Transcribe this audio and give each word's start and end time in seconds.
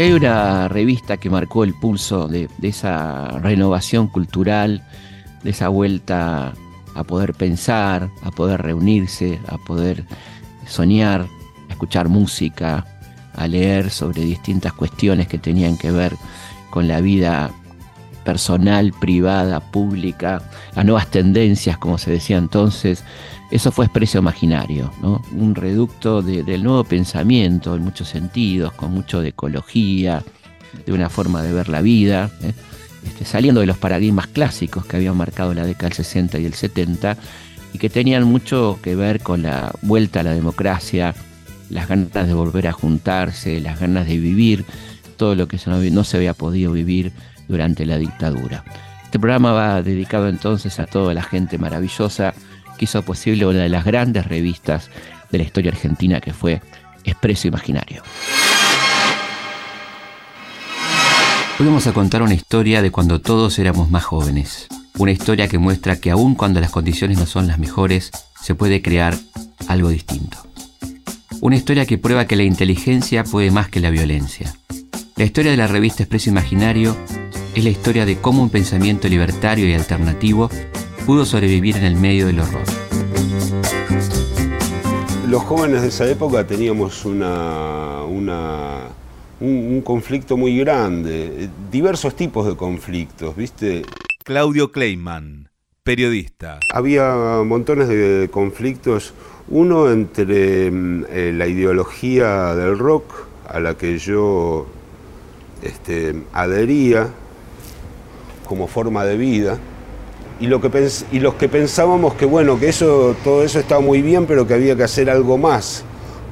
Hay 0.00 0.12
una 0.12 0.68
revista 0.68 1.16
que 1.16 1.28
marcó 1.28 1.64
el 1.64 1.74
pulso 1.74 2.28
de, 2.28 2.48
esa 2.62 3.26
renovación 3.40 4.06
cultural, 4.06 4.84
de 5.42 5.50
esa 5.50 5.68
vuelta 5.70 6.52
a 6.94 7.04
poder 7.04 7.34
pensar, 7.34 8.08
a 8.22 8.30
poder 8.30 8.62
reunirse, 8.62 9.40
a 9.48 9.58
poder 9.58 10.04
soñar, 10.68 11.26
a 11.68 11.72
escuchar 11.72 12.08
música, 12.08 12.86
a 13.34 13.48
leer 13.48 13.90
sobre 13.90 14.22
distintas 14.22 14.72
cuestiones 14.72 15.26
que 15.26 15.38
tenían 15.38 15.76
que 15.76 15.90
ver 15.90 16.14
con 16.70 16.86
la 16.86 17.00
vida 17.00 17.50
personal, 18.24 18.92
privada, 18.92 19.58
pública, 19.58 20.42
las 20.76 20.84
nuevas 20.84 21.08
tendencias, 21.08 21.76
como 21.76 21.98
se 21.98 22.12
decía 22.12 22.36
entonces, 22.38 23.02
eso 23.50 23.72
fue 23.72 23.86
expreso 23.86 24.18
imaginario, 24.18 24.92
¿no? 25.00 25.22
un 25.32 25.54
reducto 25.54 26.22
del 26.22 26.62
nuevo 26.62 26.84
pensamiento 26.84 27.74
en 27.74 27.82
muchos 27.82 28.08
sentidos, 28.08 28.72
con 28.72 28.92
mucho 28.92 29.20
de 29.20 29.28
ecología, 29.28 30.22
de 30.84 30.92
una 30.92 31.08
forma 31.08 31.42
de 31.42 31.52
ver 31.52 31.68
la 31.68 31.80
vida, 31.80 32.30
¿eh? 32.42 32.52
este, 33.06 33.24
saliendo 33.24 33.60
de 33.60 33.66
los 33.66 33.78
paradigmas 33.78 34.26
clásicos 34.26 34.84
que 34.84 34.96
habían 34.96 35.16
marcado 35.16 35.54
la 35.54 35.64
década 35.64 35.88
del 35.88 35.96
60 35.96 36.38
y 36.38 36.44
el 36.44 36.54
70 36.54 37.16
y 37.72 37.78
que 37.78 37.88
tenían 37.88 38.24
mucho 38.24 38.78
que 38.82 38.94
ver 38.94 39.20
con 39.20 39.42
la 39.42 39.72
vuelta 39.80 40.20
a 40.20 40.24
la 40.24 40.32
democracia, 40.32 41.14
las 41.70 41.88
ganas 41.88 42.26
de 42.26 42.34
volver 42.34 42.68
a 42.68 42.72
juntarse, 42.72 43.60
las 43.60 43.80
ganas 43.80 44.06
de 44.06 44.18
vivir 44.18 44.64
todo 45.16 45.34
lo 45.34 45.48
que 45.48 45.58
no 45.66 46.04
se 46.04 46.16
había 46.16 46.34
podido 46.34 46.72
vivir 46.72 47.12
durante 47.48 47.86
la 47.86 47.96
dictadura. 47.96 48.64
Este 49.04 49.18
programa 49.18 49.52
va 49.52 49.82
dedicado 49.82 50.28
entonces 50.28 50.78
a 50.80 50.86
toda 50.86 51.14
la 51.14 51.22
gente 51.22 51.56
maravillosa 51.56 52.34
que 52.78 52.86
hizo 52.86 53.02
posible 53.02 53.44
una 53.44 53.58
de 53.58 53.68
las 53.68 53.84
grandes 53.84 54.26
revistas 54.26 54.88
de 55.30 55.38
la 55.38 55.44
historia 55.44 55.70
argentina 55.70 56.20
que 56.20 56.32
fue 56.32 56.62
Expreso 57.04 57.48
Imaginario. 57.48 58.02
Hoy 61.58 61.66
vamos 61.66 61.86
a 61.88 61.92
contar 61.92 62.22
una 62.22 62.34
historia 62.34 62.80
de 62.80 62.90
cuando 62.90 63.20
todos 63.20 63.58
éramos 63.58 63.90
más 63.90 64.04
jóvenes. 64.04 64.68
Una 64.96 65.10
historia 65.10 65.48
que 65.48 65.58
muestra 65.58 66.00
que 66.00 66.10
aun 66.10 66.34
cuando 66.34 66.60
las 66.60 66.70
condiciones 66.70 67.18
no 67.18 67.26
son 67.26 67.46
las 67.46 67.58
mejores, 67.58 68.10
se 68.40 68.54
puede 68.54 68.80
crear 68.80 69.16
algo 69.66 69.88
distinto. 69.88 70.38
Una 71.40 71.56
historia 71.56 71.84
que 71.84 71.98
prueba 71.98 72.26
que 72.26 72.36
la 72.36 72.44
inteligencia 72.44 73.24
puede 73.24 73.50
más 73.50 73.68
que 73.68 73.80
la 73.80 73.90
violencia. 73.90 74.54
La 75.16 75.24
historia 75.24 75.50
de 75.50 75.56
la 75.56 75.66
revista 75.66 76.04
Expreso 76.04 76.30
Imaginario 76.30 76.96
es 77.54 77.64
la 77.64 77.70
historia 77.70 78.06
de 78.06 78.18
cómo 78.18 78.42
un 78.42 78.50
pensamiento 78.50 79.08
libertario 79.08 79.68
y 79.68 79.74
alternativo 79.74 80.48
pudo 81.08 81.24
sobrevivir 81.24 81.74
en 81.78 81.84
el 81.84 81.96
medio 81.96 82.26
del 82.26 82.38
horror. 82.38 82.64
Los 85.26 85.42
jóvenes 85.44 85.80
de 85.80 85.88
esa 85.88 86.06
época 86.06 86.46
teníamos 86.46 87.06
un, 87.06 87.24
conflicto 89.82 90.36
muy 90.36 90.58
grande, 90.58 91.48
diversos 91.72 92.14
tipos 92.14 92.46
de 92.46 92.56
conflictos, 92.56 93.34
¿viste? 93.34 93.86
Claudio 94.22 94.70
Kleiman, 94.70 95.48
periodista. 95.82 96.60
Había 96.74 97.42
montones 97.42 97.88
de 97.88 98.28
conflictos, 98.30 99.14
uno 99.48 99.90
entre 99.90 100.70
mm, 100.70 101.04
eh, 101.08 101.32
la 101.34 101.46
ideología 101.46 102.54
del 102.54 102.78
rock 102.78 103.14
a 103.48 103.60
la 103.60 103.78
que 103.78 103.96
yo 103.96 104.66
este, 105.62 106.22
adhería 106.34 107.08
como 108.46 108.66
forma 108.66 109.06
de 109.06 109.16
vida, 109.16 109.58
y, 110.40 110.46
lo 110.46 110.60
que 110.60 110.88
y 111.12 111.20
los 111.20 111.34
que 111.34 111.48
pensábamos 111.48 112.14
que 112.14 112.26
bueno, 112.26 112.58
que 112.58 112.68
eso, 112.68 113.16
todo 113.24 113.42
eso 113.42 113.58
estaba 113.58 113.80
muy 113.80 114.02
bien, 114.02 114.26
pero 114.26 114.46
que 114.46 114.54
había 114.54 114.76
que 114.76 114.84
hacer 114.84 115.10
algo 115.10 115.38
más 115.38 115.84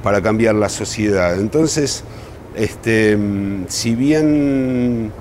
para 0.03 0.21
cambiar 0.21 0.55
la 0.55 0.69
sociedad. 0.69 1.39
Entonces, 1.39 2.03
este, 2.55 3.17
si 3.67 3.95
bien 3.95 5.11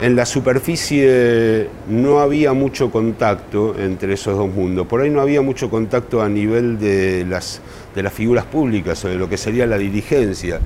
en 0.00 0.16
la 0.16 0.26
superficie 0.26 1.68
no 1.88 2.20
había 2.20 2.52
mucho 2.52 2.90
contacto 2.90 3.74
entre 3.78 4.14
esos 4.14 4.36
dos 4.36 4.48
mundos, 4.48 4.86
por 4.86 5.00
ahí 5.00 5.10
no 5.10 5.20
había 5.20 5.42
mucho 5.42 5.70
contacto 5.70 6.22
a 6.22 6.28
nivel 6.28 6.78
de 6.78 7.24
las, 7.28 7.60
de 7.94 8.02
las 8.02 8.12
figuras 8.12 8.44
públicas 8.44 9.04
o 9.04 9.08
de 9.08 9.16
lo 9.16 9.28
que 9.28 9.36
sería 9.36 9.66
la 9.66 9.78
dirigencia, 9.78 10.60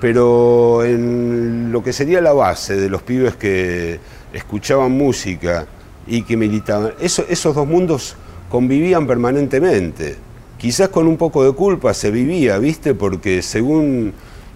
pero 0.00 0.84
en 0.84 1.72
lo 1.72 1.82
que 1.82 1.92
sería 1.92 2.20
la 2.20 2.32
base 2.32 2.76
de 2.76 2.88
los 2.88 3.02
pibes 3.02 3.36
que 3.36 3.98
escuchaban 4.32 4.92
música, 4.92 5.66
y 6.06 6.22
que 6.22 6.36
militaban. 6.36 6.92
esos 7.00 7.54
dos 7.54 7.66
mundos 7.66 8.16
convivían 8.50 9.06
permanentemente. 9.06 10.16
Quizás 10.58 10.88
con 10.88 11.06
un 11.06 11.16
poco 11.16 11.44
de 11.44 11.52
culpa 11.52 11.92
se 11.92 12.10
vivía, 12.10 12.58
¿viste? 12.58 12.94
Porque 12.94 13.42
según, 13.42 14.12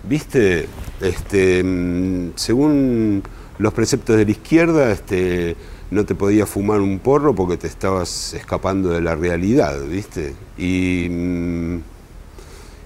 ¿viste? 0.09 0.69
Este, 1.01 1.63
mm, 1.63 2.33
según 2.35 3.23
los 3.59 3.73
preceptos 3.75 4.17
de 4.17 4.25
la 4.25 4.31
izquierda, 4.31 4.91
este, 4.93 5.57
no 5.91 6.05
te 6.05 6.15
podías 6.15 6.49
fumar 6.49 6.81
un 6.81 6.99
porro 6.99 7.35
porque 7.35 7.57
te 7.57 7.67
estabas 7.67 8.35
escapando 8.35 8.91
de 8.91 9.01
la 9.01 9.15
realidad, 9.15 9.81
¿viste? 9.83 10.35
Y, 10.57 11.09
mm, 11.11 11.79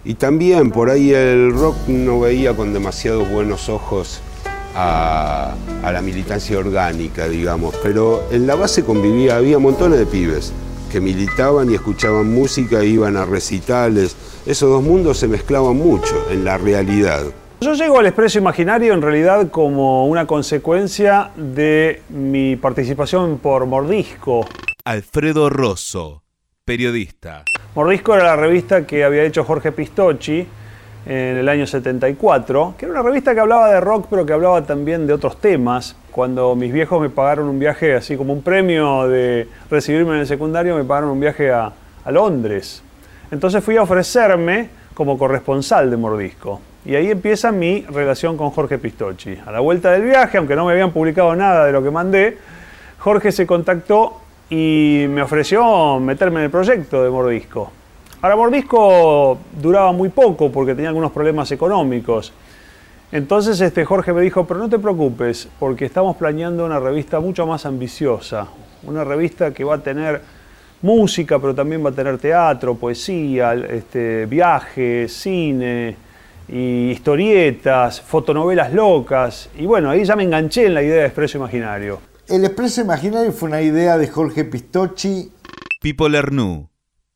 y 0.04 0.14
también 0.14 0.70
por 0.70 0.90
ahí 0.90 1.12
el 1.12 1.52
rock 1.52 1.76
no 1.88 2.20
veía 2.20 2.56
con 2.56 2.72
demasiados 2.72 3.30
buenos 3.30 3.68
ojos 3.68 4.20
a, 4.74 5.54
la 5.82 6.00
militancia 6.00 6.58
orgánica, 6.58 7.28
digamos, 7.28 7.74
pero 7.82 8.24
en 8.30 8.46
la 8.46 8.54
base 8.54 8.84
convivía, 8.84 9.36
había 9.36 9.58
montones 9.58 9.98
de 9.98 10.06
pibes 10.06 10.52
que 10.90 11.00
militaban 11.00 11.70
y 11.70 11.74
escuchaban 11.74 12.32
música, 12.32 12.84
iban 12.84 13.16
a 13.16 13.24
recitales, 13.24 14.16
esos 14.46 14.70
dos 14.70 14.82
mundos 14.82 15.18
se 15.18 15.28
mezclaban 15.28 15.76
mucho 15.76 16.14
en 16.30 16.44
la 16.44 16.58
realidad. 16.58 17.24
Yo 17.60 17.74
llego 17.74 17.98
al 17.98 18.06
Expreso 18.06 18.38
Imaginario 18.38 18.92
en 18.92 19.02
realidad 19.02 19.50
como 19.50 20.06
una 20.06 20.26
consecuencia 20.26 21.30
de 21.36 22.02
mi 22.08 22.56
participación 22.56 23.38
por 23.38 23.66
Mordisco. 23.66 24.46
Alfredo 24.84 25.48
Rosso, 25.48 26.24
periodista. 26.64 27.44
Mordisco 27.74 28.14
era 28.14 28.24
la 28.24 28.36
revista 28.36 28.86
que 28.86 29.04
había 29.04 29.22
hecho 29.22 29.44
Jorge 29.44 29.70
Pistocchi, 29.70 30.46
en 31.04 31.36
el 31.36 31.48
año 31.48 31.66
74, 31.66 32.74
que 32.78 32.84
era 32.86 32.92
una 32.92 33.02
revista 33.02 33.34
que 33.34 33.40
hablaba 33.40 33.72
de 33.72 33.80
rock, 33.80 34.06
pero 34.08 34.24
que 34.24 34.32
hablaba 34.32 34.62
también 34.62 35.06
de 35.06 35.12
otros 35.12 35.40
temas. 35.40 35.96
Cuando 36.10 36.54
mis 36.54 36.72
viejos 36.72 37.00
me 37.00 37.10
pagaron 37.10 37.48
un 37.48 37.58
viaje, 37.58 37.94
así 37.94 38.16
como 38.16 38.32
un 38.32 38.42
premio 38.42 39.08
de 39.08 39.48
recibirme 39.70 40.14
en 40.14 40.20
el 40.20 40.26
secundario, 40.26 40.76
me 40.76 40.84
pagaron 40.84 41.10
un 41.10 41.20
viaje 41.20 41.50
a, 41.50 41.72
Londres. 42.10 42.82
Entonces 43.30 43.62
fui 43.62 43.76
a 43.76 43.82
ofrecerme 43.82 44.70
como 44.92 45.16
corresponsal 45.16 45.88
de 45.88 45.96
Mordisco. 45.96 46.60
Y 46.84 46.96
ahí 46.96 47.12
empieza 47.12 47.52
mi 47.52 47.82
relación 47.82 48.36
con 48.36 48.50
Jorge 48.50 48.76
Pistocchi. 48.76 49.38
A 49.46 49.52
la 49.52 49.60
vuelta 49.60 49.92
del 49.92 50.02
viaje, 50.02 50.36
aunque 50.38 50.56
no 50.56 50.66
me 50.66 50.72
habían 50.72 50.90
publicado 50.90 51.36
nada 51.36 51.64
de 51.64 51.70
lo 51.70 51.80
que 51.80 51.92
mandé, 51.92 52.38
Jorge 52.98 53.30
se 53.30 53.46
contactó 53.46 54.20
y 54.50 55.06
me 55.08 55.22
ofreció 55.22 56.00
meterme 56.00 56.40
en 56.40 56.44
el 56.46 56.50
proyecto 56.50 57.04
de 57.04 57.10
Mordisco. 57.10 57.70
Ahora, 58.22 58.36
Mordisco 58.36 59.36
duraba 59.60 59.90
muy 59.90 60.08
poco 60.08 60.52
porque 60.52 60.76
tenía 60.76 60.90
algunos 60.90 61.10
problemas 61.10 61.50
económicos. 61.50 62.32
Entonces 63.10 63.60
este, 63.60 63.84
Jorge 63.84 64.12
me 64.12 64.22
dijo, 64.22 64.46
pero 64.46 64.60
no 64.60 64.68
te 64.68 64.78
preocupes, 64.78 65.48
porque 65.58 65.84
estamos 65.86 66.16
planeando 66.16 66.64
una 66.64 66.78
revista 66.78 67.18
mucho 67.18 67.48
más 67.48 67.66
ambiciosa, 67.66 68.46
una 68.84 69.02
revista 69.02 69.52
que 69.52 69.64
va 69.64 69.74
a 69.74 69.78
tener 69.82 70.22
música, 70.82 71.40
pero 71.40 71.52
también 71.52 71.84
va 71.84 71.90
a 71.90 71.92
tener 71.92 72.16
teatro, 72.18 72.76
poesía, 72.76 73.54
este, 73.54 74.26
viajes, 74.26 75.12
cine, 75.12 75.96
y 76.48 76.90
historietas, 76.90 78.00
fotonovelas 78.00 78.72
locas. 78.72 79.50
Y 79.58 79.66
bueno, 79.66 79.90
ahí 79.90 80.04
ya 80.04 80.14
me 80.14 80.22
enganché 80.22 80.66
en 80.66 80.74
la 80.74 80.82
idea 80.84 81.00
de 81.00 81.06
Expreso 81.06 81.38
Imaginario. 81.38 82.00
El 82.28 82.44
Expreso 82.44 82.82
Imaginario 82.82 83.32
fue 83.32 83.48
una 83.48 83.60
idea 83.60 83.98
de 83.98 84.06
Jorge 84.06 84.44
Pistocchi. 84.44 85.32
Pipo 85.80 86.08
Lernú, 86.08 86.70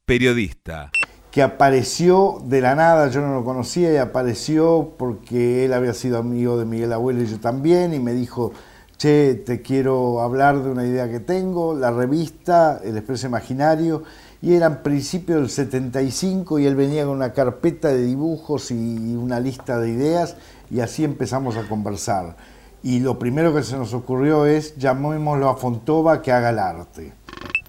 periodista 0.04 0.90
que 1.36 1.42
apareció 1.42 2.40
de 2.46 2.62
la 2.62 2.74
nada, 2.74 3.10
yo 3.10 3.20
no 3.20 3.34
lo 3.34 3.44
conocía 3.44 3.92
y 3.92 3.98
apareció 3.98 4.94
porque 4.96 5.66
él 5.66 5.74
había 5.74 5.92
sido 5.92 6.16
amigo 6.16 6.56
de 6.56 6.64
Miguel 6.64 6.94
Abuelo 6.94 7.22
y 7.22 7.26
yo 7.26 7.38
también, 7.38 7.92
y 7.92 8.00
me 8.00 8.14
dijo, 8.14 8.54
che, 8.96 9.34
te 9.34 9.60
quiero 9.60 10.22
hablar 10.22 10.62
de 10.62 10.70
una 10.70 10.86
idea 10.86 11.10
que 11.10 11.20
tengo, 11.20 11.74
la 11.74 11.90
revista, 11.90 12.80
El 12.82 12.96
Expreso 12.96 13.26
Imaginario, 13.26 14.02
y 14.40 14.54
era 14.54 14.64
en 14.64 14.82
principio 14.82 15.36
del 15.36 15.50
75 15.50 16.58
y 16.58 16.64
él 16.64 16.74
venía 16.74 17.04
con 17.04 17.16
una 17.16 17.34
carpeta 17.34 17.88
de 17.88 18.02
dibujos 18.02 18.70
y 18.70 19.14
una 19.14 19.38
lista 19.38 19.78
de 19.78 19.90
ideas 19.90 20.38
y 20.70 20.80
así 20.80 21.04
empezamos 21.04 21.58
a 21.58 21.68
conversar. 21.68 22.34
Y 22.82 23.00
lo 23.00 23.18
primero 23.18 23.54
que 23.54 23.62
se 23.62 23.76
nos 23.76 23.92
ocurrió 23.92 24.46
es 24.46 24.74
llamémoslo 24.78 25.50
a 25.50 25.56
Fontova 25.56 26.22
que 26.22 26.32
haga 26.32 26.48
el 26.48 26.58
arte. 26.58 27.12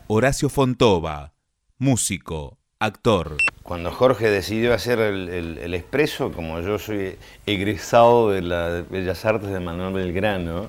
Horacio 0.08 0.48
Fontova, 0.48 1.34
músico, 1.78 2.60
actor. 2.80 3.36
Cuando 3.68 3.92
Jorge 3.92 4.30
decidió 4.30 4.74
hacer 4.74 4.98
el, 4.98 5.74
expreso, 5.74 6.32
como 6.32 6.62
yo 6.62 6.80
soy 6.80 7.18
egresado 7.46 8.32
de 8.32 8.42
las 8.42 8.90
Bellas 8.90 9.26
Artes 9.26 9.50
de 9.50 9.60
Manuel 9.60 9.94
Belgrano, 9.94 10.68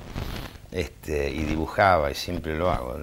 este, 0.72 1.30
y 1.30 1.44
dibujaba, 1.44 2.10
y 2.10 2.16
siempre 2.16 2.58
lo 2.58 2.72
hago, 2.72 2.96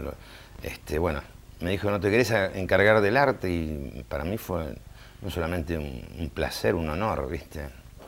este, 0.64 1.00
bueno, 1.00 1.22
me 1.62 1.72
dijo, 1.72 1.90
¿no 1.90 2.02
te 2.02 2.12
querés 2.12 2.30
encargar 2.32 3.00
del 3.00 3.16
arte? 3.16 3.50
Y 3.50 4.06
para 4.10 4.26
mí 4.26 4.38
fue 4.38 4.76
no 5.22 5.30
solamente 5.30 5.78
un, 5.78 6.30
placer, 6.34 6.76
un 6.76 6.90
honor, 6.90 7.30
¿viste? 7.30 7.62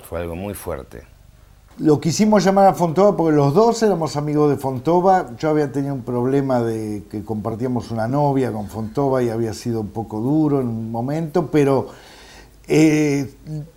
Fue 0.09 0.19
algo 0.19 0.35
muy 0.35 0.55
fuerte. 0.55 1.03
Lo 1.79 2.01
quisimos 2.01 2.43
llamar 2.43 2.65
a 2.65 2.73
Fontova 2.73 3.15
porque 3.15 3.35
los 3.35 3.53
dos 3.53 3.83
éramos 3.83 4.17
amigos 4.17 4.49
de 4.49 4.57
Fontova. 4.57 5.27
Yo 5.37 5.49
había 5.49 5.71
tenido 5.71 5.93
un 5.93 6.01
problema 6.01 6.59
de 6.59 7.03
que 7.07 7.23
compartíamos 7.23 7.91
una 7.91 8.07
novia 8.07 8.51
con 8.51 8.67
Fontova 8.67 9.21
y 9.21 9.29
había 9.29 9.53
sido 9.53 9.81
un 9.81 9.89
poco 9.89 10.19
duro 10.19 10.59
en 10.59 10.67
un 10.69 10.89
momento, 10.89 11.51
pero 11.51 11.89
eh, 12.67 13.31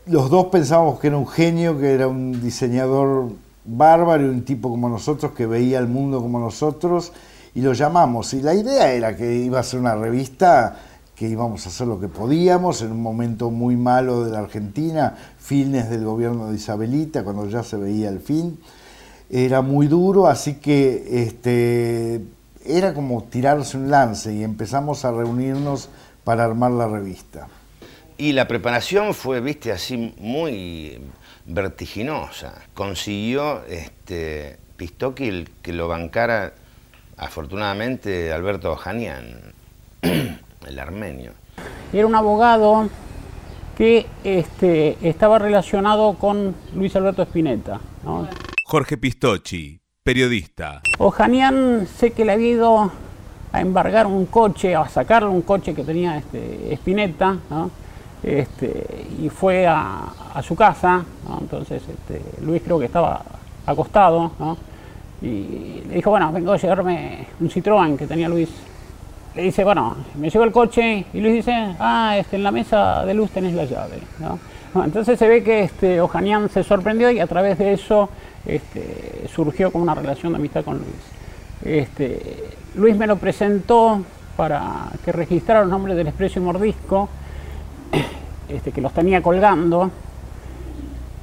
los 0.06 0.31
dos 0.31 0.47
pensábamos 0.47 0.99
que 0.99 1.08
era 1.08 1.19
un 1.19 1.29
genio, 1.29 1.79
que 1.79 1.93
era 1.93 2.08
un 2.08 2.41
diseñador 2.41 3.32
bárbaro 3.67 4.25
un 4.25 4.47
tipo 4.47 4.70
como 4.70 4.88
nosotros 4.88 5.32
que 5.32 5.44
veía 5.44 5.79
el 5.79 5.87
mundo 5.87 6.23
como 6.23 6.41
nosotros 6.41 7.12
y 7.55 7.61
lo 7.61 7.75
llamamos. 7.75 8.32
Y 8.32 8.41
la 8.41 8.55
idea 8.55 8.93
era 8.93 9.14
que 9.14 9.37
iba 9.37 9.61
a 9.61 9.62
ser 9.62 9.79
una 9.79 9.94
revista 9.94 10.75
que 11.20 11.28
íbamos 11.28 11.67
a 11.67 11.69
hacer 11.69 11.87
lo 11.87 12.00
que 12.00 12.08
podíamos 12.08 12.81
en 12.81 12.93
un 12.93 13.02
momento 13.02 13.50
muy 13.50 13.76
malo 13.76 14.25
de 14.25 14.31
la 14.31 14.38
Argentina, 14.38 15.19
fines 15.38 15.90
del 15.90 16.02
gobierno 16.02 16.49
de 16.49 16.56
Isabelita, 16.56 17.25
cuando 17.25 17.46
ya 17.46 17.62
se 17.62 17.76
veía 17.76 18.08
el 18.08 18.20
fin. 18.20 18.58
Era 19.28 19.61
muy 19.61 19.87
duro, 19.87 20.28
así 20.28 20.55
que 20.55 21.26
este, 21.26 22.22
era 22.64 22.94
como 22.94 23.25
tirarse 23.25 23.76
un 23.76 23.90
lance 23.90 24.32
y 24.32 24.43
empezamos 24.43 25.05
a 25.05 25.12
reunirnos 25.12 25.90
para 26.25 26.46
armar 26.46 26.70
la 26.70 26.88
revista. 26.88 27.49
Y 28.16 28.32
la 28.32 28.49
preparación 28.49 29.12
fue, 29.12 29.43
viste, 29.43 29.73
así 29.73 30.14
muy 30.19 31.02
vertiginosa. 31.44 32.55
Consiguió 32.73 33.62
este, 33.66 34.56
Pistoki 34.78 35.44
que 35.61 35.75
lo 35.75 35.87
bancara, 35.87 36.55
afortunadamente, 37.19 38.32
Alberto 38.32 38.75
Janian. 38.75 39.52
el 40.66 40.78
armenio. 40.78 41.32
Era 41.92 42.06
un 42.06 42.14
abogado 42.14 42.88
que 43.76 44.06
este, 44.24 44.96
estaba 45.00 45.38
relacionado 45.38 46.14
con 46.14 46.54
Luis 46.74 46.94
Alberto 46.96 47.22
Spinetta. 47.22 47.80
Jorge 48.64 48.98
Pistocchi, 48.98 49.80
periodista. 50.02 50.82
Ojanian 50.98 51.86
sé 51.86 52.12
que 52.12 52.24
le 52.24 52.32
había 52.32 52.48
ido 52.48 52.92
a 53.52 53.60
embargar 53.60 54.06
un 54.06 54.26
coche, 54.26 54.76
a 54.76 54.88
sacarle 54.88 55.28
un 55.28 55.42
coche 55.42 55.74
que 55.74 55.82
tenía 55.82 56.18
este, 56.18 56.72
Spinetta, 56.74 57.36
este, 58.22 59.06
y 59.18 59.28
fue 59.28 59.66
a, 59.66 60.12
su 60.42 60.54
casa, 60.54 61.04
entonces 61.40 61.82
este, 61.88 62.22
Luis 62.42 62.62
creo 62.62 62.78
que 62.78 62.84
estaba 62.84 63.22
acostado, 63.66 64.30
y 65.20 65.82
le 65.88 65.94
dijo, 65.96 66.10
bueno, 66.10 66.32
vengo 66.32 66.52
a 66.52 66.56
llevarme 66.56 67.26
un 67.40 67.50
Citroën 67.50 67.96
que 67.96 68.06
tenía 68.06 68.28
Luis 68.28 68.48
le 69.34 69.42
dice, 69.42 69.62
bueno, 69.64 69.96
me 70.16 70.28
llevo 70.28 70.44
el 70.44 70.52
coche 70.52 71.04
y 71.12 71.20
Luis 71.20 71.34
dice, 71.34 71.76
ah, 71.78 72.16
este, 72.18 72.36
en 72.36 72.42
la 72.42 72.50
mesa 72.50 73.04
de 73.04 73.14
luz 73.14 73.30
tenés 73.30 73.54
la 73.54 73.64
llave. 73.64 73.98
entonces 74.84 75.18
se 75.18 75.28
ve 75.28 75.42
que 75.44 75.62
este, 75.62 76.00
Ojanian 76.00 76.48
se 76.48 76.64
sorprendió 76.64 77.10
y 77.10 77.20
a 77.20 77.26
través 77.26 77.58
de 77.58 77.72
eso 77.72 78.08
este, 78.44 79.26
surgió 79.32 79.70
como 79.70 79.84
una 79.84 79.94
relación 79.94 80.32
de 80.32 80.38
amistad 80.38 80.64
con 80.64 80.78
Luis. 80.78 80.88
Este, 81.64 82.44
Luis 82.74 82.96
me 82.96 83.06
lo 83.06 83.16
presentó 83.16 84.02
para 84.36 84.88
que 85.04 85.12
registrara 85.12 85.60
los 85.60 85.70
nombres 85.70 85.96
del 85.96 86.08
Expreso 86.08 86.40
y 86.40 86.42
Mordisco, 86.42 87.08
este, 88.48 88.72
que 88.72 88.80
los 88.80 88.92
tenía 88.92 89.22
colgando. 89.22 89.90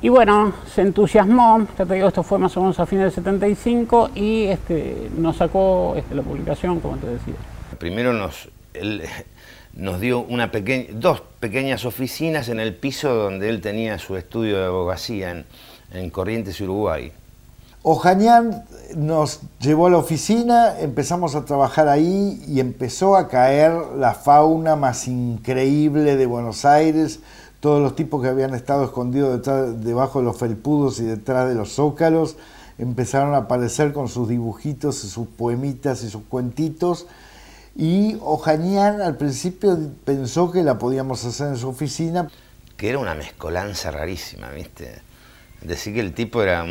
Y 0.01 0.09
bueno, 0.09 0.54
se 0.74 0.83
entusiasmó, 0.83 1.65
te 1.75 1.83
digo, 1.86 2.07
esto 2.07 2.21
fue 2.24 2.38
más 2.38 2.56
o 2.56 2.62
menos 2.62 2.80
a 2.80 2.86
fines 2.86 3.06
del 3.06 3.12
75 3.12 4.12
y 4.13 4.44
este, 4.44 5.09
nos 5.18 5.38
sacó 5.38 5.95
la 6.12 6.21
publicación, 6.21 6.80
como 6.80 6.95
te 6.98 7.07
decía. 7.07 7.33
Primero 7.78 8.14
nos, 8.14 8.50
nos 9.74 10.00
dio 10.00 10.20
una 10.22 10.52
dos 10.94 11.22
pequeñas 11.40 11.86
oficinas 11.86 12.50
en 12.50 12.60
el 12.60 12.76
piso 12.76 13.14
donde 13.14 13.50
él 13.50 13.62
tenía 13.62 14.00
su 14.00 14.16
estudio 14.16 14.60
de 14.60 14.66
abogacía 14.66 15.32
en, 15.32 15.46
en 15.94 16.10
Corrientes, 16.10 16.60
Uruguay. 16.62 17.12
Ojañán 17.84 18.66
nos 18.98 19.40
llevó 19.62 19.88
a 19.88 19.90
la 19.90 19.98
oficina, 19.98 20.78
empezamos 20.80 21.36
a 21.36 21.46
trabajar 21.46 21.88
ahí 21.88 22.44
y 22.46 22.60
empezó 22.60 23.16
a 23.16 23.30
caer 23.30 23.72
la 23.98 24.14
fauna 24.14 24.76
más 24.76 25.08
increíble 25.08 26.18
de 26.18 26.26
Buenos 26.26 26.66
Aires, 26.66 27.22
todos 27.62 27.82
los 27.82 27.96
tipos 27.96 28.22
que 28.22 28.28
habían 28.28 28.54
estado 28.54 28.84
escondidos 28.84 29.42
debajo 29.84 30.20
de 30.20 30.26
los 30.26 30.38
felpudos 30.38 31.00
y 31.00 31.04
detrás 31.04 31.48
de 31.48 31.56
los 31.56 31.76
zócalos 31.76 32.36
empezaron 32.78 33.34
a 33.34 33.38
aparecer 33.38 33.94
con 33.94 34.08
sus 34.08 34.28
dibujitos, 34.28 34.98
sus 34.98 35.28
poemitas 35.28 36.04
y 36.04 36.10
sus 36.10 36.24
cuentitos 36.24 37.08
y 37.78 38.18
Ojanian 38.22 39.02
al 39.02 39.18
principio 39.18 39.78
pensó 40.04 40.52
que 40.52 40.64
la 40.64 40.80
podíamos 40.80 41.24
hacer 41.24 41.50
en 41.50 41.58
su 41.58 41.70
oficina. 41.70 42.28
Que 42.76 42.90
era 42.90 42.98
una 42.98 43.14
mezcolanza 43.14 43.92
rarísima, 43.92 44.50
¿viste? 44.50 45.00
Decir 45.62 45.94
que 45.94 46.00
el 46.00 46.14
tipo 46.14 46.42
era 46.42 46.66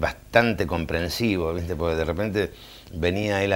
bastante 0.00 0.66
comprensivo, 0.66 1.52
¿viste? 1.52 1.76
Porque 1.76 1.96
de 1.96 2.04
repente 2.06 2.52
venía 2.94 3.44
él 3.44 3.54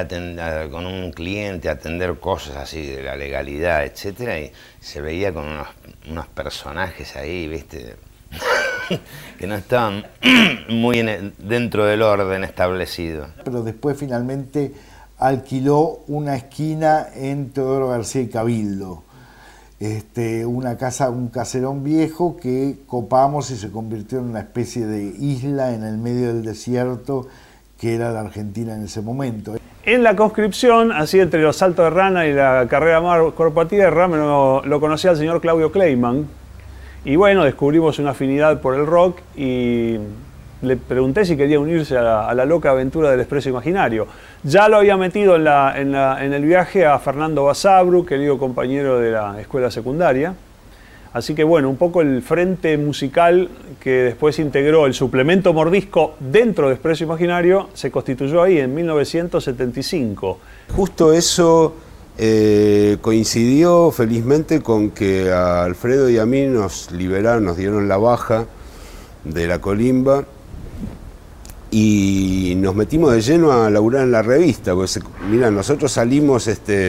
con 0.71 0.85
un 0.85 1.11
cliente 1.13 1.71
a 1.71 1.73
atender 1.73 2.19
cosas 2.19 2.57
así 2.57 2.87
de 2.87 3.03
la 3.03 3.17
legalidad, 3.17 3.83
etcétera, 3.85 4.39
y 4.39 4.53
se 4.81 5.01
veía 5.01 5.33
con 5.33 5.47
unos, 5.47 5.69
unos 6.07 6.27
personajes 6.27 7.17
ahí, 7.17 7.49
¿viste? 7.49 7.97
que 9.39 9.47
no 9.47 9.55
estaban 9.55 10.07
muy 10.69 11.03
dentro 11.39 11.87
del 11.87 12.03
orden 12.03 12.45
establecido. 12.45 13.29
Pero 13.43 13.63
después 13.63 13.97
finalmente 13.99 14.75
alquiló 15.21 16.01
una 16.09 16.35
esquina 16.35 17.07
en 17.15 17.51
Teodoro 17.51 17.89
García 17.89 18.23
y 18.23 18.29
Cabildo. 18.29 19.03
Este, 19.79 20.45
una 20.45 20.77
casa, 20.77 21.11
un 21.11 21.29
caserón 21.29 21.85
viejo 21.85 22.37
que 22.37 22.79
copamos 22.87 23.51
y 23.51 23.57
se 23.57 23.71
convirtió 23.71 24.19
en 24.19 24.25
una 24.25 24.41
especie 24.41 24.87
de 24.87 25.05
isla 25.05 25.73
en 25.73 25.85
el 25.85 25.99
medio 25.99 26.29
del 26.29 26.43
desierto 26.43 27.29
que 27.79 27.95
era 27.95 28.13
la 28.13 28.21
Argentina 28.21 28.75
en 28.75 28.85
ese 28.85 29.01
momento. 29.01 29.57
En 29.85 30.03
la 30.03 30.17
conscripción, 30.17 30.93
así 30.93 31.19
entre 31.19 31.41
los 31.41 31.57
saltos 31.57 31.85
de 31.85 31.91
rana 31.91 32.27
y 32.27 32.35
la 32.35 32.67
carrera 32.69 33.01
mar 33.01 33.33
cuerpo 33.35 33.63
a 33.63 33.69
tierra, 33.69 34.07
me 34.09 34.19
lo, 34.19 34.63
lo 34.65 34.81
conocía 34.81 35.13
el 35.13 35.17
señor 35.17 35.41
Claudio 35.41 35.73
Kleiman. 35.73 36.27
Y 37.05 37.17
bueno, 37.17 37.45
descubrimos 37.45 37.99
una 37.99 38.11
afinidad 38.11 38.61
por 38.61 38.75
el 38.75 38.85
rock 38.87 39.21
y 39.35 39.97
le 40.63 40.77
pregunté 40.77 41.25
si 41.25 41.37
quería 41.37 41.59
unirse 41.59 41.97
a 41.97 42.35
la, 42.35 42.45
loca 42.45 42.71
aventura 42.71 43.11
del 43.11 43.21
Expreso 43.21 43.49
Imaginario. 43.49 44.07
Ya 44.43 44.69
lo 44.71 44.79
había 44.79 44.97
metido 44.97 45.37
en, 45.37 45.95
el 45.95 46.45
viaje 46.47 46.87
a 46.87 46.99
Fernando 46.99 47.45
Basabru, 47.45 48.07
querido 48.07 48.39
compañero 48.39 48.99
de 48.99 49.11
la 49.11 49.39
escuela 49.39 49.71
secundaria. 49.71 50.35
Así 51.13 51.35
que 51.35 51.45
bueno, 51.45 51.69
un 51.69 51.77
poco 51.77 52.01
el 52.01 52.23
frente 52.23 52.79
musical 52.79 53.51
que 53.81 53.91
después 53.91 54.39
integró 54.39 54.87
el 54.87 54.95
suplemento 54.95 55.53
mordisco 55.53 56.15
dentro 56.21 56.69
de 56.69 56.75
Expreso 56.75 57.05
Imaginario 57.05 57.69
se 57.75 57.91
constituyó 57.91 58.43
ahí 58.43 58.59
en 58.59 58.75
1975. 58.75 60.39
Justo 60.75 61.13
eso 61.13 61.75
eh, 62.17 62.97
coincidió 63.03 63.91
felizmente 63.91 64.63
con 64.63 64.91
que 64.91 65.31
a 65.31 65.65
Alfredo 65.65 66.09
y 66.09 66.17
a 66.17 66.25
mí 66.25 66.47
nos 66.47 66.91
liberaron, 66.93 67.45
nos 67.45 67.59
dieron 67.59 67.89
la 67.89 67.99
baja 67.99 68.47
de 69.25 69.47
la 69.47 69.61
colimba 69.61 70.25
y 71.71 72.55
nos 72.57 72.75
metimos 72.75 73.13
de 73.13 73.21
lleno 73.21 73.53
a 73.53 73.71
laburar 73.71 74.05
en 74.05 74.13
la 74.13 74.23
revista. 74.23 74.75
Pues, 74.75 74.99
mira, 75.29 75.51
nosotros 75.51 75.93
salimos 75.93 76.49
este, 76.49 76.89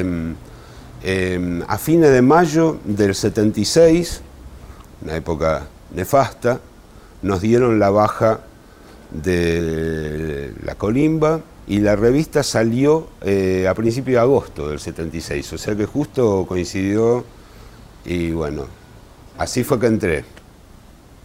em, 1.03 1.63
a 1.67 1.77
fines 1.77 2.11
de 2.11 2.21
mayo 2.21 2.77
del 2.83 3.13
76, 3.13 4.21
una 5.03 5.15
época 5.15 5.67
nefasta, 5.93 6.59
nos 7.21 7.41
dieron 7.41 7.79
la 7.79 7.89
baja 7.91 8.39
de 9.11 10.53
la 10.63 10.75
colimba 10.75 11.41
y 11.67 11.79
la 11.79 11.95
revista 11.95 12.43
salió 12.43 13.07
eh, 13.21 13.67
a 13.67 13.73
principios 13.73 14.15
de 14.15 14.19
agosto 14.19 14.69
del 14.69 14.79
76, 14.79 15.53
o 15.53 15.57
sea 15.57 15.75
que 15.75 15.85
justo 15.85 16.45
coincidió 16.47 17.23
y 18.05 18.31
bueno, 18.31 18.65
así 19.38 19.63
fue 19.63 19.79
que 19.79 19.88
entré. 19.88 20.25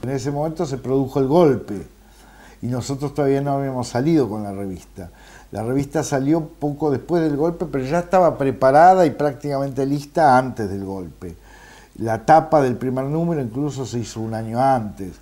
En 0.03 0.11
ese 0.11 0.31
momento 0.31 0.67
se 0.67 0.77
produjo 0.77 1.21
el 1.21 1.27
golpe 1.27 1.96
y 2.63 2.67
nosotros 2.67 3.15
todavía 3.15 3.41
no 3.41 3.53
habíamos 3.53 3.89
salido 3.89 4.29
con 4.29 4.43
la 4.43 4.53
revista. 4.53 5.11
La 5.53 5.63
revista 5.63 6.03
salió 6.03 6.49
poco 6.49 6.91
después 6.91 7.23
del 7.23 7.37
golpe, 7.37 7.67
pero 7.71 7.85
ya 7.85 8.01
estaba 8.01 8.37
preparada 8.37 9.07
y 9.07 9.11
prácticamente 9.11 9.87
lista 9.87 10.37
antes 10.37 10.69
del 10.69 10.85
golpe. 10.85 11.37
La 11.99 12.25
tapa 12.25 12.61
del 12.61 12.77
primer 12.77 13.05
número 13.05 13.41
incluso 13.41 13.87
se 13.87 14.01
hizo 14.01 14.21
un 14.21 14.35
año 14.35 14.61
antes. 14.61 15.13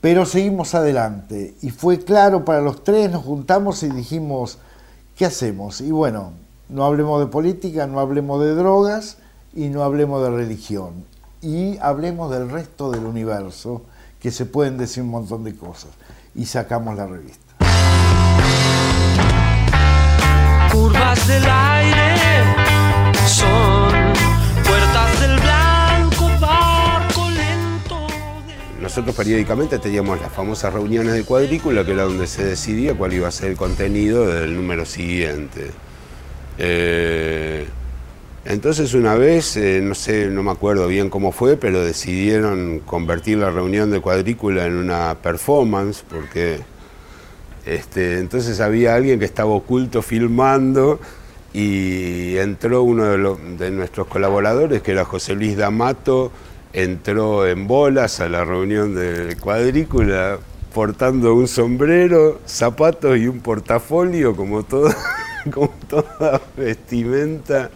Pero 0.00 0.24
seguimos 0.24 0.74
adelante 0.74 1.54
y 1.62 1.70
fue 1.70 1.98
claro 1.98 2.44
para 2.44 2.60
los 2.60 2.84
tres, 2.84 3.10
nos 3.10 3.24
juntamos 3.24 3.82
y 3.82 3.88
dijimos, 3.88 4.58
¿qué 5.16 5.26
hacemos? 5.26 5.80
Y 5.80 5.90
bueno, 5.90 6.32
no 6.68 6.84
hablemos 6.84 7.20
de 7.20 7.26
política, 7.26 7.86
no 7.86 7.98
hablemos 7.98 8.40
de 8.40 8.54
drogas 8.54 9.18
y 9.54 9.68
no 9.68 9.82
hablemos 9.82 10.22
de 10.22 10.30
religión. 10.30 11.04
Y 11.42 11.78
hablemos 11.78 12.30
del 12.30 12.50
resto 12.50 12.90
del 12.90 13.04
universo, 13.04 13.82
que 14.20 14.30
se 14.30 14.46
pueden 14.46 14.78
decir 14.78 15.02
un 15.02 15.10
montón 15.10 15.44
de 15.44 15.56
cosas 15.56 15.90
y 16.36 16.44
sacamos 16.44 16.96
la 16.96 17.06
revista. 17.06 17.54
Curvas 20.70 21.26
del 21.26 21.44
aire 21.48 22.14
son 23.26 23.92
puertas 24.64 25.20
del 25.20 25.40
blanco 25.40 26.30
barco 26.38 27.30
lento. 27.30 28.06
Nosotros 28.80 28.82
nosotros 28.82 29.16
periódicamente 29.16 29.78
teníamos 29.78 30.20
las 30.20 30.32
famosas 30.32 30.72
reuniones 30.74 31.14
de 31.14 31.24
cuadrícula, 31.24 31.84
que 31.84 31.92
era 31.92 32.04
donde 32.04 32.26
se 32.26 32.44
decidía 32.44 32.94
cuál 32.94 33.14
iba 33.14 33.28
a 33.28 33.32
ser 33.32 33.50
el 33.50 33.56
contenido 33.56 34.26
del 34.26 34.54
número 34.54 34.84
siguiente. 34.84 35.70
Eh, 36.58 37.66
entonces 38.48 38.94
una 38.94 39.16
vez, 39.16 39.56
eh, 39.56 39.80
no 39.82 39.96
sé, 39.96 40.28
no 40.28 40.44
me 40.44 40.52
acuerdo 40.52 40.86
bien 40.86 41.10
cómo 41.10 41.32
fue, 41.32 41.56
pero 41.56 41.84
decidieron 41.84 42.78
convertir 42.78 43.38
la 43.38 43.50
reunión 43.50 43.90
de 43.90 44.00
cuadrícula 44.00 44.66
en 44.66 44.76
una 44.76 45.16
performance, 45.20 46.04
porque 46.08 46.60
este, 47.66 48.20
entonces 48.20 48.60
había 48.60 48.94
alguien 48.94 49.18
que 49.18 49.24
estaba 49.24 49.50
oculto 49.50 50.00
filmando 50.00 51.00
y 51.52 52.36
entró 52.36 52.84
uno 52.84 53.36
de, 53.36 53.70
nuestros 53.72 54.06
colaboradores, 54.06 54.80
que 54.80 54.92
era 54.92 55.04
José 55.04 55.34
Luis 55.34 55.56
D'Amato, 55.56 56.30
entró 56.72 57.48
en 57.48 57.66
bolas 57.66 58.20
a 58.20 58.28
la 58.28 58.44
reunión 58.44 58.94
de 58.94 59.36
cuadrícula 59.40 60.38
portando 60.72 61.34
un 61.34 61.48
sombrero, 61.48 62.40
zapatos 62.46 63.18
y 63.18 63.26
un 63.26 63.40
portafolio 63.40 64.36
como, 64.36 64.62
todo, 64.62 64.94
como 65.52 65.72
toda 65.88 66.40
vestimenta 66.56 67.72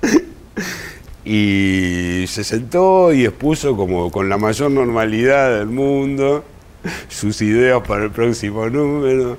y 1.25 2.25
se 2.29 2.45
sentó 2.45 3.13
y 3.13 3.27
expuso 3.27 3.77
como 3.77 4.11
con 4.11 4.29
la 4.29 4.39
mayor 4.39 4.71
normalidad 4.71 5.59
del 5.59 5.69
mundo 5.69 6.45
sus 7.09 7.43
ideas 7.43 7.83
para 7.87 8.05
el 8.05 8.11
próximo 8.11 8.69
número. 8.69 9.37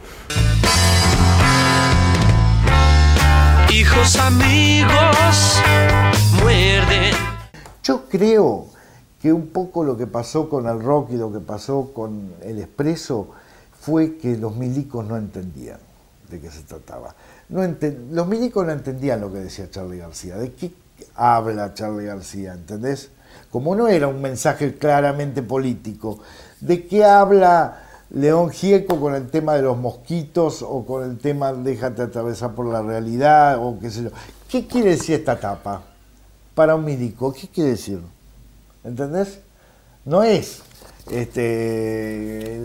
Hijos 3.72 4.16
amigos 4.18 5.62
muerden. 6.42 7.16
Yo 7.84 8.06
creo 8.10 8.68
que 9.22 9.34
un 9.34 9.48
poco 9.48 9.84
lo 9.84 9.98
que 9.98 10.08
pasó 10.08 10.50
con 10.50 10.68
el 10.68 10.82
rock 10.82 11.12
y 11.12 11.18
lo 11.18 11.32
que 11.32 11.40
pasó 11.40 11.92
con 11.94 12.34
el 12.44 12.60
expreso 12.60 13.30
fue 13.80 14.18
que 14.18 14.38
los 14.38 14.56
milicos 14.56 15.06
no 15.06 15.18
entendían 15.18 15.80
de 16.30 16.40
qué 16.40 16.52
se 16.52 16.62
trataba. 16.62 17.16
No 17.50 17.62
los 18.12 18.28
milicos 18.28 18.66
no 18.66 18.72
entendían 18.72 19.20
lo 19.20 19.32
que 19.32 19.40
decía 19.40 19.70
Charlie 19.70 19.98
García, 19.98 20.38
de 20.38 20.54
qué 20.54 20.72
habla 21.16 21.74
Charlie 21.74 22.06
García, 22.06 22.54
¿entendés? 22.54 23.10
Como 23.50 23.76
no 23.76 23.88
era 23.88 24.08
un 24.08 24.22
mensaje 24.22 24.76
claramente 24.76 25.42
político, 25.42 26.20
¿de 26.60 26.86
qué 26.86 27.04
habla 27.04 27.84
León 28.12 28.50
Gieco 28.50 29.00
con 29.00 29.16
el 29.16 29.30
tema 29.30 29.56
de 29.56 29.62
los 29.62 29.78
mosquitos 29.78 30.62
o 30.62 30.86
con 30.86 31.04
el 31.04 31.18
tema 31.18 31.54
déjate 31.54 32.04
atravesar 32.04 32.54
por 32.54 32.66
la 32.66 32.82
realidad 32.82 33.58
o 33.60 33.78
qué 33.80 33.90
sé 33.90 34.04
yo? 34.04 34.10
¿Qué 34.50 34.68
quiere 34.68 34.92
decir 34.92 35.16
esta 35.16 35.34
etapa 35.34 35.82
para 36.56 36.76
un 36.76 36.86
milico? 36.86 37.34
¿Qué 37.34 37.48
quiere 37.48 37.72
decir? 37.72 38.00
¿Entendés? 38.84 39.40
No 40.06 40.24
es 40.24 40.62
este 41.10 42.56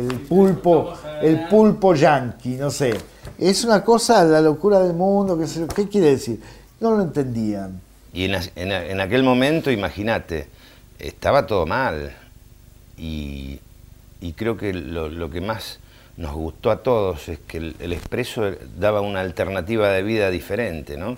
el, 0.00 0.20
pulpo, 0.28 0.92
el 1.22 1.48
pulpo 1.48 1.94
yanqui, 1.94 2.56
no 2.56 2.70
sé. 2.70 2.94
Es 3.38 3.64
una 3.64 3.84
cosa, 3.84 4.24
la 4.24 4.40
locura 4.40 4.80
del 4.80 4.94
mundo. 4.94 5.38
¿Qué 5.74 5.88
quiere 5.88 6.10
decir? 6.10 6.40
No 6.80 6.96
lo 6.96 7.02
entendían. 7.02 7.80
Y 8.12 8.24
en, 8.24 9.00
aquel 9.00 9.22
momento, 9.22 9.70
imagínate, 9.70 10.48
estaba 10.98 11.46
todo 11.46 11.66
mal. 11.66 12.14
Y, 12.96 13.60
creo 14.36 14.56
que 14.56 14.72
lo, 14.72 15.30
que 15.30 15.40
más 15.40 15.80
nos 16.16 16.34
gustó 16.34 16.70
a 16.70 16.82
todos 16.82 17.28
es 17.28 17.38
que 17.40 17.58
el, 17.58 17.92
expreso 17.92 18.50
daba 18.78 19.00
una 19.00 19.20
alternativa 19.20 19.90
de 19.90 20.02
vida 20.02 20.30
diferente, 20.30 20.96
¿no? 20.96 21.16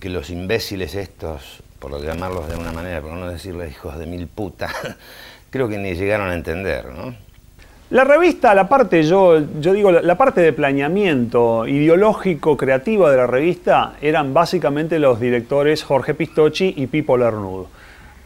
Que 0.00 0.10
los 0.10 0.30
imbéciles 0.30 0.94
estos, 0.94 1.60
por 1.78 1.98
llamarlos 2.02 2.48
de 2.48 2.56
una 2.56 2.72
manera, 2.72 3.00
por 3.00 3.12
no 3.12 3.28
decirles 3.28 3.72
hijos 3.72 3.98
de 3.98 4.06
mil 4.06 4.26
putas, 4.26 4.72
creo 5.50 5.68
que 5.68 5.78
ni 5.78 5.94
llegaron 5.94 6.28
a 6.28 6.34
entender, 6.34 6.86
¿no? 6.86 7.27
La 7.90 8.04
revista, 8.04 8.54
la 8.54 8.68
parte, 8.68 9.02
yo, 9.02 9.40
yo 9.60 9.72
digo, 9.72 9.90
la 9.90 10.18
parte 10.18 10.42
de 10.42 10.52
planeamiento 10.52 11.66
ideológico, 11.66 12.54
creativa 12.54 13.10
de 13.10 13.16
la 13.16 13.26
revista 13.26 13.94
eran 14.02 14.34
básicamente 14.34 14.98
los 14.98 15.18
directores 15.18 15.84
Jorge 15.84 16.12
Pistocchi 16.12 16.74
y 16.76 16.86
Pipo 16.88 17.16
Lernud. 17.16 17.64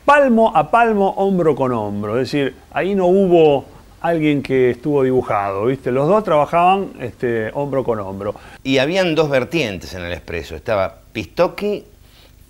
Palmo 0.05 0.51
a 0.57 0.69
palmo, 0.69 1.11
hombro 1.11 1.55
con 1.55 1.71
hombro. 1.71 2.19
Es 2.19 2.33
decir, 2.33 2.57
ahí 2.73 2.97
no 2.97 3.07
hubo 3.07 3.65
alguien 4.01 4.43
que 4.43 4.71
estuvo 4.71 5.05
dibujado, 5.05 5.67
¿viste? 5.67 5.93
Los 5.93 6.09
dos 6.09 6.25
trabajaban 6.25 6.95
este, 6.99 7.53
hombro 7.55 7.85
con 7.85 8.01
hombro. 8.01 8.35
Y 8.65 8.79
habían 8.79 9.15
dos 9.15 9.31
vertientes 9.31 9.95
en 9.95 10.03
el 10.03 10.13
expreso. 10.13 10.57
Estaba 10.57 10.93
Pistocchi, 11.13 11.85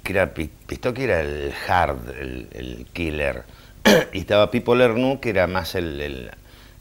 que 0.02 0.12
era, 0.14 0.32
Pistocchi 0.32 1.02
era 1.02 1.20
el 1.20 1.52
hard, 1.68 2.08
el, 2.18 2.86
killer. 2.94 3.42
y 4.14 4.20
estaba 4.20 4.50
Pipo 4.50 4.74
Lernud, 4.74 5.18
que 5.18 5.28
era 5.28 5.46
más 5.46 5.74
el 5.74 6.30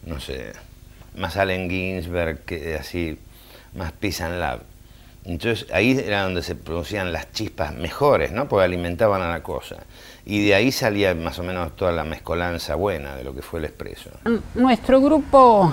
no 0.05 0.19
sé, 0.19 0.53
más 1.15 1.37
Allen 1.37 1.69
Ginsberg, 1.69 2.39
que 2.39 2.75
así, 2.75 3.17
más 3.75 3.91
Peace 3.91 4.23
and. 4.23 4.61
Entonces 5.23 5.67
ahí 5.71 5.91
era 5.91 6.23
donde 6.23 6.41
se 6.41 6.55
producían 6.55 7.13
las 7.13 7.31
chispas 7.31 7.75
mejores, 7.75 8.31
¿no? 8.31 8.47
Porque 8.47 8.65
alimentaban 8.65 9.21
a 9.21 9.29
la 9.29 9.43
cosa. 9.43 9.77
Y 10.25 10.45
de 10.45 10.55
ahí 10.55 10.71
salía 10.71 11.13
más 11.13 11.37
o 11.37 11.43
menos 11.43 11.75
toda 11.75 11.91
la 11.91 12.03
mezcolanza 12.03 12.73
buena 12.75 13.15
de 13.15 13.23
lo 13.23 13.35
que 13.35 13.43
fue 13.43 13.59
el 13.59 13.65
expreso. 13.65 14.09
Nuestro 14.55 14.99
grupo 14.99 15.71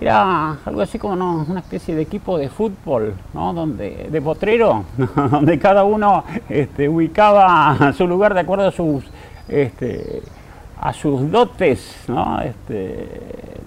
era 0.00 0.58
algo 0.64 0.80
así 0.80 0.98
como 0.98 1.44
una 1.48 1.60
especie 1.60 1.96
de 1.96 2.02
equipo 2.02 2.38
de 2.38 2.48
fútbol, 2.48 3.14
¿no? 3.34 3.52
Donde, 3.52 4.08
de 4.10 4.22
potrero, 4.22 4.84
donde 5.30 5.58
cada 5.58 5.82
uno 5.82 6.24
este, 6.48 6.88
ubicaba 6.88 7.92
su 7.96 8.06
lugar 8.06 8.34
de 8.34 8.40
acuerdo 8.40 8.68
a 8.68 8.72
sus 8.72 9.04
este, 9.48 10.22
a 10.80 10.92
sus 10.92 11.30
dotes, 11.30 12.04
¿no? 12.08 12.40
Este, 12.40 13.06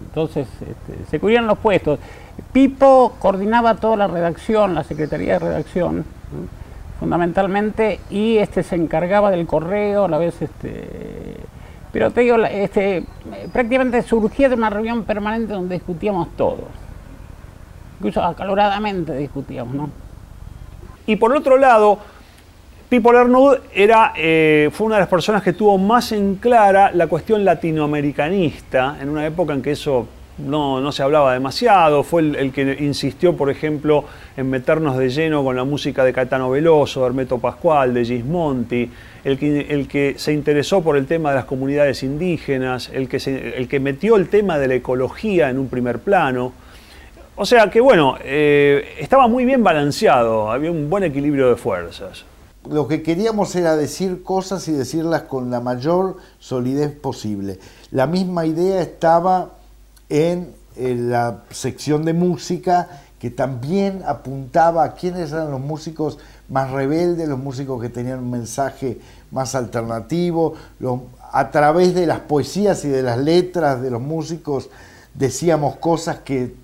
entonces 0.08 0.48
este, 0.62 1.06
se 1.10 1.20
cubrían 1.20 1.48
los 1.48 1.60
puestos. 1.60 2.00
Pipo 2.52 3.14
coordinaba 3.20 3.76
toda 3.76 3.96
la 3.96 4.08
redacción, 4.08 4.74
la 4.74 4.84
secretaría 4.84 5.34
de 5.34 5.40
redacción, 5.40 6.06
fundamentalmente, 7.00 8.00
y 8.10 8.38
este 8.38 8.64
se 8.64 8.76
encargaba 8.76 9.30
del 9.30 9.46
correo, 9.46 10.06
a 10.06 10.08
la 10.08 10.18
vez 10.18 10.42
este, 10.42 11.38
pero 11.92 12.10
te 12.10 12.22
digo, 12.22 12.38
este, 12.38 13.06
prácticamente 13.52 14.02
surgía 14.02 14.50
de 14.50 14.56
una 14.56 14.72
reunión 14.72 15.04
permanente 15.04 15.54
donde 15.54 15.76
discutíamos 15.76 16.30
todo. 16.36 16.64
Incluso 18.00 18.24
acaloradamente 18.24 19.16
discutíamos, 19.16 19.76
¿no? 19.76 19.90
Y 21.06 21.18
por 21.18 21.36
otro 21.36 21.58
lado, 21.58 22.00
Pipo 22.94 23.12
Lernud 23.12 23.58
era, 23.74 24.14
eh, 24.16 24.70
fue 24.72 24.86
una 24.86 24.98
de 24.98 25.02
las 25.02 25.10
personas 25.10 25.42
que 25.42 25.54
tuvo 25.54 25.80
más 25.80 26.12
en 26.12 26.36
clara 26.36 26.92
la 26.94 27.08
cuestión 27.08 27.44
latinoamericanista, 27.44 28.98
en 29.02 29.10
una 29.10 29.26
época 29.26 29.52
en 29.52 29.64
que 29.64 29.72
eso 29.72 30.06
no, 30.38 30.92
se 30.92 31.02
hablaba 31.02 31.34
demasiado, 31.34 32.04
fue 32.04 32.22
el, 32.22 32.52
que 32.52 32.78
insistió, 32.82 33.36
por 33.36 33.50
ejemplo, 33.50 34.06
en 34.38 34.48
meternos 34.48 34.96
de 34.96 35.10
lleno 35.10 35.44
con 35.44 35.56
la 35.56 35.64
música 35.64 36.04
de 36.06 36.14
Caetano 36.14 36.52
Veloso, 36.52 37.00
de 37.00 37.08
Hermeto 37.08 37.40
Pascual, 37.40 37.96
de 37.96 38.06
Gismonti, 38.06 38.92
el 39.24 39.40
que, 39.40 39.62
el 39.62 39.88
que 39.88 40.14
se 40.18 40.32
interesó 40.32 40.84
por 40.84 40.96
el 40.96 41.08
tema 41.08 41.32
de 41.32 41.38
las 41.38 41.46
comunidades 41.46 42.04
indígenas, 42.04 42.92
el 42.94 43.10
que, 43.10 43.18
el 43.58 43.68
que 43.68 43.80
metió 43.80 44.18
el 44.18 44.30
tema 44.30 44.60
de 44.60 44.68
la 44.68 44.76
ecología 44.76 45.50
en 45.50 45.58
un 45.58 45.68
primer 45.68 45.98
plano. 45.98 46.54
O 47.38 47.46
sea 47.48 47.72
que 47.72 47.82
bueno, 47.82 48.18
eh, 48.24 48.98
estaba 49.00 49.28
muy 49.28 49.46
bien 49.46 49.64
balanceado, 49.64 50.52
había 50.52 50.70
un 50.70 50.92
buen 50.92 51.04
equilibrio 51.04 51.50
de 51.50 51.56
fuerzas 51.56 52.26
lo 52.70 52.88
que 52.88 53.04
queríamos 53.04 53.56
era 53.56 53.76
decir 53.76 54.24
cosas 54.24 54.68
y 54.68 54.72
decirlas 54.72 55.24
con 55.24 55.50
la 55.50 55.60
mayor 55.60 56.18
solidez 56.40 56.92
posible. 56.92 57.60
La 57.92 58.08
misma 58.08 58.46
idea 58.46 58.82
estaba 58.82 59.52
en, 60.10 60.54
la 60.76 61.44
sección 61.52 62.04
de 62.04 62.14
música 62.14 63.02
que 63.20 63.30
también 63.30 64.02
apuntaba 64.08 64.84
a 64.84 64.94
quiénes 64.96 65.32
eran 65.32 65.52
los 65.52 65.62
músicos 65.62 66.18
más 66.50 66.72
rebeldes, 66.72 67.30
los 67.30 67.38
músicos 67.38 67.80
que 67.82 67.90
tenían 67.90 68.20
un 68.20 68.32
mensaje 68.32 69.00
más 69.32 69.56
alternativo. 69.56 70.56
a 71.32 71.52
través 71.52 71.94
de 71.94 72.06
las 72.06 72.22
poesías 72.22 72.84
y 72.86 72.90
de 72.90 73.04
las 73.04 73.18
letras 73.18 73.82
de 73.82 73.92
los 73.92 74.02
músicos 74.02 74.70
decíamos 75.14 75.76
cosas 75.78 76.18
que 76.20 76.56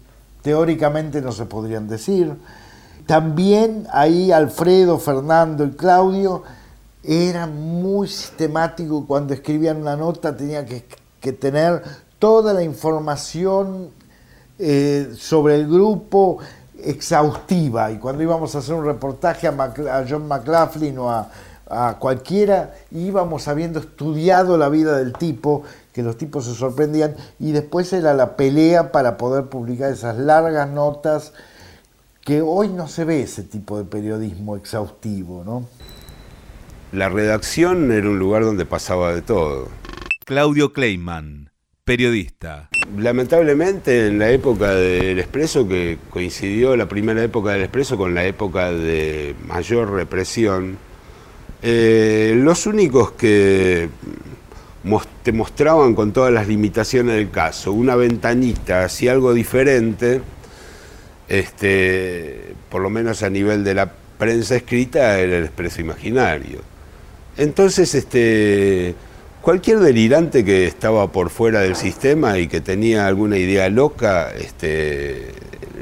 teóricamente 0.42 1.22
no 1.22 1.32
se 1.32 1.46
podrían 1.46 1.88
decir. 1.88 2.36
También 3.10 3.88
ahí 3.92 4.32
Alfredo, 4.32 5.00
Fernando 5.00 5.66
y 5.66 5.72
Claudio 5.72 6.44
eran 7.04 7.60
muy 7.60 8.08
sistemáticos 8.08 9.06
cuando 9.08 9.34
escribían 9.34 9.78
una 9.78 9.96
nota 9.96 10.38
tenía 10.38 10.64
que, 10.64 11.34
tener 11.34 11.82
toda 12.20 12.54
la 12.54 12.62
información 12.62 13.90
eh, 14.60 15.12
sobre 15.18 15.56
el 15.56 15.68
grupo 15.68 16.38
exhaustiva. 16.84 17.92
Y 17.92 17.98
cuando 17.98 18.22
íbamos 18.22 18.54
a 18.54 18.60
hacer 18.60 18.76
un 18.76 18.86
reportaje 18.86 19.48
a, 19.48 20.06
John 20.08 20.28
McLaughlin 20.28 21.00
o 21.00 21.10
a, 21.10 21.32
a, 21.68 21.98
cualquiera 21.98 22.76
íbamos 22.92 23.48
habiendo 23.48 23.80
estudiado 23.80 24.56
la 24.56 24.70
vida 24.70 24.96
del 24.96 25.14
tipo 25.14 25.64
que 25.94 26.04
los 26.04 26.16
tipos 26.16 26.46
se 26.46 26.54
sorprendían. 26.54 27.16
Y 27.40 27.54
después 27.54 27.92
era 27.92 28.14
la 28.14 28.36
pelea 28.36 28.92
para 28.92 29.18
poder 29.18 29.46
publicar 29.46 29.92
esas 29.92 30.16
largas 30.16 30.70
notas 30.70 31.34
que 32.30 32.44
hoy 32.44 32.68
no 32.68 32.88
se 32.88 33.06
ve 33.06 33.24
ese 33.24 33.42
tipo 33.42 33.80
de 33.80 33.86
periodismo 33.86 34.56
exhaustivo, 34.56 35.44
¿no? 35.44 35.68
La 36.92 37.10
redacción 37.10 37.92
era 37.92 38.08
un 38.08 38.20
lugar 38.20 38.44
donde 38.44 38.68
pasaba 38.68 39.16
de 39.16 39.24
todo. 39.24 39.68
Claudio 40.26 40.72
Kleiman, 40.72 41.50
periodista. 41.84 42.70
Lamentablemente 42.96 44.06
en 44.06 44.20
la 44.20 44.30
época 44.30 44.76
del 44.76 45.18
expreso, 45.18 45.68
que 45.68 45.98
coincidió 46.12 46.76
la 46.76 46.88
primera 46.88 47.24
época 47.24 47.54
del 47.54 47.64
expreso 47.64 47.98
con 47.98 48.14
la 48.14 48.24
época 48.26 48.72
de 48.72 49.34
mayor 49.48 49.92
represión, 49.92 50.78
eh, 51.64 52.36
los 52.38 52.68
únicos 52.68 53.10
que 53.14 53.90
te 55.24 55.32
mostraban 55.32 55.96
con 55.96 56.14
todas 56.14 56.32
las 56.32 56.48
limitaciones 56.48 57.16
del 57.16 57.32
caso, 57.32 57.74
una 57.74 57.96
ventanita 57.96 58.84
hacia 58.84 59.14
algo 59.14 59.34
diferente, 59.34 60.22
este, 61.30 62.54
por 62.70 62.82
lo 62.82 62.90
menos 62.90 63.24
a 63.24 63.30
nivel 63.30 63.64
de 63.64 63.76
la 63.76 63.92
prensa 64.18 64.56
escrita, 64.56 65.20
era 65.20 65.38
el 65.38 65.46
expreso 65.46 65.80
imaginario. 65.80 66.60
Entonces, 67.38 67.96
este, 67.96 68.96
cualquier 69.42 69.80
delirante 69.80 70.44
que 70.44 70.66
estaba 70.66 71.12
por 71.12 71.30
fuera 71.30 71.62
del 71.62 71.76
sistema 71.76 72.38
y 72.40 72.48
que 72.48 72.60
tenía 72.60 73.08
alguna 73.08 73.38
idea 73.38 73.70
loca, 73.70 74.32
este, 74.34 75.28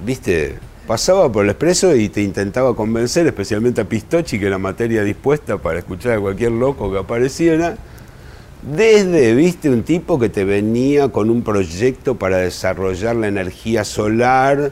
viste, 0.03 0.55
pasaba 0.85 1.31
por 1.31 1.45
el 1.45 1.51
expreso 1.51 1.95
y 1.95 2.09
te 2.09 2.21
intentaba 2.21 2.75
convencer, 2.75 3.25
especialmente 3.25 3.81
a 3.81 3.85
Pistocchi, 3.85 4.37
que 4.37 4.47
era 4.47 4.57
materia 4.57 5.03
dispuesta 5.03 5.57
para 5.57 5.79
escuchar 5.79 6.13
a 6.13 6.19
cualquier 6.19 6.51
loco 6.51 6.91
que 6.91 6.99
apareciera. 6.99 7.77
Desde, 8.61 9.33
viste, 9.33 9.69
un 9.69 9.83
tipo 9.83 10.19
que 10.19 10.29
te 10.29 10.43
venía 10.43 11.09
con 11.09 11.29
un 11.29 11.41
proyecto 11.41 12.15
para 12.15 12.37
desarrollar 12.37 13.15
la 13.15 13.27
energía 13.27 13.83
solar, 13.83 14.71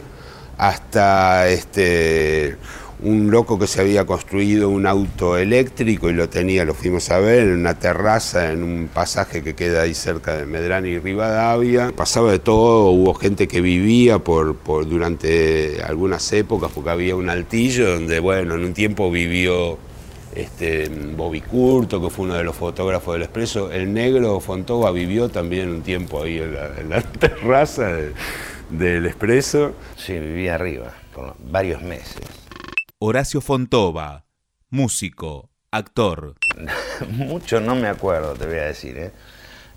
hasta 0.58 1.50
este 1.50 2.58
un 3.02 3.30
loco 3.30 3.60
que 3.60 3.68
se 3.68 3.82
había 3.82 4.06
construido 4.06 4.70
un 4.70 4.88
auto 4.88 5.38
eléctrico 5.38 6.10
y 6.10 6.14
lo 6.14 6.30
tenía, 6.30 6.64
lo 6.66 6.74
fuimos 6.74 7.12
a 7.12 7.20
ver, 7.20 7.44
en 7.44 7.60
una 7.60 7.78
terraza, 7.78 8.52
en 8.52 8.64
un 8.64 8.90
pasaje 8.92 9.44
que 9.44 9.54
queda 9.54 9.82
ahí 9.82 9.94
cerca 9.94 10.38
de 10.38 10.46
Medrano 10.46 10.88
y 10.88 10.98
Rivadavia. 10.98 11.92
Pasaba 11.96 12.32
de 12.32 12.40
todo, 12.40 12.90
hubo 12.92 13.14
gente 13.14 13.48
que 13.48 13.62
vivía 13.62 14.20
por, 14.20 14.56
por 14.56 14.88
durante 14.88 15.84
algunas 15.84 16.32
épocas, 16.32 16.72
porque 16.74 16.90
había 16.90 17.16
un 17.16 17.30
altillo 17.30 17.94
donde, 17.94 18.20
bueno, 18.20 18.56
en 18.56 18.64
un 18.64 18.74
tiempo 18.74 19.12
vivió 19.12 19.78
este, 20.34 20.90
Bobby 21.16 21.42
Curto, 21.42 22.02
que 22.02 22.10
fue 22.10 22.26
uno 22.26 22.36
de 22.36 22.44
los 22.44 22.56
fotógrafos 22.56 23.14
del 23.14 23.24
Expreso. 23.24 23.72
El 23.72 23.94
negro 23.94 24.40
Fontova 24.40 24.92
vivió 24.92 25.30
también 25.30 25.70
un 25.70 25.82
tiempo 25.82 26.24
ahí 26.24 26.40
en 26.40 26.90
la, 26.90 27.02
terraza 27.20 27.92
del 28.70 29.06
Expreso. 29.06 29.74
Sí, 29.98 30.18
vivía 30.20 30.56
arriba 30.56 30.94
por 31.14 31.36
varios 31.40 31.82
meses. 31.82 32.22
Horacio 33.00 33.42
Fontova, 33.42 34.26
músico, 34.70 35.50
actor. 35.72 36.36
Mucho 37.10 37.60
no 37.60 37.76
me 37.76 37.88
acuerdo, 37.88 38.34
te 38.34 38.46
voy 38.46 38.58
a 38.58 38.66
decir, 38.66 38.98
¿eh? 38.98 39.12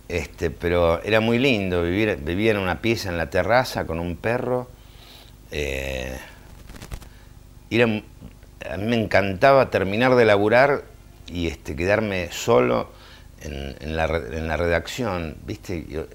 Este, 0.08 0.50
pero 0.50 1.02
era 1.02 1.20
muy 1.20 1.38
lindo 1.38 1.82
vivir, 1.82 2.16
vivía 2.22 2.52
en 2.52 2.58
una 2.58 2.80
pieza 2.80 3.10
en 3.10 3.18
la 3.18 3.28
terraza 3.28 3.86
con 3.86 3.98
un 3.98 4.16
perro. 4.16 4.68
eh, 5.50 6.18
era 7.70 7.84
a 7.84 8.76
mí 8.76 8.84
me 8.86 9.00
encantaba 9.00 9.70
terminar 9.70 10.14
de 10.16 10.24
laburar 10.24 10.84
y 11.26 11.46
este, 11.46 11.76
quedarme 11.76 12.28
solo 12.32 12.90
en, 13.40 13.76
en 13.80 13.96
la, 13.96 14.06
re- 14.06 14.36
en 14.36 14.48
la 14.48 14.56
redacción, 14.56 15.36
¿viste? 15.46 15.86
Yo- 15.88 16.06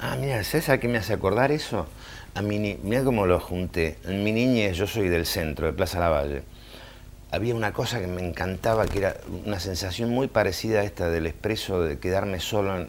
ah, 0.00 0.16
mira, 0.18 0.42
¿sabes 0.44 0.68
a 0.70 0.78
qué 0.78 0.88
me 0.88 0.98
hace 0.98 1.12
acordar 1.12 1.52
eso? 1.52 1.86
A 2.34 2.42
mi 2.42 2.58
ni- 2.58 2.78
mira 2.82 3.04
cómo 3.04 3.26
lo 3.26 3.38
junté. 3.40 3.96
En 4.04 4.24
mi 4.24 4.32
niñez, 4.32 4.76
yo 4.76 4.86
soy 4.86 5.08
del 5.08 5.26
centro, 5.26 5.66
de 5.66 5.72
Plaza 5.72 6.00
Lavalle 6.00 6.42
había 7.34 7.54
una 7.56 7.72
cosa 7.72 8.00
que 8.00 8.06
me 8.06 8.24
encantaba, 8.24 8.86
que 8.86 8.98
era 8.98 9.16
una 9.44 9.58
sensación 9.58 10.10
muy 10.10 10.28
parecida 10.28 10.80
a 10.80 10.84
esta 10.84 11.08
del 11.08 11.26
expreso, 11.26 11.82
de 11.82 11.98
quedarme 11.98 12.38
solo 12.38 12.76
en, 12.76 12.88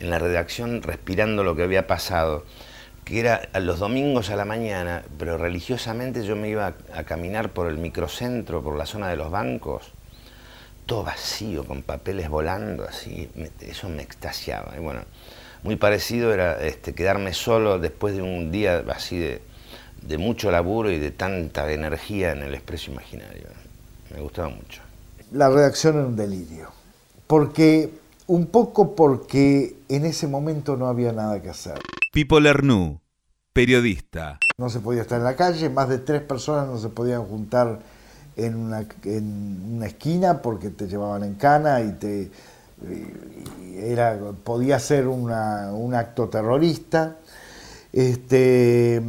la 0.00 0.18
redacción 0.18 0.82
respirando 0.82 1.44
lo 1.44 1.54
que 1.54 1.62
había 1.62 1.86
pasado, 1.86 2.44
que 3.04 3.20
era 3.20 3.48
los 3.60 3.78
domingos 3.78 4.30
a 4.30 4.36
la 4.36 4.44
mañana, 4.44 5.04
pero 5.18 5.36
religiosamente 5.36 6.24
yo 6.24 6.34
me 6.34 6.48
iba 6.48 6.74
a, 6.94 7.04
caminar 7.04 7.50
por 7.50 7.68
el 7.68 7.76
microcentro, 7.76 8.62
por 8.62 8.76
la 8.76 8.86
zona 8.86 9.10
de 9.10 9.16
los 9.16 9.30
bancos, 9.30 9.92
todo 10.86 11.04
vacío, 11.04 11.64
con 11.64 11.82
papeles 11.82 12.30
volando, 12.30 12.84
así, 12.84 13.28
eso 13.60 13.88
me 13.90 14.02
extasiaba. 14.02 14.72
Y 14.76 14.80
bueno, 14.80 15.02
muy 15.62 15.76
parecido 15.76 16.32
era 16.32 16.60
este, 16.60 16.94
quedarme 16.94 17.34
solo 17.34 17.78
después 17.78 18.16
de 18.16 18.22
un 18.22 18.50
día 18.50 18.84
así 18.88 19.18
de, 19.18 19.42
de 20.02 20.18
mucho 20.18 20.50
laburo 20.50 20.90
y 20.90 20.98
de 20.98 21.10
tanta 21.10 21.70
energía 21.70 22.32
en 22.32 22.42
el 22.42 22.54
expreso 22.54 22.90
imaginario. 22.90 23.44
Me 24.14 24.20
gustaba 24.20 24.48
mucho. 24.48 24.82
La 25.32 25.48
redacción 25.48 25.96
era 25.96 26.06
un 26.06 26.16
delirio. 26.16 26.68
Porque, 27.26 27.90
un 28.26 28.46
poco 28.46 28.94
porque 28.94 29.76
en 29.88 30.04
ese 30.04 30.26
momento 30.26 30.76
no 30.76 30.86
había 30.86 31.12
nada 31.12 31.40
que 31.40 31.48
hacer. 31.48 31.78
Pipo 32.12 32.40
Lernú, 32.40 33.00
periodista. 33.52 34.38
No 34.58 34.68
se 34.68 34.80
podía 34.80 35.02
estar 35.02 35.18
en 35.18 35.24
la 35.24 35.36
calle, 35.36 35.70
más 35.70 35.88
de 35.88 35.98
tres 35.98 36.20
personas 36.22 36.66
no 36.66 36.78
se 36.78 36.88
podían 36.88 37.24
juntar 37.24 37.78
en 38.36 38.56
una, 38.56 38.86
en 39.04 39.76
una 39.76 39.86
esquina 39.86 40.42
porque 40.42 40.70
te 40.70 40.86
llevaban 40.88 41.24
en 41.24 41.34
cana 41.34 41.80
y 41.80 41.92
te 41.92 42.30
era 43.76 44.18
podía 44.44 44.78
ser 44.78 45.08
un 45.08 45.30
acto 45.94 46.28
terrorista. 46.28 47.16
Este, 47.92 49.02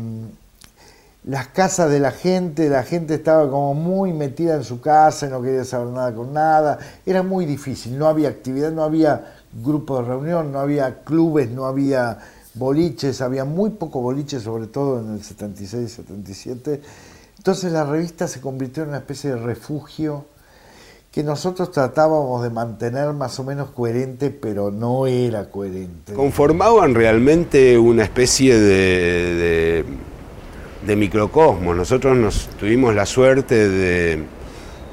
las 1.25 1.47
casas 1.47 1.89
de 1.89 1.99
la 1.99 2.11
gente, 2.11 2.69
la 2.69 2.83
gente 2.83 3.13
estaba 3.13 3.49
como 3.49 3.73
muy 3.73 4.11
metida 4.11 4.55
en 4.55 4.65
su 4.65 4.81
casa, 4.81 5.27
no 5.29 5.41
quería 5.41 5.63
saber 5.63 5.87
nada 5.87 6.13
con 6.13 6.33
nada, 6.33 6.79
era 7.05 7.23
muy 7.23 7.45
difícil, 7.45 7.97
no 7.97 8.07
había 8.07 8.27
actividad, 8.27 8.71
no 8.73 8.83
había 8.83 9.35
grupo 9.53 10.01
de 10.01 10.07
reunión, 10.09 10.51
no 10.51 10.59
había 10.59 11.03
clubes, 11.03 11.49
no 11.49 11.65
había 11.65 12.19
boliches, 12.55 13.21
había 13.21 13.45
muy 13.45 13.69
poco 13.69 14.01
boliches, 14.01 14.43
sobre 14.43 14.67
todo 14.67 14.99
en 14.99 15.13
el 15.13 15.23
76, 15.23 15.91
77. 15.91 16.81
Entonces 17.37 17.71
la 17.71 17.85
revista 17.85 18.27
se 18.27 18.41
convirtió 18.41 18.83
en 18.83 18.89
una 18.89 18.97
especie 18.97 19.29
de 19.29 19.37
refugio 19.37 20.25
que 21.13 21.23
nosotros 21.23 21.71
tratábamos 21.71 22.41
de 22.41 22.49
mantener 22.49 23.13
más 23.13 23.39
o 23.39 23.43
menos 23.43 23.69
coherente, 23.69 24.31
pero 24.31 24.71
no 24.71 25.05
era 25.05 25.47
coherente. 25.51 26.11
Conformaban 26.13 26.95
realmente 26.95 27.77
una 27.77 28.01
especie 28.03 28.59
de, 28.59 29.35
de- 29.35 29.85
de 30.87 30.95
microcosmos. 30.95 31.77
Nosotros 31.77 32.17
nos 32.17 32.47
tuvimos 32.59 32.95
la 32.95 33.05
suerte 33.05 33.69
de 33.69 34.23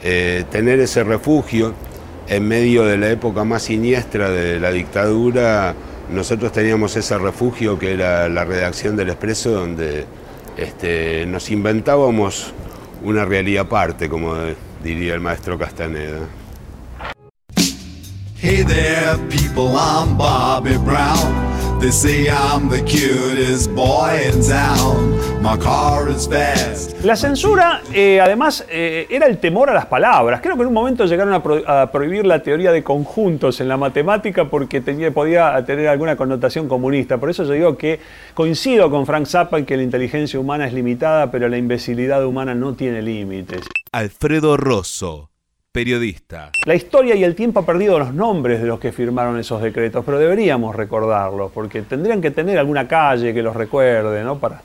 eh, 0.02 0.44
tener 0.50 0.78
ese 0.80 1.02
refugio 1.04 1.72
en 2.28 2.46
medio 2.46 2.84
de 2.84 2.98
la 2.98 3.08
época 3.08 3.42
más 3.44 3.62
siniestra 3.62 4.28
de 4.30 4.60
la 4.60 4.70
dictadura. 4.72 5.74
Nosotros 6.12 6.52
teníamos 6.52 6.96
ese 6.96 7.16
refugio 7.16 7.78
que 7.78 7.94
era 7.94 8.28
la 8.28 8.44
redacción 8.44 8.94
del 8.94 9.08
Expreso, 9.08 9.52
donde 9.52 10.04
este, 10.58 11.24
nos 11.24 11.50
inventábamos 11.50 12.52
una 13.02 13.24
realidad 13.24 13.64
aparte, 13.66 14.10
como 14.10 14.34
diría 14.82 15.14
el 15.14 15.20
maestro 15.20 15.58
Castaneda. 15.58 16.26
Hey 18.36 18.62
there, 18.62 19.18
people, 19.28 19.76
I'm 19.76 20.16
Bobby 20.16 20.76
Brown. 20.78 21.49
They 21.80 21.90
say 21.92 22.28
I'm 22.28 22.68
the 22.68 22.82
cutest 22.84 23.70
boy 23.74 24.10
in 24.28 24.42
town. 24.46 25.18
My 25.42 25.56
car 25.56 26.10
is 26.10 26.28
fast. 26.28 27.02
La 27.02 27.16
censura, 27.16 27.80
eh, 27.94 28.20
además, 28.20 28.66
eh, 28.68 29.06
era 29.08 29.26
el 29.26 29.38
temor 29.38 29.70
a 29.70 29.74
las 29.74 29.86
palabras. 29.86 30.42
Creo 30.42 30.56
que 30.56 30.60
en 30.62 30.68
un 30.68 30.74
momento 30.74 31.06
llegaron 31.06 31.32
a, 31.32 31.42
pro- 31.42 31.66
a 31.66 31.90
prohibir 31.90 32.26
la 32.26 32.42
teoría 32.42 32.70
de 32.72 32.82
conjuntos 32.84 33.62
en 33.62 33.68
la 33.68 33.78
matemática 33.78 34.44
porque 34.50 34.82
tenía, 34.82 35.10
podía 35.10 35.64
tener 35.64 35.88
alguna 35.88 36.16
connotación 36.16 36.68
comunista. 36.68 37.16
Por 37.16 37.30
eso 37.30 37.44
yo 37.44 37.52
digo 37.54 37.78
que 37.78 38.00
coincido 38.34 38.90
con 38.90 39.06
Frank 39.06 39.24
Zappa 39.26 39.58
en 39.58 39.64
que 39.64 39.78
la 39.78 39.82
inteligencia 39.82 40.38
humana 40.38 40.66
es 40.66 40.74
limitada, 40.74 41.30
pero 41.30 41.48
la 41.48 41.56
imbecilidad 41.56 42.22
humana 42.26 42.54
no 42.54 42.74
tiene 42.74 43.00
límites. 43.00 43.62
Alfredo 43.92 44.58
Rosso, 44.58 45.30
periodista. 45.72 46.50
La 46.66 46.74
historia 46.74 47.14
y 47.14 47.22
el 47.24 47.34
tiempo 47.34 47.60
ha 47.60 47.66
perdido 47.66 47.98
los 47.98 48.12
nombres 48.12 48.60
de 48.60 48.66
los 48.66 48.80
que 48.80 48.92
firmaron 48.92 49.38
esos 49.38 49.62
decretos, 49.62 50.04
pero 50.04 50.18
deberíamos 50.18 50.74
recordarlos, 50.74 51.52
porque 51.52 51.82
tendrían 51.82 52.20
que 52.20 52.30
tener 52.32 52.58
alguna 52.58 52.88
calle 52.88 53.32
que 53.32 53.42
los 53.42 53.54
recuerde, 53.54 54.24
¿no? 54.24 54.38
Para... 54.38 54.60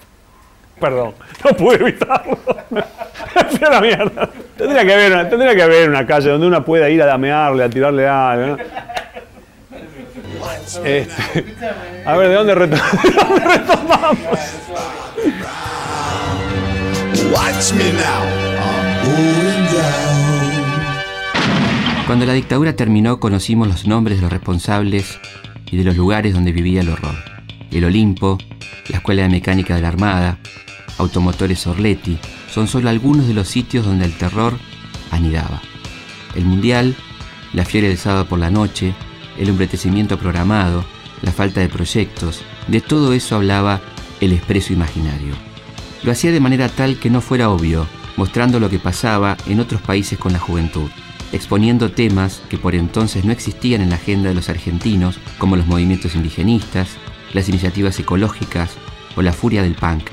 Perdón, 0.80 1.14
no 1.44 1.50
pude 1.56 1.76
evitarlo. 1.76 2.36
Fui 3.50 3.66
a 3.66 3.70
la 3.70 3.80
mierda. 3.80 4.28
Tendría 4.56 4.84
que, 4.84 4.92
haber 4.94 5.12
una, 5.12 5.28
tendría 5.28 5.54
que 5.54 5.62
haber 5.62 5.88
una 5.88 6.06
calle 6.06 6.30
donde 6.30 6.46
uno 6.46 6.64
pueda 6.64 6.88
ir 6.90 7.02
a 7.02 7.06
damearle, 7.06 7.64
a 7.64 7.70
tirarle 7.70 8.08
algo. 8.08 8.46
¿no? 8.56 8.56
Este, 10.84 11.06
a 12.04 12.16
ver, 12.16 12.28
¿de 12.28 12.34
dónde, 12.34 12.54
reto- 12.54 13.02
de 13.02 13.10
dónde 13.12 13.44
retomamos? 13.44 14.18
Watch 17.32 17.72
me 17.74 17.92
now. 17.92 18.24
I'm 18.58 19.04
going 19.04 19.66
down. 19.72 20.21
Cuando 22.12 22.26
la 22.26 22.34
dictadura 22.34 22.76
terminó 22.76 23.18
conocimos 23.18 23.66
los 23.66 23.86
nombres 23.86 24.18
de 24.18 24.22
los 24.24 24.30
responsables 24.30 25.18
y 25.70 25.78
de 25.78 25.84
los 25.84 25.96
lugares 25.96 26.34
donde 26.34 26.52
vivía 26.52 26.82
el 26.82 26.90
horror. 26.90 27.14
El 27.70 27.86
Olimpo, 27.86 28.36
la 28.90 28.98
Escuela 28.98 29.22
de 29.22 29.30
Mecánica 29.30 29.74
de 29.74 29.80
la 29.80 29.88
Armada, 29.88 30.38
Automotores 30.98 31.66
Orletti, 31.66 32.18
son 32.50 32.68
solo 32.68 32.90
algunos 32.90 33.28
de 33.28 33.32
los 33.32 33.48
sitios 33.48 33.86
donde 33.86 34.04
el 34.04 34.12
terror 34.12 34.58
anidaba. 35.10 35.62
El 36.34 36.44
Mundial, 36.44 36.94
la 37.54 37.64
fiebre 37.64 37.88
del 37.88 37.96
sábado 37.96 38.26
por 38.26 38.38
la 38.38 38.50
noche, 38.50 38.92
el 39.38 39.48
embretecimiento 39.48 40.18
programado, 40.18 40.84
la 41.22 41.32
falta 41.32 41.62
de 41.62 41.70
proyectos, 41.70 42.42
de 42.68 42.82
todo 42.82 43.14
eso 43.14 43.36
hablaba 43.36 43.80
el 44.20 44.34
expreso 44.34 44.74
imaginario. 44.74 45.34
Lo 46.02 46.12
hacía 46.12 46.30
de 46.30 46.40
manera 46.40 46.68
tal 46.68 46.98
que 46.98 47.08
no 47.08 47.22
fuera 47.22 47.48
obvio, 47.48 47.86
mostrando 48.18 48.60
lo 48.60 48.68
que 48.68 48.78
pasaba 48.78 49.38
en 49.46 49.60
otros 49.60 49.80
países 49.80 50.18
con 50.18 50.34
la 50.34 50.38
juventud, 50.38 50.90
exponiendo 51.32 51.90
temas 51.90 52.42
que 52.48 52.58
por 52.58 52.74
entonces 52.74 53.24
no 53.24 53.32
existían 53.32 53.80
en 53.80 53.90
la 53.90 53.96
agenda 53.96 54.28
de 54.28 54.34
los 54.34 54.48
argentinos, 54.48 55.18
como 55.38 55.56
los 55.56 55.66
movimientos 55.66 56.14
indigenistas, 56.14 56.96
las 57.32 57.48
iniciativas 57.48 57.98
ecológicas 57.98 58.76
o 59.16 59.22
la 59.22 59.32
furia 59.32 59.62
del 59.62 59.74
punk. 59.74 60.04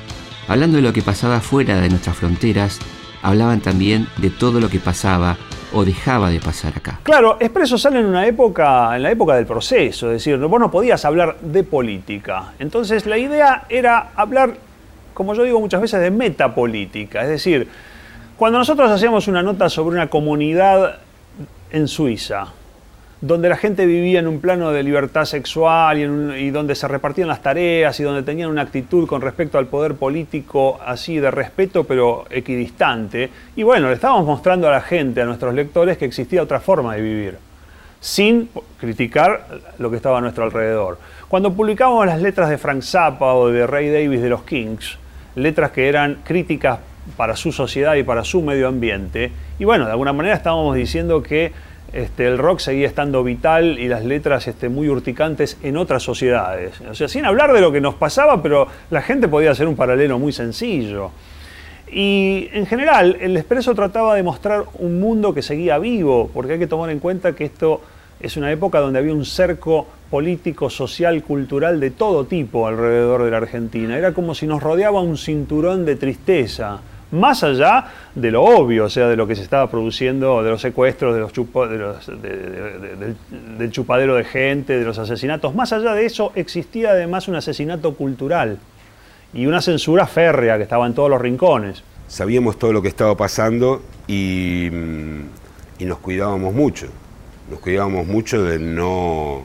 Hablando 0.48 0.78
de 0.78 0.84
lo 0.84 0.94
que 0.94 1.02
pasaba 1.02 1.42
fuera 1.42 1.80
de 1.80 1.90
nuestras 1.90 2.16
fronteras, 2.16 2.80
hablaban 3.22 3.60
también 3.60 4.08
de 4.18 4.30
todo 4.30 4.60
lo 4.60 4.70
que 4.70 4.80
pasaba 4.80 5.38
o 5.74 5.86
dejaba 5.86 6.30
de 6.30 6.40
pasar 6.40 6.74
acá. 6.76 7.00
Claro, 7.04 7.38
Expreso 7.40 7.78
sale 7.78 8.00
en 8.00 8.06
una 8.06 8.26
época, 8.26 8.96
en 8.96 9.04
la 9.04 9.12
época 9.12 9.36
del 9.36 9.46
proceso, 9.46 10.08
es 10.08 10.14
decir, 10.14 10.38
vos 10.38 10.60
no 10.60 10.72
podías 10.72 11.04
hablar 11.06 11.38
de 11.42 11.64
política. 11.64 12.54
Entonces 12.58 13.06
la 13.06 13.18
idea 13.18 13.66
era 13.70 14.12
hablar, 14.16 14.56
como 15.14 15.36
yo 15.36 15.44
digo 15.44 15.60
muchas 15.60 15.82
veces, 15.82 16.00
de 16.00 16.10
metapolítica. 16.10 17.22
Es 17.22 17.30
decir, 17.30 17.68
cuando 18.38 18.58
nosotros 18.58 18.90
hacíamos 18.90 19.28
una 19.28 19.44
nota 19.44 19.70
sobre 19.70 19.96
una 19.96 20.10
comunidad 20.10 21.00
en 21.72 21.88
Suiza, 21.88 22.48
donde 23.22 23.50
la 23.50 23.58
gente 23.58 23.86
vivía 23.86 24.20
en 24.20 24.28
un 24.28 24.40
plano 24.40 24.72
de 24.72 24.82
libertad 24.82 25.26
sexual 25.26 25.98
y, 26.38 26.50
donde 26.52 26.76
se 26.76 26.88
repartían 26.88 27.28
las 27.28 27.42
tareas 27.42 28.00
y 28.00 28.04
donde 28.04 28.24
tenían 28.24 28.50
una 28.50 28.62
actitud 28.62 29.08
con 29.08 29.22
respecto 29.22 29.58
al 29.58 29.68
poder 29.68 29.96
político 29.96 30.80
así 30.86 31.20
de 31.20 31.30
respeto 31.32 31.84
pero 31.84 32.26
equidistante. 32.30 33.30
Y 33.56 33.64
bueno, 33.64 33.88
le 33.88 33.96
estábamos 33.96 34.26
mostrando 34.26 34.68
a 34.68 34.72
la 34.72 34.82
gente, 34.82 35.22
a 35.22 35.26
nuestros 35.26 35.54
lectores, 35.54 35.98
que 35.98 36.06
existía 36.06 36.42
otra 36.42 36.60
forma 36.60 36.96
de 36.96 37.02
vivir, 37.02 37.38
sin 38.00 38.50
criticar 38.80 39.46
lo 39.78 39.90
que 39.90 39.98
estaba 39.98 40.20
a 40.20 40.22
nuestro 40.22 40.46
alrededor. 40.46 40.98
Cuando 41.28 41.54
publicábamos 41.54 42.06
las 42.06 42.22
letras 42.22 42.50
de 42.50 42.58
Frank 42.58 42.82
Zappa 42.82 43.34
o 43.34 43.50
de 43.50 43.68
Ray 43.68 43.90
Davis 43.90 44.22
de 44.22 44.30
los 44.30 44.44
Kings, 44.44 44.98
letras 45.36 45.72
que 45.72 45.88
eran 45.88 46.20
críticas 46.24 46.80
para 47.18 47.36
su 47.36 47.52
sociedad 47.52 47.96
y 47.96 48.04
para 48.04 48.24
su 48.24 48.42
medio 48.42 48.68
ambiente, 48.68 49.32
y 49.60 49.66
bueno, 49.66 49.86
de 49.86 49.92
alguna 49.92 50.14
manera 50.14 50.36
estábamos 50.36 50.76
diciendo 50.76 51.22
que 51.22 51.52
este, 51.92 52.28
el 52.28 52.38
rock 52.38 52.60
seguía 52.60 52.88
estando 52.88 53.24
vital 53.24 53.80
y 53.80 53.88
las 53.88 54.06
letras 54.06 54.48
este, 54.48 54.70
muy 54.70 54.90
urticantes 54.90 55.58
en 55.64 55.76
otras 55.76 56.04
sociedades. 56.04 56.80
O 56.82 56.94
sea, 56.94 57.08
sin 57.08 57.26
hablar 57.26 57.52
de 57.52 57.62
lo 57.62 57.72
que 57.72 57.82
nos 57.82 57.96
pasaba, 57.96 58.44
pero 58.44 58.68
la 58.92 59.02
gente 59.02 59.28
podía 59.28 59.52
hacer 59.52 59.68
un 59.68 59.76
paralelo 59.76 60.20
muy 60.20 60.32
sencillo. 60.32 61.12
Y 61.92 62.50
en 62.54 62.68
general, 62.68 63.18
el 63.20 63.36
Expreso 63.36 63.74
trataba 63.74 64.14
de 64.14 64.22
mostrar 64.22 64.66
un 64.78 65.00
mundo 65.00 65.34
que 65.34 65.42
seguía 65.42 65.80
vivo, 65.80 66.30
porque 66.34 66.54
hay 66.54 66.60
que 66.60 66.68
tomar 66.68 66.92
en 66.92 67.00
cuenta 67.00 67.34
que 67.34 67.46
esto 67.46 67.82
es 68.20 68.38
una 68.38 68.52
época 68.52 68.80
donde 68.80 69.00
había 69.00 69.14
un 69.14 69.26
cerco 69.26 69.88
político, 70.12 70.70
social, 70.70 71.24
cultural 71.24 71.80
de 71.80 71.90
todo 71.92 72.26
tipo 72.26 72.68
alrededor 72.68 73.24
de 73.24 73.32
la 73.32 73.38
Argentina. 73.38 73.98
Era 73.98 74.14
como 74.14 74.36
si 74.36 74.46
nos 74.46 74.62
rodeaba 74.62 75.02
un 75.02 75.18
cinturón 75.18 75.86
de 75.86 75.96
tristeza, 75.96 76.80
más 77.12 77.44
allá 77.44 77.86
de 78.16 78.32
lo 78.32 78.44
obvio, 78.44 78.86
o 78.86 78.90
sea, 78.90 79.08
de 79.08 79.16
lo 79.16 79.26
que 79.28 79.36
se 79.36 79.42
estaba 79.42 79.70
produciendo, 79.70 80.44
de 80.44 80.50
los 80.52 80.62
secuestros, 80.62 81.14
de 81.16 81.20
los 81.22 81.32
de- 82.22 83.16
del, 83.58 83.72
chupadero 83.72 84.16
de 84.16 84.24
gente, 84.26 84.78
de 84.78 84.86
los 84.86 84.98
asesinatos. 85.00 85.56
Más 85.56 85.74
allá 85.74 85.94
de 85.94 86.06
eso, 86.06 86.32
existía 86.36 86.92
además 86.92 87.28
un 87.28 87.36
asesinato 87.36 87.96
cultural 87.96 88.58
y 89.34 89.46
una 89.46 89.62
censura 89.62 90.06
férrea 90.08 90.58
que 90.58 90.64
estaba 90.64 90.86
en 90.88 90.94
todos 90.94 91.10
los 91.10 91.20
rincones. 91.22 91.84
Sabíamos 92.08 92.58
todo 92.58 92.74
lo 92.74 92.82
que 92.82 92.88
estaba 92.88 93.16
pasando 93.16 93.82
y, 94.08 94.68
y 95.80 95.86
nos 95.86 96.00
cuidábamos 96.00 96.54
mucho. 96.54 96.88
Nos 97.50 97.60
cuidábamos 97.60 98.06
mucho 98.08 98.44
de 98.44 98.60
no. 98.60 99.44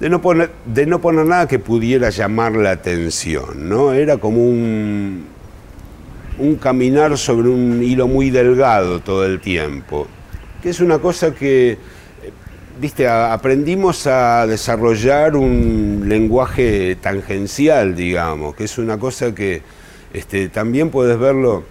De 0.00 0.10
no, 0.10 0.20
poner, 0.20 0.50
de 0.66 0.86
no 0.86 1.00
poner 1.00 1.24
nada 1.24 1.46
que 1.46 1.58
pudiera 1.58 2.10
llamar 2.10 2.52
la 2.56 2.72
atención, 2.72 3.68
¿no? 3.68 3.92
Era 3.92 4.18
como 4.18 4.44
un, 4.44 5.24
un 6.38 6.56
caminar 6.56 7.16
sobre 7.16 7.48
un 7.48 7.82
hilo 7.82 8.08
muy 8.08 8.30
delgado 8.30 9.00
todo 9.00 9.24
el 9.24 9.40
tiempo, 9.40 10.06
que 10.62 10.70
es 10.70 10.80
una 10.80 10.98
cosa 10.98 11.34
que, 11.34 11.72
eh, 11.72 11.78
viste, 12.80 13.08
aprendimos 13.08 14.06
a 14.06 14.46
desarrollar 14.46 15.36
un 15.36 16.04
lenguaje 16.06 16.96
tangencial, 16.96 17.94
digamos, 17.94 18.54
que 18.54 18.64
es 18.64 18.78
una 18.78 18.98
cosa 18.98 19.34
que 19.34 19.62
este, 20.12 20.48
también 20.48 20.90
puedes 20.90 21.18
verlo 21.18 21.64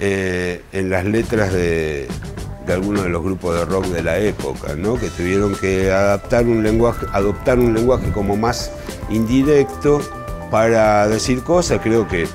eh, 0.00 0.62
en 0.72 0.90
las 0.90 1.04
letras 1.04 1.52
de, 1.52 2.08
de 2.68 2.74
algunos 2.74 3.02
de 3.02 3.08
los 3.08 3.22
grupos 3.22 3.58
de 3.58 3.64
rock 3.64 3.86
de 3.86 4.02
la 4.02 4.18
época, 4.18 4.76
¿no? 4.76 4.96
que 4.96 5.08
tuvieron 5.08 5.54
que 5.54 5.90
adaptar 5.90 6.44
un 6.44 6.62
lenguaje, 6.62 7.06
adoptar 7.12 7.58
un 7.58 7.72
lenguaje 7.72 8.12
como 8.12 8.36
más 8.36 8.70
indirecto 9.08 10.00
para 10.50 11.08
decir 11.08 11.42
cosas. 11.42 11.80
Creo 11.82 12.06
que, 12.06 12.26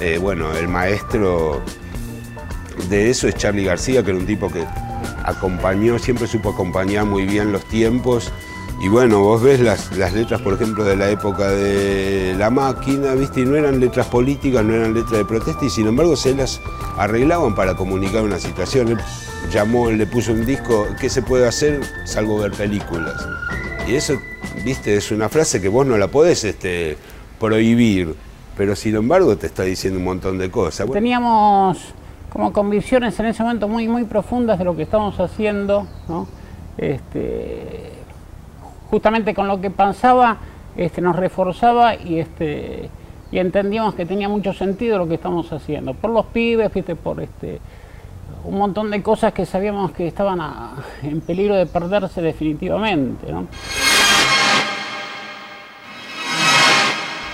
eh, 0.00 0.18
bueno, 0.18 0.56
el 0.56 0.68
maestro 0.68 1.62
de 2.88 3.10
eso 3.10 3.28
es 3.28 3.34
Charlie 3.34 3.64
García, 3.64 4.02
que 4.02 4.10
era 4.10 4.18
un 4.18 4.26
tipo 4.26 4.48
que 4.50 4.64
acompañó, 5.24 5.98
siempre 5.98 6.26
supo 6.26 6.50
acompañar 6.50 7.04
muy 7.04 7.24
bien 7.24 7.52
los 7.52 7.64
tiempos. 7.64 8.32
Y 8.80 8.88
bueno, 8.88 9.20
vos 9.20 9.42
ves 9.42 9.58
las, 9.58 9.90
letras, 9.96 10.40
por 10.40 10.54
ejemplo, 10.54 10.84
de 10.84 10.94
la 10.94 11.10
época 11.10 11.50
de 11.50 12.34
La 12.38 12.48
Máquina, 12.48 13.14
¿viste? 13.14 13.40
Y 13.40 13.44
no 13.44 13.56
eran 13.56 13.80
letras 13.80 14.06
políticas, 14.06 14.64
no 14.64 14.72
eran 14.72 14.94
letras 14.94 15.18
de 15.18 15.24
protesta, 15.24 15.64
y 15.64 15.70
sin 15.70 15.88
embargo 15.88 16.14
se 16.14 16.32
las 16.34 16.60
arreglaban 16.96 17.56
para 17.56 17.74
comunicar 17.74 18.22
una 18.22 18.38
situación. 18.38 18.88
Él 18.88 18.98
llamó, 19.50 19.90
le 19.90 20.06
puso 20.06 20.32
un 20.32 20.46
disco, 20.46 20.86
¿qué 21.00 21.10
se 21.10 21.22
puede 21.22 21.48
hacer 21.48 21.80
salvo 22.04 22.38
ver 22.38 22.52
películas? 22.52 23.26
Y 23.88 23.96
eso, 23.96 24.20
¿viste? 24.64 24.96
Es 24.96 25.10
una 25.10 25.28
frase 25.28 25.60
que 25.60 25.68
vos 25.68 25.84
no 25.84 25.98
la 25.98 26.06
podés 26.06 26.44
este, 26.44 26.96
prohibir, 27.40 28.14
pero 28.58 28.74
sin 28.74 28.96
embargo 28.96 29.36
te 29.36 29.46
está 29.46 29.62
diciendo 29.62 30.00
un 30.00 30.04
montón 30.04 30.36
de 30.36 30.50
cosas. 30.50 30.90
Teníamos 30.90 31.78
como 32.28 32.52
convicciones 32.52 33.18
en 33.20 33.26
ese 33.26 33.42
momento 33.44 33.68
muy, 33.68 33.86
muy 33.86 34.02
profundas 34.02 34.58
de 34.58 34.64
lo 34.64 34.76
que 34.76 34.82
estábamos 34.82 35.18
haciendo, 35.20 35.86
¿no? 36.08 36.26
Este, 36.76 37.92
justamente 38.90 39.32
con 39.32 39.46
lo 39.46 39.60
que 39.60 39.70
pensaba 39.70 40.38
este, 40.76 41.00
nos 41.00 41.14
reforzaba 41.14 41.94
y, 41.94 42.18
este, 42.18 42.90
y 43.30 43.38
entendíamos 43.38 43.94
que 43.94 44.04
tenía 44.04 44.28
mucho 44.28 44.52
sentido 44.52 44.98
lo 44.98 45.06
que 45.06 45.14
estamos 45.14 45.52
haciendo. 45.52 45.94
Por 45.94 46.10
los 46.10 46.26
pibes, 46.26 46.74
¿viste? 46.74 46.96
por 46.96 47.22
este, 47.22 47.60
un 48.44 48.58
montón 48.58 48.90
de 48.90 49.00
cosas 49.02 49.32
que 49.32 49.46
sabíamos 49.46 49.92
que 49.92 50.08
estaban 50.08 50.40
en 51.04 51.20
peligro 51.20 51.54
de 51.54 51.66
perderse 51.66 52.20
definitivamente. 52.20 53.30
¿no? 53.30 53.46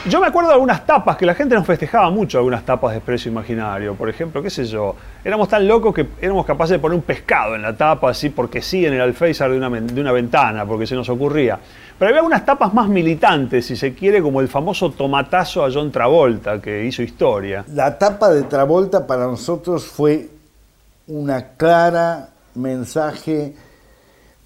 Yo 0.06 0.20
me 0.20 0.26
acuerdo 0.26 0.50
de 0.50 0.54
algunas 0.54 0.84
tapas 0.84 1.16
que 1.16 1.24
la 1.24 1.34
gente 1.34 1.54
nos 1.54 1.64
festejaba 1.64 2.10
mucho, 2.10 2.36
algunas 2.36 2.62
tapas 2.62 2.90
de 2.90 2.98
Expreso 2.98 3.30
Imaginario. 3.30 3.94
Por 3.94 4.10
ejemplo, 4.10 4.42
qué 4.42 4.50
sé 4.50 4.66
yo, 4.66 4.94
éramos 5.24 5.48
tan 5.48 5.66
locos 5.66 5.94
que 5.94 6.06
éramos 6.20 6.44
capaces 6.44 6.72
de 6.72 6.78
poner 6.78 6.94
un 6.94 7.02
pescado 7.02 7.54
en 7.54 7.62
la 7.62 7.74
tapa, 7.74 8.10
así 8.10 8.28
porque 8.28 8.60
sí, 8.60 8.84
en 8.84 8.92
el 8.92 9.00
alféizar 9.00 9.50
de 9.50 9.56
una, 9.56 10.12
ventana, 10.12 10.66
porque 10.66 10.86
se 10.86 10.94
nos 10.94 11.08
ocurría. 11.08 11.58
Pero 11.98 12.10
había 12.10 12.22
unas 12.22 12.44
tapas 12.44 12.74
más 12.74 12.86
militantes, 12.86 13.64
si 13.64 13.76
se 13.76 13.94
quiere, 13.94 14.20
como 14.20 14.42
el 14.42 14.48
famoso 14.48 14.90
tomatazo 14.90 15.64
a 15.64 15.70
John 15.72 15.90
Travolta, 15.90 16.60
que 16.60 16.84
hizo 16.84 17.02
historia. 17.02 17.64
La 17.72 17.98
tapa 17.98 18.28
de 18.28 18.42
Travolta 18.42 19.06
para 19.06 19.24
nosotros 19.24 19.86
fue 19.86 20.28
una 21.06 21.56
clara 21.56 22.28
mensaje 22.56 23.54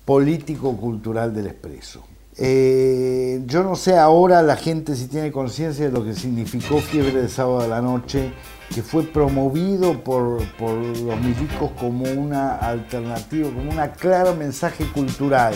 político-cultural 0.04 1.34
del 1.34 1.48
expreso. 1.48 2.07
Eh, 2.40 3.42
yo 3.46 3.64
no 3.64 3.74
sé 3.74 3.96
ahora 3.98 4.42
la 4.42 4.54
gente 4.56 4.94
si 4.94 5.08
tiene 5.08 5.32
conciencia 5.32 5.86
de 5.86 5.90
lo 5.92 6.04
que 6.04 6.14
significó 6.14 6.78
Fiebre 6.78 7.22
de 7.22 7.28
Sábado 7.28 7.62
de 7.62 7.68
la 7.68 7.82
Noche, 7.82 8.32
que 8.72 8.82
fue 8.82 9.02
promovido 9.02 10.04
por, 10.04 10.44
por 10.56 10.74
los 10.74 11.20
milicos 11.20 11.70
como 11.80 12.04
una 12.04 12.54
alternativa, 12.56 13.48
como 13.50 13.70
un 13.70 13.88
claro 13.98 14.34
mensaje 14.36 14.84
cultural. 14.92 15.54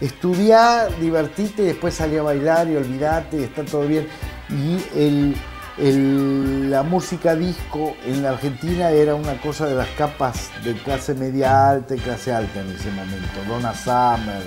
Estudiar, 0.00 0.96
divertirte 1.00 1.62
y 1.62 1.66
después 1.66 1.94
salir 1.94 2.20
a 2.20 2.22
bailar 2.24 2.68
y 2.68 2.76
olvidarte 2.76 3.38
y 3.40 3.42
está 3.44 3.64
todo 3.64 3.82
bien. 3.86 4.06
Y 4.50 4.78
el, 4.98 5.34
el- 5.78 6.70
la 6.70 6.82
música 6.82 7.34
disco 7.34 7.94
en 8.06 8.22
la 8.22 8.30
Argentina 8.30 8.90
era 8.90 9.14
una 9.14 9.40
cosa 9.40 9.66
de 9.66 9.74
las 9.74 9.88
capas 9.90 10.50
de 10.64 10.74
clase 10.74 11.14
media 11.14 11.68
alta 11.70 11.94
y 11.96 11.98
clase 11.98 12.32
alta 12.32 12.60
en 12.60 12.70
ese 12.72 12.90
momento. 12.90 13.40
Donna 13.48 13.74
Summer 13.74 14.42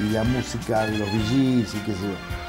y 0.00 0.10
la 0.10 0.24
música 0.24 0.86
de 0.86 0.98
los 0.98 1.08
Gees 1.08 1.74
y 1.74 1.78
qué 1.84 1.92
sé 1.92 2.02
yo. 2.02 2.40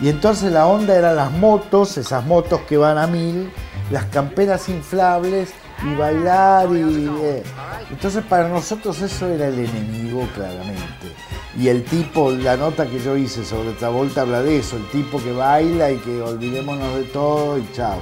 Y 0.00 0.08
entonces 0.08 0.52
la 0.52 0.66
onda 0.66 0.96
eran 0.96 1.16
las 1.16 1.30
motos, 1.32 1.96
esas 1.98 2.24
motos 2.26 2.60
que 2.62 2.76
van 2.76 2.98
a 2.98 3.06
mil, 3.06 3.50
las 3.90 4.04
camperas 4.06 4.68
inflables 4.68 5.50
y 5.82 5.94
bailar 5.94 6.68
y... 6.70 7.08
eh. 7.22 7.42
Entonces 7.90 8.24
para 8.24 8.48
nosotros 8.48 9.00
eso 9.02 9.28
era 9.28 9.48
el 9.48 9.58
enemigo 9.58 10.26
claramente. 10.34 11.12
Y 11.56 11.68
el 11.68 11.84
tipo, 11.84 12.32
la 12.32 12.56
nota 12.56 12.86
que 12.86 12.98
yo 12.98 13.16
hice 13.16 13.44
sobre 13.44 13.72
Travolta 13.72 14.22
habla 14.22 14.42
de 14.42 14.58
eso, 14.58 14.76
el 14.76 14.88
tipo 14.88 15.22
que 15.22 15.32
baila 15.32 15.92
y 15.92 15.98
que 15.98 16.20
olvidémonos 16.20 16.96
de 16.96 17.04
todo 17.04 17.58
y 17.58 17.70
chao. 17.72 17.98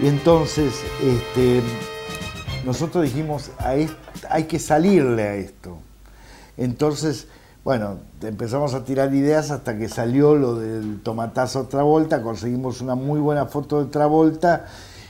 Y 0.00 0.08
entonces 0.08 0.82
este, 1.02 1.62
nosotros 2.66 3.04
dijimos, 3.04 3.50
a 3.58 3.74
hay 4.30 4.44
que 4.44 4.58
salirle 4.58 5.22
a 5.22 5.34
esto. 5.36 5.78
Entonces 6.56 7.28
Bueno, 7.64 7.96
empezamos 8.20 8.74
a 8.74 8.84
tirar 8.84 9.14
ideas 9.14 9.50
hasta 9.50 9.78
que 9.78 9.88
salió 9.88 10.34
lo 10.36 10.56
del 10.56 11.00
tomatazo 11.02 11.64
Travolta, 11.64 12.20
conseguimos 12.20 12.82
una 12.82 12.94
muy 12.94 13.20
buena 13.20 13.46
foto 13.46 13.82
de 13.82 13.90
Travolta 13.90 14.66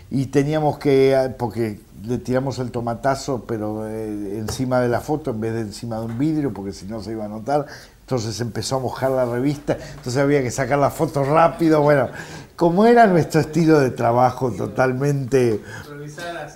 y 0.09 0.27
teníamos 0.27 0.79
que, 0.79 1.35
porque 1.37 1.81
le 2.07 2.19
tiramos 2.19 2.61
el 2.61 2.71
tomatazo, 2.71 3.43
pero 3.45 3.89
eh, 3.89 4.39
encima 4.39 4.81
de 4.81 4.89
la 4.89 5.01
foto 5.01 5.33
en 5.33 5.41
vez 5.41 5.55
de 5.55 5.61
encima 5.63 5.99
de 5.99 6.05
un 6.05 6.17
vidrio, 6.17 6.53
porque 6.53 6.73
si 6.73 6.87
no 6.87 7.03
se 7.03 7.11
iba 7.11 7.25
a 7.25 7.29
notar. 7.29 7.67
Entonces 8.03 8.41
empezó 8.41 8.77
a 8.77 8.79
mojar 8.79 9.11
la 9.11 9.25
revista, 9.25 9.77
entonces 9.97 10.19
había 10.19 10.41
que 10.41 10.53
sacar 10.53 10.79
la 10.79 10.91
foto 10.91 11.25
rápido. 11.25 11.81
Bueno, 11.81 12.09
como 12.55 12.87
era 12.87 13.09
nuestro 13.09 13.41
estilo 13.41 13.81
de 13.81 13.91
trabajo 13.91 14.53
totalmente 14.53 15.61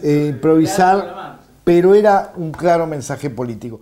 eh, 0.04 0.26
improvisar, 0.32 1.40
pero 1.64 1.96
era 1.96 2.34
un 2.36 2.52
claro 2.52 2.86
mensaje 2.86 3.30
político. 3.30 3.80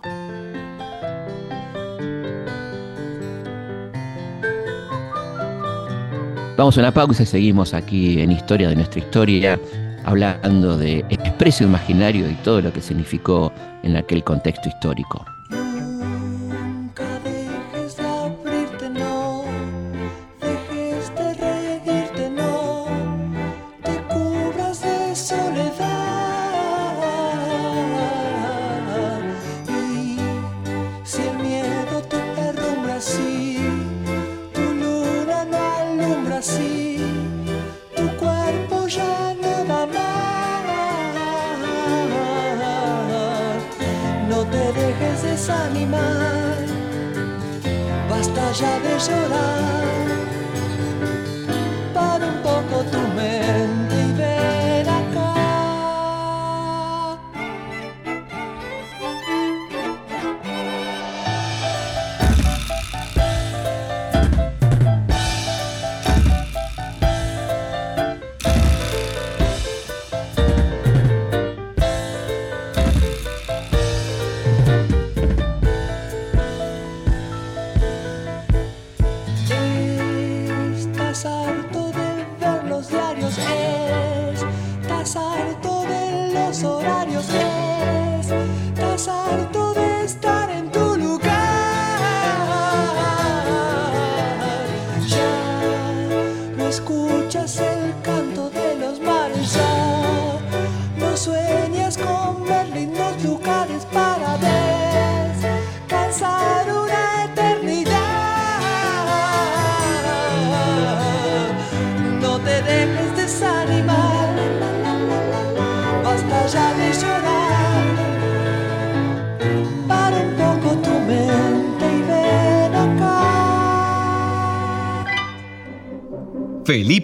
Vamos 6.57 6.79
a 6.79 6.81
una 6.81 6.91
pausa 6.93 7.23
y 7.23 7.27
seguimos 7.27 7.75
aquí 7.75 8.19
en 8.23 8.33
Historia 8.33 8.71
de 8.71 8.77
nuestra 8.77 9.01
historia, 9.01 9.61
hablando 10.05 10.79
de 10.79 11.05
expreso 11.11 11.65
imaginario 11.65 12.31
y 12.31 12.35
todo 12.37 12.63
lo 12.63 12.73
que 12.73 12.81
significó 12.81 13.53
en 13.83 13.95
aquel 13.95 14.25
contexto 14.25 14.71
histórico. 14.71 15.36
Basta 48.93 49.13
ya 49.13 49.29
de 49.29 50.46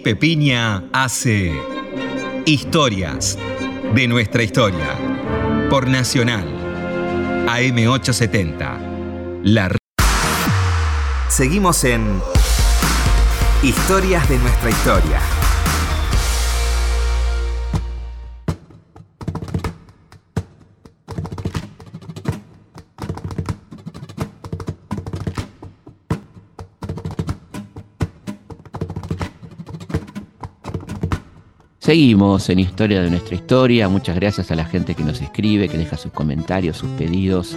Felipe 0.03 0.19
Piña 0.19 0.83
hace 0.91 1.53
Historias 2.45 3.37
de 3.95 4.05
nuestra 4.09 4.43
historia 4.43 4.97
por 5.69 5.87
Nacional 5.87 6.45
AM870. 7.47 9.41
La 9.43 9.71
Seguimos 11.29 11.85
en 11.85 12.21
Historias 13.63 14.27
de 14.27 14.39
nuestra 14.39 14.69
historia. 14.71 15.21
Seguimos 31.93 32.49
en 32.49 32.57
Historia 32.57 33.03
de 33.03 33.11
nuestra 33.11 33.35
historia. 33.35 33.87
Muchas 33.87 34.15
gracias 34.15 34.49
a 34.49 34.55
la 34.55 34.65
gente 34.65 34.95
que 34.95 35.03
nos 35.03 35.21
escribe, 35.21 35.69
que 35.69 35.77
deja 35.77 35.95
sus 35.95 36.11
comentarios, 36.11 36.77
sus 36.77 36.89
pedidos, 36.89 37.55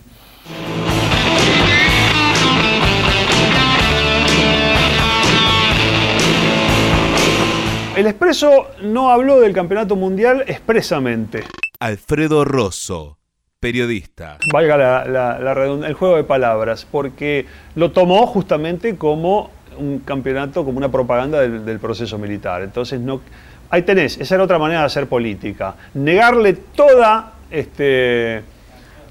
El 7.96 8.06
Expreso 8.06 8.68
no 8.84 9.10
habló 9.10 9.40
del 9.40 9.54
campeonato 9.54 9.96
mundial 9.96 10.44
expresamente. 10.48 11.44
Alfredo 11.80 12.46
Rosso, 12.46 13.18
periodista. 13.60 14.38
Valga 14.54 14.78
la, 14.78 15.40
la- 15.40 15.66
el 15.88 15.94
juego 15.96 16.16
de 16.16 16.24
palabras, 16.24 16.86
porque 16.92 17.48
lo 17.76 17.92
tomó 17.92 18.28
justamente 18.28 18.98
como 18.98 19.50
un 19.78 20.00
campeonato, 20.00 20.64
como 20.66 20.78
una 20.78 20.90
propaganda 20.92 21.40
del, 21.42 21.66
del 21.66 21.80
proceso 21.80 22.18
militar. 22.18 22.62
Entonces, 22.62 23.00
no, 23.00 23.22
ahí 23.70 23.82
tenés, 23.84 24.18
esa 24.18 24.36
era 24.36 24.44
otra 24.44 24.60
manera 24.60 24.82
de 24.82 24.86
hacer 24.88 25.08
política. 25.08 25.76
Negarle 25.94 26.54
toda, 26.54 27.34
este, 27.52 28.42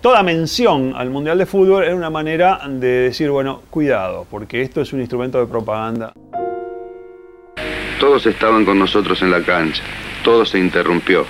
toda 0.00 0.22
mención 0.22 0.92
al 0.96 1.10
Mundial 1.10 1.38
de 1.38 1.46
Fútbol 1.46 1.84
era 1.84 1.94
una 1.94 2.10
manera 2.10 2.60
de 2.68 2.86
decir, 2.86 3.30
bueno, 3.30 3.62
cuidado, 3.70 4.26
porque 4.30 4.62
esto 4.62 4.80
es 4.80 4.92
un 4.92 5.00
instrumento 5.00 5.38
de 5.38 5.46
propaganda. 5.46 6.12
Todos 7.98 8.26
estaban 8.26 8.64
con 8.64 8.78
nosotros 8.78 9.22
en 9.22 9.30
la 9.30 9.42
cancha. 9.42 9.82
Todo 10.22 10.44
se 10.44 10.58
interrumpió. 10.58 11.24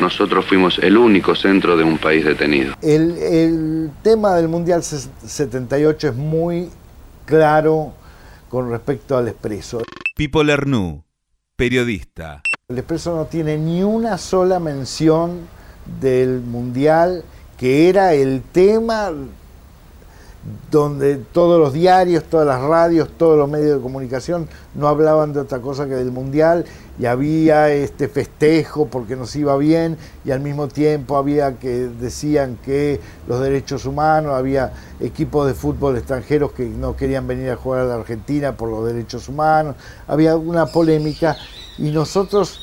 Nosotros 0.00 0.44
fuimos 0.46 0.78
el 0.78 0.96
único 0.96 1.34
centro 1.34 1.76
de 1.76 1.82
un 1.84 1.98
país 1.98 2.24
detenido. 2.24 2.74
El, 2.80 3.16
el 3.18 3.90
tema 4.02 4.34
del 4.36 4.48
Mundial 4.48 4.80
ses- 4.80 5.10
78 5.26 6.08
es 6.08 6.14
muy 6.14 6.70
claro 7.26 7.92
con 8.48 8.70
respecto 8.70 9.16
al 9.16 9.28
expreso. 9.28 9.82
Pipo 10.16 10.42
Lernú, 10.42 11.04
periodista. 11.56 12.42
El 12.68 12.78
expreso 12.78 13.16
no 13.16 13.26
tiene 13.26 13.56
ni 13.56 13.82
una 13.82 14.18
sola 14.18 14.58
mención 14.58 15.46
del 16.00 16.40
mundial 16.40 17.24
que 17.56 17.88
era 17.88 18.14
el 18.14 18.42
tema 18.52 19.10
donde 20.70 21.16
todos 21.16 21.58
los 21.58 21.72
diarios, 21.72 22.24
todas 22.24 22.46
las 22.46 22.60
radios, 22.60 23.08
todos 23.16 23.38
los 23.38 23.48
medios 23.48 23.76
de 23.76 23.82
comunicación 23.82 24.48
no 24.74 24.88
hablaban 24.88 25.32
de 25.32 25.40
otra 25.40 25.60
cosa 25.60 25.86
que 25.86 25.94
del 25.94 26.12
mundial 26.12 26.64
y 26.98 27.06
había 27.06 27.70
este 27.70 28.08
festejo 28.08 28.86
porque 28.86 29.16
nos 29.16 29.34
iba 29.36 29.56
bien 29.56 29.96
y 30.24 30.30
al 30.30 30.40
mismo 30.40 30.68
tiempo 30.68 31.16
había 31.16 31.58
que 31.58 31.88
decían 31.88 32.58
que 32.64 33.00
los 33.26 33.40
derechos 33.40 33.86
humanos, 33.86 34.34
había 34.34 34.72
equipos 35.00 35.46
de 35.46 35.54
fútbol 35.54 35.96
extranjeros 35.96 36.52
que 36.52 36.66
no 36.66 36.96
querían 36.96 37.26
venir 37.26 37.50
a 37.50 37.56
jugar 37.56 37.82
a 37.82 37.84
la 37.84 37.94
Argentina 37.94 38.56
por 38.56 38.68
los 38.68 38.86
derechos 38.86 39.28
humanos, 39.28 39.76
había 40.06 40.36
una 40.36 40.66
polémica 40.66 41.36
y 41.78 41.90
nosotros 41.90 42.60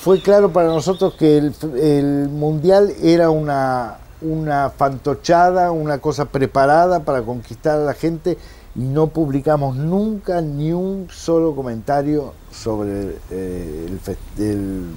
fue 0.00 0.22
claro 0.22 0.52
para 0.52 0.68
nosotros 0.68 1.14
que 1.14 1.38
el, 1.38 1.54
el 1.80 2.28
mundial 2.28 2.92
era 3.02 3.30
una 3.30 3.98
una 4.20 4.70
fantochada, 4.70 5.70
una 5.70 5.98
cosa 5.98 6.26
preparada 6.26 7.00
para 7.00 7.22
conquistar 7.22 7.78
a 7.78 7.84
la 7.84 7.94
gente 7.94 8.36
y 8.74 8.80
no 8.80 9.08
publicamos 9.08 9.76
nunca 9.76 10.40
ni 10.40 10.72
un 10.72 11.08
solo 11.10 11.54
comentario 11.54 12.32
sobre 12.52 13.16
eh, 13.30 13.86
el, 13.88 14.44
el- 14.44 14.90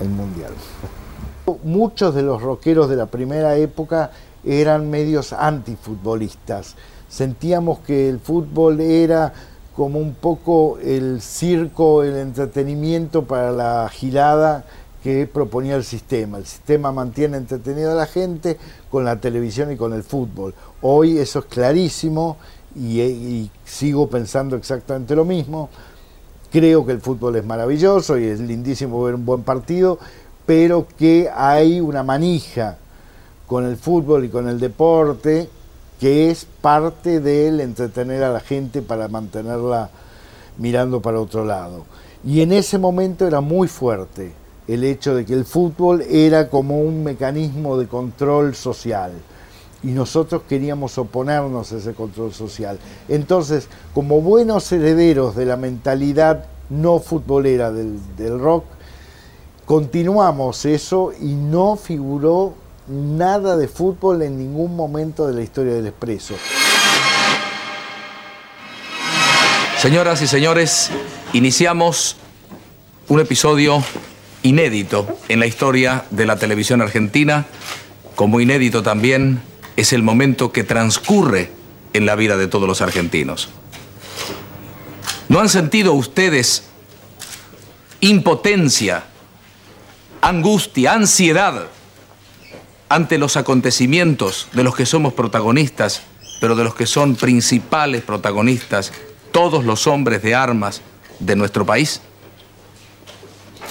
el 0.00 0.08
mundial. 0.08 0.52
Muchos 1.64 2.14
de 2.14 2.22
los 2.22 2.40
rockeros 2.42 2.88
de 2.88 2.96
la 2.96 3.06
primera 3.06 3.56
época 3.56 4.10
eran 4.44 4.88
medios 4.88 5.32
antifutbolistas. 5.32 6.76
Sentíamos 7.08 7.80
que 7.80 8.08
el 8.08 8.20
fútbol 8.20 8.80
era 8.80 9.32
como 9.74 9.98
un 9.98 10.14
poco 10.14 10.78
el 10.82 11.20
circo, 11.20 12.02
el 12.04 12.16
entretenimiento 12.16 13.24
para 13.24 13.50
la 13.50 13.88
gilada 13.90 14.64
que 15.02 15.26
proponía 15.26 15.76
el 15.76 15.84
sistema. 15.84 16.38
El 16.38 16.46
sistema 16.46 16.92
mantiene 16.92 17.36
entretenida 17.36 17.92
a 17.92 17.96
la 17.96 18.06
gente 18.06 18.58
con 18.90 19.04
la 19.04 19.20
televisión 19.20 19.72
y 19.72 19.76
con 19.76 19.92
el 19.92 20.02
fútbol. 20.02 20.54
Hoy 20.82 21.18
eso 21.18 21.40
es 21.40 21.44
clarísimo 21.46 22.36
y, 22.74 23.00
y 23.00 23.50
sigo 23.64 24.08
pensando 24.08 24.56
exactamente 24.56 25.14
lo 25.14 25.24
mismo. 25.24 25.70
Creo 26.52 26.84
que 26.84 26.92
el 26.92 27.00
fútbol 27.00 27.36
es 27.36 27.44
maravilloso 27.44 28.18
y 28.18 28.24
es 28.24 28.40
lindísimo 28.40 29.02
ver 29.02 29.14
un 29.14 29.24
buen 29.24 29.42
partido, 29.42 29.98
pero 30.44 30.86
que 30.98 31.30
hay 31.34 31.80
una 31.80 32.02
manija 32.02 32.76
con 33.46 33.64
el 33.64 33.76
fútbol 33.76 34.24
y 34.24 34.28
con 34.28 34.48
el 34.48 34.60
deporte 34.60 35.48
que 36.00 36.30
es 36.30 36.46
parte 36.60 37.20
del 37.20 37.60
entretener 37.60 38.24
a 38.24 38.32
la 38.32 38.40
gente 38.40 38.80
para 38.80 39.06
mantenerla 39.08 39.90
mirando 40.56 41.00
para 41.00 41.20
otro 41.20 41.44
lado. 41.44 41.84
Y 42.24 42.40
en 42.40 42.52
ese 42.52 42.78
momento 42.78 43.26
era 43.26 43.40
muy 43.40 43.68
fuerte 43.68 44.32
el 44.70 44.84
hecho 44.84 45.16
de 45.16 45.24
que 45.24 45.34
el 45.34 45.44
fútbol 45.44 46.02
era 46.02 46.48
como 46.48 46.80
un 46.80 47.02
mecanismo 47.02 47.76
de 47.76 47.88
control 47.88 48.54
social 48.54 49.10
y 49.82 49.88
nosotros 49.88 50.42
queríamos 50.48 50.96
oponernos 50.96 51.72
a 51.72 51.78
ese 51.78 51.92
control 51.92 52.32
social. 52.32 52.78
Entonces, 53.08 53.68
como 53.92 54.20
buenos 54.20 54.70
herederos 54.70 55.34
de 55.34 55.46
la 55.46 55.56
mentalidad 55.56 56.44
no 56.68 57.00
futbolera 57.00 57.72
del, 57.72 57.98
rock, 58.38 58.64
continuamos 59.66 60.64
eso 60.66 61.12
y 61.20 61.32
no 61.34 61.74
figuró 61.74 62.54
nada 62.86 63.56
de 63.56 63.66
fútbol 63.66 64.22
en 64.22 64.38
ningún 64.38 64.76
momento 64.76 65.26
de 65.26 65.34
la 65.34 65.42
historia 65.42 65.74
del 65.74 65.88
Expreso. 65.88 66.34
Señoras 69.78 70.22
y 70.22 70.28
señores, 70.28 70.90
iniciamos 71.32 72.14
un 73.08 73.18
episodio 73.18 73.82
inédito 74.42 75.18
en 75.28 75.40
la 75.40 75.46
historia 75.46 76.04
de 76.10 76.26
la 76.26 76.36
televisión 76.36 76.80
argentina. 76.80 77.46
Como 78.14 78.40
inédito 78.40 78.82
también 78.82 79.42
es 79.76 79.92
el 79.92 80.02
momento 80.02 80.52
que 80.52 80.64
transcurre 80.64 81.50
en 81.92 82.06
la 82.06 82.14
vida 82.16 82.36
de 82.36 82.46
todos 82.46 82.68
los 82.68 82.80
argentinos. 82.80 83.48
¿No 85.28 85.40
han 85.40 85.48
sentido 85.48 85.92
ustedes 85.92 86.64
impotencia, 88.00 89.04
angustia, 90.20 90.94
ansiedad 90.94 91.68
ante 92.88 93.18
los 93.18 93.36
acontecimientos 93.36 94.48
de 94.52 94.64
los 94.64 94.74
que 94.74 94.86
somos 94.86 95.12
protagonistas, 95.12 96.02
pero 96.40 96.56
de 96.56 96.64
los 96.64 96.74
que 96.74 96.86
son 96.86 97.14
principales 97.14 98.02
protagonistas 98.02 98.92
todos 99.30 99.64
los 99.64 99.86
hombres 99.86 100.22
de 100.22 100.34
armas 100.34 100.80
de 101.20 101.36
nuestro 101.36 101.64
país? 101.64 102.00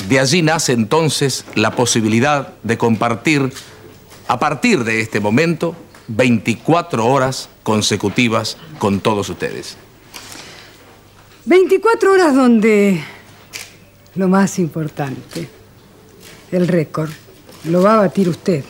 De 0.07 0.19
allí 0.19 0.41
nace 0.41 0.73
entonces 0.73 1.45
la 1.55 1.75
posibilidad 1.75 2.53
de 2.63 2.77
compartir, 2.77 3.51
a 4.27 4.39
partir 4.39 4.83
de 4.83 5.01
este 5.01 5.19
momento, 5.19 5.75
24 6.07 7.05
horas 7.05 7.49
consecutivas 7.63 8.57
con 8.79 8.99
todos 8.99 9.29
ustedes. 9.29 9.77
24 11.45 12.13
horas 12.13 12.35
donde 12.35 13.01
lo 14.15 14.27
más 14.27 14.59
importante, 14.59 15.47
el 16.51 16.67
récord, 16.67 17.11
lo 17.65 17.81
va 17.81 17.93
a 17.93 17.97
batir 17.97 18.29
usted. 18.29 18.63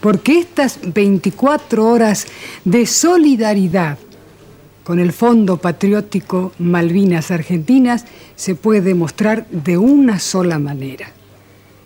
Porque 0.00 0.38
estas 0.38 0.78
24 0.82 1.86
horas 1.86 2.26
de 2.64 2.86
solidaridad 2.86 3.98
con 4.90 4.98
el 4.98 5.12
Fondo 5.12 5.58
Patriótico 5.58 6.50
Malvinas 6.58 7.30
Argentinas 7.30 8.06
se 8.34 8.56
puede 8.56 8.80
demostrar 8.80 9.46
de 9.50 9.78
una 9.78 10.18
sola 10.18 10.58
manera, 10.58 11.12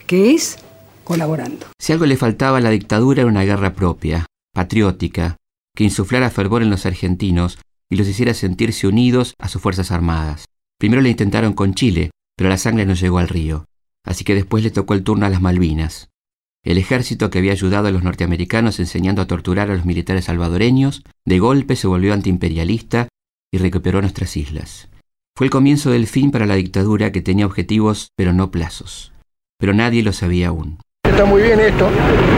que 0.06 0.30
es 0.30 0.56
colaborando. 1.04 1.66
Si 1.78 1.92
algo 1.92 2.06
le 2.06 2.16
faltaba 2.16 2.56
a 2.56 2.60
la 2.62 2.70
dictadura 2.70 3.20
era 3.20 3.30
una 3.30 3.44
guerra 3.44 3.74
propia, 3.74 4.24
patriótica, 4.54 5.36
que 5.76 5.84
insuflara 5.84 6.30
fervor 6.30 6.62
en 6.62 6.70
los 6.70 6.86
argentinos 6.86 7.58
y 7.90 7.96
los 7.96 8.08
hiciera 8.08 8.32
sentirse 8.32 8.86
unidos 8.86 9.34
a 9.38 9.50
sus 9.50 9.60
Fuerzas 9.60 9.90
Armadas. 9.90 10.46
Primero 10.80 11.02
le 11.02 11.10
intentaron 11.10 11.52
con 11.52 11.74
Chile, 11.74 12.10
pero 12.38 12.48
la 12.48 12.56
sangre 12.56 12.86
no 12.86 12.94
llegó 12.94 13.18
al 13.18 13.28
río, 13.28 13.66
así 14.02 14.24
que 14.24 14.34
después 14.34 14.64
le 14.64 14.70
tocó 14.70 14.94
el 14.94 15.04
turno 15.04 15.26
a 15.26 15.28
las 15.28 15.42
Malvinas. 15.42 16.08
El 16.64 16.78
ejército 16.78 17.28
que 17.28 17.38
había 17.38 17.52
ayudado 17.52 17.88
a 17.88 17.90
los 17.90 18.02
norteamericanos 18.02 18.80
enseñando 18.80 19.20
a 19.20 19.26
torturar 19.26 19.70
a 19.70 19.74
los 19.74 19.84
militares 19.84 20.24
salvadoreños, 20.24 21.02
de 21.26 21.38
golpe 21.38 21.76
se 21.76 21.86
volvió 21.86 22.14
antiimperialista 22.14 23.08
y 23.52 23.58
recuperó 23.58 24.00
nuestras 24.00 24.34
islas. 24.38 24.88
Fue 25.36 25.46
el 25.46 25.50
comienzo 25.50 25.90
del 25.90 26.06
fin 26.06 26.30
para 26.30 26.46
la 26.46 26.54
dictadura 26.54 27.12
que 27.12 27.20
tenía 27.20 27.44
objetivos 27.44 28.08
pero 28.16 28.32
no 28.32 28.50
plazos. 28.50 29.12
Pero 29.58 29.74
nadie 29.74 30.02
lo 30.02 30.14
sabía 30.14 30.48
aún. 30.48 30.78
Está 31.06 31.26
muy 31.26 31.42
bien 31.42 31.60
esto, 31.60 31.86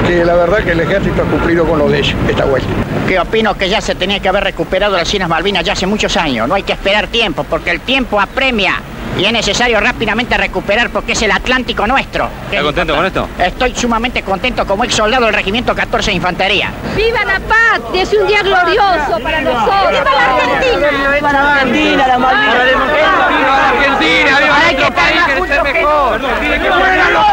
que 0.08 0.24
la 0.24 0.34
verdad 0.34 0.64
que 0.64 0.72
el 0.72 0.80
ejército 0.80 1.22
ha 1.22 1.30
cumplido 1.30 1.64
con 1.64 1.78
lo 1.78 1.88
de 1.88 2.00
ellos, 2.00 2.16
esta 2.28 2.44
vuelta. 2.46 2.68
Que 3.06 3.20
opino 3.20 3.56
que 3.56 3.68
ya 3.68 3.80
se 3.80 3.94
tenía 3.94 4.18
que 4.18 4.28
haber 4.28 4.42
recuperado 4.42 4.96
las 4.96 5.14
Islas 5.14 5.28
Malvinas 5.28 5.64
ya 5.64 5.74
hace 5.74 5.86
muchos 5.86 6.16
años. 6.16 6.48
No 6.48 6.54
hay 6.54 6.64
que 6.64 6.72
esperar 6.72 7.06
tiempo, 7.06 7.44
porque 7.44 7.70
el 7.70 7.80
tiempo 7.80 8.20
apremia. 8.20 8.82
Y 9.18 9.24
es 9.24 9.33
necesario 9.33 9.81
rápidamente 9.81 10.37
recuperar 10.37 10.90
porque 10.90 11.12
es 11.12 11.22
el 11.22 11.31
Atlántico 11.31 11.87
nuestro. 11.87 12.29
¿Está 12.50 12.62
contento 12.62 12.94
con 12.94 13.07
esto? 13.07 13.29
Estoy 13.38 13.74
sumamente 13.74 14.22
contento 14.22 14.66
como 14.66 14.85
ex 14.85 14.94
soldado 14.94 15.24
del 15.24 15.35
Regimiento 15.35 15.74
14 15.74 16.11
de 16.11 16.16
Infantería. 16.16 16.70
¡Viva 16.94 17.24
la 17.24 17.40
patria! 17.40 18.02
Es 18.02 18.12
un 18.12 18.26
día 18.26 18.42
glorioso 18.42 19.18
para 19.22 19.40
nosotros. 19.40 19.90
¡Viva 19.90 20.11
la 20.11 20.37
Argentina! 20.37 20.88
¡Viva 21.14 21.33
la 21.33 21.52
Argentina! 21.52 22.05
¡Viva 22.05 22.18
la! 22.18 23.29
¡Viva 23.29 23.68
Argentina! 23.68 24.38
¡Viva 24.38 24.61
nuestro 24.61 24.94
país 24.94 25.22
que 25.24 25.46
ser 25.48 25.62
mejor! 25.62 26.20
¡Tiene 26.40 26.61
que 26.61 26.68
poner 26.68 27.12
los 27.12 27.26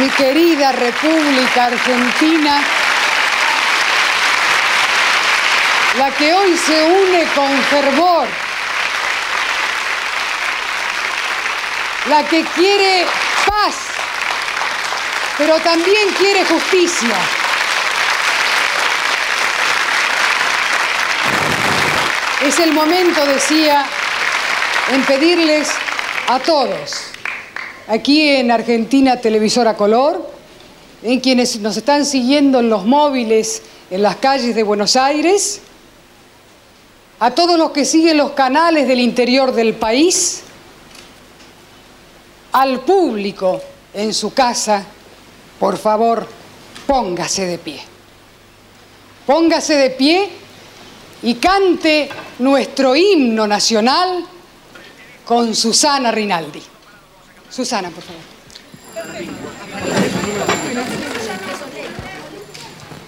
Mi 0.00 0.08
querida 0.10 0.72
República 0.72 1.64
Argentina, 1.64 2.60
la 5.98 6.10
que 6.10 6.34
hoy 6.34 6.56
se 6.56 6.84
une 6.84 7.24
con 7.34 7.50
fervor, 7.62 8.26
la 12.08 12.24
que 12.24 12.44
quiere 12.54 13.04
paz, 13.46 13.74
pero 15.38 15.58
también 15.60 16.08
quiere 16.18 16.44
justicia. 16.44 17.16
Es 22.44 22.60
el 22.60 22.72
momento, 22.72 23.24
decía, 23.26 23.84
en 24.92 25.02
pedirles 25.02 25.68
a 26.28 26.38
todos, 26.38 26.92
aquí 27.88 28.36
en 28.36 28.50
Argentina 28.50 29.20
Televisora 29.20 29.76
Color, 29.76 30.30
en 31.02 31.20
quienes 31.20 31.58
nos 31.60 31.76
están 31.76 32.06
siguiendo 32.06 32.60
en 32.60 32.70
los 32.70 32.84
móviles 32.84 33.62
en 33.90 34.02
las 34.02 34.16
calles 34.16 34.54
de 34.54 34.62
Buenos 34.62 34.96
Aires, 34.96 35.60
a 37.18 37.30
todos 37.30 37.58
los 37.58 37.70
que 37.70 37.84
siguen 37.84 38.18
los 38.18 38.32
canales 38.32 38.86
del 38.86 39.00
interior 39.00 39.52
del 39.52 39.74
país, 39.74 40.42
al 42.52 42.80
público 42.80 43.60
en 43.92 44.12
su 44.14 44.32
casa, 44.32 44.84
por 45.58 45.78
favor, 45.78 46.26
póngase 46.86 47.46
de 47.46 47.58
pie. 47.58 47.80
póngase 49.26 49.74
de 49.74 49.90
pie 49.90 50.30
y 51.22 51.34
cante 51.34 52.08
nuestro 52.38 52.94
himno 52.94 53.46
nacional 53.46 54.24
con 55.24 55.54
Susana 55.54 56.12
Rinaldi. 56.12 56.62
Susana, 57.50 57.90
por 57.90 58.04
favor. 58.04 58.22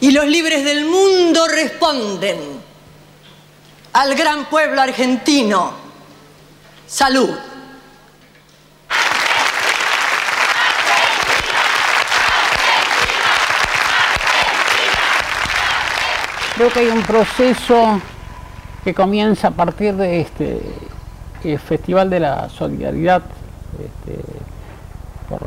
Y 0.01 0.11
los 0.11 0.27
libres 0.27 0.65
del 0.65 0.85
mundo 0.87 1.47
responden 1.47 2.39
al 3.93 4.15
gran 4.15 4.49
pueblo 4.49 4.81
argentino. 4.81 5.73
Salud. 6.87 7.31
Creo 16.59 16.73
que 16.73 16.81
hay 16.81 16.89
un 16.89 17.03
proceso 17.03 18.01
que 18.83 18.93
comienza 18.93 19.47
a 19.47 19.51
partir 19.53 19.95
de 19.95 20.23
este 20.23 20.61
el 21.45 21.57
Festival 21.61 22.11
de 22.11 22.19
la 22.19 22.49
Solidaridad 22.49 23.23
este, 23.75 24.21
por, 25.29 25.41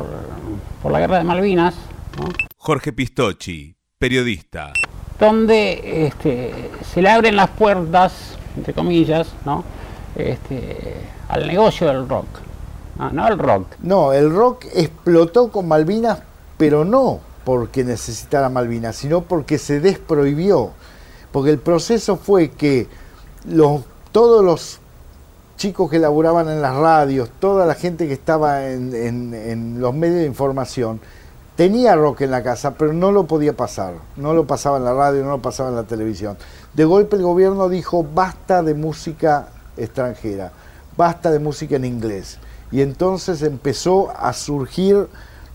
por 0.82 0.90
la 0.90 1.00
Guerra 1.00 1.18
de 1.18 1.24
Malvinas, 1.24 1.74
¿no? 2.18 2.30
Jorge 2.56 2.94
Pistocchi, 2.94 3.76
periodista. 3.98 4.72
donde 5.20 6.06
este, 6.06 6.70
se 6.82 7.02
le 7.02 7.10
abren 7.10 7.36
las 7.36 7.50
puertas, 7.50 8.38
entre 8.56 8.72
comillas, 8.72 9.28
¿no? 9.44 9.64
Este, 10.16 10.94
al 11.28 11.46
negocio 11.46 11.88
del 11.88 12.08
rock. 12.08 12.26
Ah, 12.98 13.10
no 13.12 13.28
el 13.28 13.38
rock. 13.38 13.66
No, 13.82 14.14
el 14.14 14.30
rock 14.32 14.64
explotó 14.74 15.50
con 15.50 15.68
Malvinas, 15.68 16.22
pero 16.56 16.86
no 16.86 17.20
porque 17.44 17.84
necesitara 17.84 18.48
Malvinas, 18.48 18.96
sino 18.96 19.20
porque 19.24 19.58
se 19.58 19.78
desprohibió. 19.80 20.72
Porque 21.32 21.50
el 21.50 21.58
proceso 21.58 22.16
fue 22.16 22.50
que 22.50 22.86
todos 24.12 24.44
los 24.44 24.78
chicos 25.56 25.90
que 25.90 25.98
laburaban 25.98 26.48
en 26.48 26.60
las 26.60 26.74
radios, 26.76 27.30
toda 27.40 27.66
la 27.66 27.74
gente 27.74 28.06
que 28.06 28.12
estaba 28.14 28.66
en- 28.68 29.32
en 29.34 29.80
los 29.80 29.94
medios 29.94 30.18
de 30.20 30.26
información, 30.26 31.00
tenía 31.56 31.94
rock 31.94 32.22
en 32.22 32.30
la 32.30 32.42
casa, 32.42 32.74
pero 32.74 32.92
no 32.92 33.12
lo 33.12 33.24
podía 33.24 33.56
pasar. 33.56 33.94
No 34.16 34.34
lo 34.34 34.46
pasaba 34.46 34.78
en 34.78 34.84
la 34.84 34.94
radio, 34.94 35.22
no 35.22 35.30
lo 35.30 35.42
pasaba 35.42 35.68
en 35.68 35.76
la 35.76 35.84
televisión. 35.84 36.36
De 36.74 36.84
golpe 36.84 37.16
el 37.16 37.22
gobierno 37.22 37.68
dijo, 37.68 38.02
basta 38.02 38.62
de 38.62 38.74
música 38.74 39.48
extranjera, 39.76 40.52
basta 40.96 41.30
de 41.30 41.38
música 41.38 41.76
en 41.76 41.84
inglés. 41.84 42.38
Y 42.70 42.80
entonces 42.80 43.42
empezó 43.42 44.10
a 44.16 44.32
surgir 44.32 45.06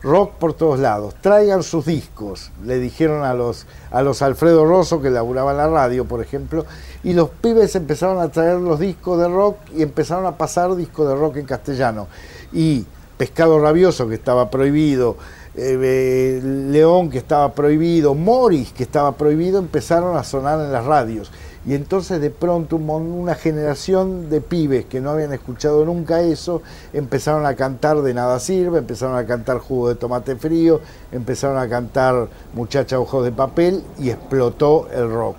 rock 0.02 0.34
por 0.34 0.54
todos 0.54 0.80
lados. 0.80 1.16
Traigan 1.22 1.64
sus 1.64 1.86
discos, 1.86 2.52
le 2.64 2.80
dijeron 2.80 3.24
a 3.24 3.34
los, 3.34 3.66
a 3.92 4.02
los 4.02 4.22
Alfredo 4.22 4.66
Rosso 4.66 5.02
que 5.02 5.10
laburaban 5.10 5.58
la 5.58 5.68
radio, 5.68 6.06
por 6.06 6.22
ejemplo, 6.22 6.66
y 7.04 7.14
los 7.14 7.30
pibes 7.30 7.76
empezaron 7.76 8.20
a 8.20 8.30
traer 8.30 8.58
los 8.60 8.80
discos 8.80 9.20
de 9.20 9.28
rock 9.28 9.58
y 9.76 9.82
empezaron 9.82 10.26
a 10.26 10.38
pasar 10.38 10.76
discos 10.76 11.08
de 11.08 11.16
rock 11.16 11.38
en 11.38 11.46
castellano. 11.46 12.08
Y 12.54 12.86
Pescado 13.18 13.60
Rabioso, 13.60 14.08
que 14.08 14.16
estaba 14.16 14.52
prohibido, 14.52 15.18
eh, 15.56 15.76
eh, 15.82 16.42
León, 16.44 17.10
que 17.10 17.18
estaba 17.18 17.52
prohibido, 17.54 18.14
Morris, 18.14 18.72
que 18.74 18.84
estaba 18.84 19.14
prohibido, 19.14 19.58
empezaron 19.58 20.16
a 20.16 20.24
sonar 20.24 20.60
en 20.60 20.72
las 20.72 20.86
radios. 20.86 21.32
Y 21.68 21.76
entonces 21.76 22.22
de 22.22 22.30
pronto 22.30 22.78
una 22.78 23.36
generación 23.36 24.30
de 24.30 24.40
pibes 24.40 24.86
que 24.86 25.02
no 25.02 25.10
habían 25.10 25.34
escuchado 25.34 25.84
nunca 25.84 26.22
eso, 26.22 26.62
empezaron 26.94 27.46
a 27.46 27.56
cantar 27.56 28.02
De 28.02 28.14
Nada 28.14 28.40
Sirve, 28.40 28.78
empezaron 28.78 29.18
a 29.18 29.26
cantar 29.26 29.60
Jugo 29.60 29.90
de 29.90 29.96
Tomate 29.96 30.38
Frío, 30.38 30.80
empezaron 31.12 31.58
a 31.58 31.68
cantar 31.68 32.30
Muchacha 32.54 32.98
Ojos 32.98 33.26
de 33.26 33.34
Papel 33.34 33.84
y 34.00 34.10
explotó 34.10 34.88
el 34.94 35.12
rock. 35.12 35.36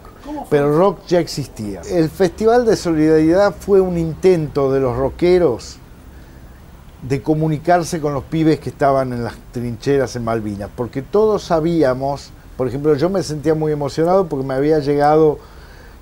Pero 0.51 0.67
el 0.67 0.77
rock 0.77 0.99
ya 1.09 1.19
existía. 1.19 1.81
El 1.91 2.11
Festival 2.11 2.67
de 2.67 2.77
Solidaridad 2.77 3.55
fue 3.59 3.81
un 3.81 3.97
intento 3.97 4.71
de 4.71 4.81
los 4.81 4.99
rockeros 4.99 5.79
de 7.01 7.23
comunicarse 7.23 8.03
con 8.03 8.13
los 8.13 8.25
pibes 8.25 8.61
que 8.61 8.69
estaban 8.69 9.15
en 9.15 9.25
las 9.25 9.35
trincheras 9.53 10.15
en 10.17 10.25
Malvinas, 10.25 10.69
porque 10.77 11.01
todos 11.01 11.45
sabíamos, 11.45 12.33
por 12.59 12.69
ejemplo, 12.69 12.95
yo 12.97 13.09
me 13.09 13.23
sentía 13.23 13.55
muy 13.55 13.73
emocionado 13.73 14.27
porque 14.27 14.45
me 14.45 14.53
había 14.53 14.81
llegado 14.81 15.39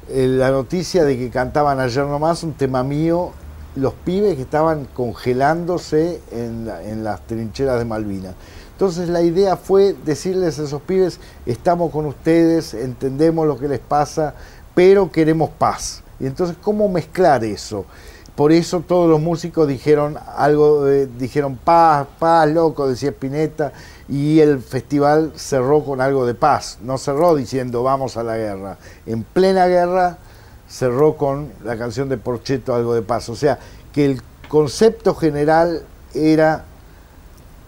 la 0.08 0.50
noticia 0.50 1.04
de 1.04 1.16
que 1.18 1.30
cantaban 1.30 1.80
ayer 1.80 2.04
nomás 2.04 2.42
un 2.42 2.52
tema 2.52 2.82
mío, 2.84 3.32
los 3.74 3.92
pibes 3.92 4.36
que 4.36 4.42
estaban 4.42 4.86
congelándose 4.94 6.20
en, 6.30 6.66
la- 6.66 6.82
en 6.82 7.04
las 7.04 7.20
trincheras 7.26 7.78
de 7.78 7.84
Malvinas. 7.84 8.34
Entonces 8.72 9.08
la 9.08 9.22
idea 9.22 9.56
fue 9.56 9.94
decirles 10.04 10.58
a 10.58 10.64
esos 10.64 10.82
pibes, 10.82 11.18
estamos 11.46 11.90
con 11.90 12.06
ustedes, 12.06 12.74
entendemos 12.74 13.46
lo 13.46 13.58
que 13.58 13.68
les 13.68 13.80
pasa, 13.80 14.34
pero 14.74 15.10
queremos 15.10 15.50
paz. 15.50 16.02
Y 16.20 16.26
entonces, 16.26 16.56
¿cómo 16.62 16.88
mezclar 16.88 17.44
eso? 17.44 17.84
Por 18.34 18.52
eso 18.52 18.80
todos 18.80 19.08
los 19.08 19.20
músicos 19.20 19.66
dijeron 19.66 20.16
algo, 20.36 20.86
eh, 20.88 21.08
dijeron 21.18 21.56
paz, 21.62 22.06
paz, 22.18 22.48
loco, 22.50 22.86
decía 22.86 23.08
Spinetta, 23.08 23.72
y 24.08 24.40
el 24.40 24.60
festival 24.60 25.32
cerró 25.36 25.84
con 25.84 26.00
algo 26.00 26.26
de 26.26 26.34
paz, 26.34 26.78
no 26.82 26.98
cerró 26.98 27.34
diciendo 27.34 27.82
vamos 27.82 28.16
a 28.16 28.22
la 28.22 28.36
guerra. 28.36 28.78
En 29.04 29.24
plena 29.24 29.66
guerra 29.66 30.18
cerró 30.68 31.16
con 31.16 31.52
la 31.64 31.76
canción 31.76 32.08
de 32.08 32.18
Porcheto 32.18 32.74
algo 32.74 32.94
de 32.94 33.02
paz. 33.02 33.28
O 33.28 33.36
sea, 33.36 33.58
que 33.92 34.04
el 34.04 34.22
concepto 34.48 35.14
general 35.14 35.82
era 36.14 36.64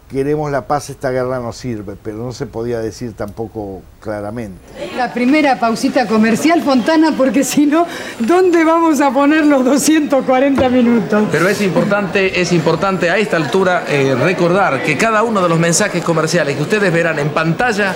queremos 0.08 0.50
la 0.50 0.66
paz, 0.66 0.90
esta 0.90 1.10
guerra 1.10 1.38
no 1.38 1.52
sirve, 1.52 1.96
pero 2.02 2.18
no 2.18 2.32
se 2.32 2.46
podía 2.46 2.80
decir 2.80 3.12
tampoco 3.12 3.82
claramente. 4.00 4.58
La 4.96 5.12
primera 5.12 5.58
pausita 5.60 6.06
comercial, 6.06 6.62
Fontana, 6.62 7.12
porque 7.16 7.44
si 7.44 7.66
no, 7.66 7.86
¿dónde 8.18 8.64
vamos 8.64 9.00
a 9.00 9.10
poner 9.10 9.44
los 9.44 9.64
240 9.64 10.68
minutos? 10.70 11.24
Pero 11.30 11.48
es 11.48 11.60
importante, 11.60 12.40
es 12.40 12.52
importante 12.52 13.10
a 13.10 13.18
esta 13.18 13.36
altura 13.36 13.84
eh, 13.88 14.14
recordar 14.14 14.82
que 14.82 14.96
cada 14.96 15.22
uno 15.22 15.42
de 15.42 15.48
los 15.48 15.58
mensajes 15.58 16.02
comerciales 16.02 16.56
que 16.56 16.62
ustedes 16.62 16.92
verán 16.92 17.18
en 17.18 17.28
pantalla 17.30 17.94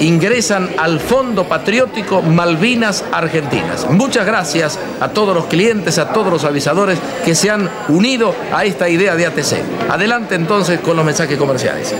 ingresan 0.00 0.70
al 0.78 1.00
Fondo 1.00 1.44
Patriótico 1.44 2.22
Malvinas 2.22 3.04
Argentinas. 3.12 3.88
Muchas 3.90 4.26
gracias 4.26 4.78
a 5.00 5.08
todos 5.08 5.34
los 5.34 5.46
clientes, 5.46 5.98
a 5.98 6.12
todos 6.12 6.32
los 6.32 6.44
avisadores 6.44 6.98
que 7.24 7.34
se 7.34 7.50
han 7.50 7.70
unido 7.88 8.34
a 8.52 8.64
esta 8.64 8.88
idea 8.88 9.16
de 9.16 9.26
ATC. 9.26 9.90
Adelante 9.90 10.34
entonces 10.34 10.80
con 10.80 10.96
los 10.96 11.04
mensajes 11.04 11.38
comerciales. 11.38 11.94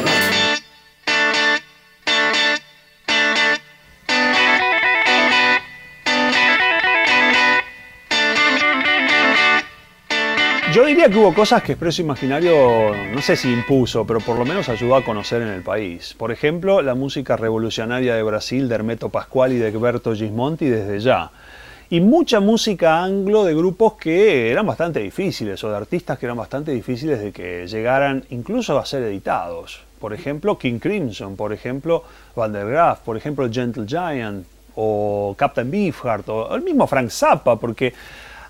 Diría 11.02 11.14
que 11.14 11.20
hubo 11.20 11.34
cosas 11.34 11.64
que 11.64 11.72
Expreso 11.72 12.02
Imaginario, 12.02 12.94
no 13.12 13.20
sé 13.20 13.34
si 13.34 13.52
impuso, 13.52 14.06
pero 14.06 14.20
por 14.20 14.38
lo 14.38 14.44
menos 14.44 14.68
ayudó 14.68 14.94
a 14.94 15.04
conocer 15.04 15.42
en 15.42 15.48
el 15.48 15.62
país. 15.62 16.14
Por 16.16 16.30
ejemplo, 16.30 16.80
la 16.80 16.94
música 16.94 17.36
revolucionaria 17.36 18.14
de 18.14 18.22
Brasil 18.22 18.68
de 18.68 18.74
Hermeto 18.76 19.08
Pascual 19.08 19.52
y 19.52 19.56
de 19.56 19.68
Egberto 19.68 20.14
Gismonti 20.14 20.66
desde 20.66 21.00
ya. 21.00 21.32
Y 21.90 22.00
mucha 22.00 22.38
música 22.38 23.02
anglo 23.02 23.44
de 23.44 23.52
grupos 23.52 23.94
que 23.94 24.52
eran 24.52 24.64
bastante 24.64 25.00
difíciles, 25.00 25.64
o 25.64 25.70
de 25.70 25.76
artistas 25.76 26.20
que 26.20 26.26
eran 26.26 26.38
bastante 26.38 26.70
difíciles 26.70 27.18
de 27.18 27.32
que 27.32 27.66
llegaran 27.66 28.24
incluso 28.30 28.78
a 28.78 28.86
ser 28.86 29.02
editados. 29.02 29.82
Por 29.98 30.14
ejemplo, 30.14 30.56
King 30.56 30.78
Crimson, 30.78 31.34
por 31.34 31.52
ejemplo, 31.52 32.04
Van 32.36 32.52
der 32.52 32.66
Graaf, 32.66 33.00
por 33.00 33.16
ejemplo, 33.16 33.48
Gentle 33.50 33.86
Giant, 33.88 34.46
o 34.76 35.34
Captain 35.36 35.68
Beefheart, 35.68 36.28
o 36.28 36.54
el 36.54 36.62
mismo 36.62 36.86
Frank 36.86 37.10
Zappa, 37.10 37.56
porque 37.56 37.92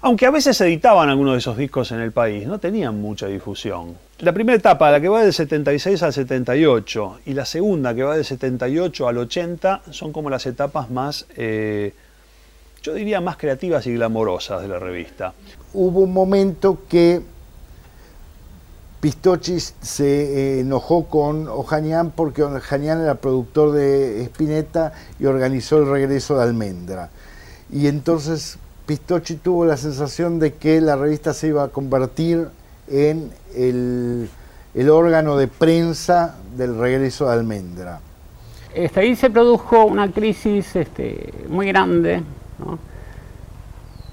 aunque 0.03 0.27
a 0.27 0.31
veces 0.33 0.61
editaban 0.61 1.09
algunos 1.09 1.35
de 1.35 1.39
esos 1.39 1.57
discos 1.57 1.93
en 1.93 2.01
el 2.01 2.11
país, 2.11 2.47
no 2.47 2.59
tenían 2.59 3.01
mucha 3.01 3.29
difusión. 3.29 3.97
La 4.19 4.33
primera 4.33 4.59
etapa, 4.59 4.91
la 4.91 5.01
que 5.01 5.09
va 5.09 5.23
del 5.23 5.33
76 5.33 6.03
al 6.03 6.13
78, 6.13 7.21
y 7.27 7.35
la 7.35 7.45
segunda, 7.45 7.95
que 7.95 8.03
va 8.03 8.17
del 8.17 8.25
78 8.25 9.09
al 9.09 9.19
80, 9.19 9.83
son 9.91 10.13
como 10.13 10.29
las 10.29 10.45
etapas 10.47 10.91
más, 10.91 11.27
eh, 11.37 11.95
yo 12.83 12.95
diría, 12.95 13.21
más 13.21 13.37
creativas 13.37 13.87
y 13.87 13.95
glamorosas 13.95 14.61
de 14.63 14.69
la 14.69 14.81
revista. 14.81 15.35
Hubo 15.73 16.01
un 16.01 16.13
momento 16.13 16.81
que 16.89 17.23
Pistocchi 19.01 19.61
se 19.61 20.05
eh, 20.05 20.61
enojó 20.61 21.07
con 21.07 21.47
Ojanian 21.47 22.11
porque 22.11 22.43
Ojanian 22.43 23.03
era 23.03 23.15
productor 23.15 23.71
de 23.71 24.23
Spinetta 24.25 24.93
y 25.21 25.27
organizó 25.27 25.79
el 25.79 25.89
regreso 25.89 26.37
de 26.37 26.43
Almendra. 26.43 27.11
Y 27.73 27.87
entonces 27.87 28.59
Pistocchi 28.87 29.37
tuvo 29.37 29.65
la 29.65 29.77
sensación 29.77 30.39
de 30.39 30.55
que 30.55 30.81
la 30.81 30.97
revista 30.97 31.33
se 31.33 31.49
iba 31.49 31.65
a 31.65 31.69
convertir 31.69 32.49
en 32.89 33.31
el, 33.55 34.29
órgano 34.91 35.37
de 35.37 35.49
prensa 35.49 36.37
del 36.57 36.79
regreso 36.79 37.27
de 37.27 37.33
Almendra. 37.33 38.01
Este, 38.75 39.01
ahí 39.01 39.17
se 39.17 39.31
produjo 39.31 39.85
una 39.85 40.11
crisis 40.11 40.75
este, 40.75 41.33
muy 41.49 41.69
grande, 41.69 42.23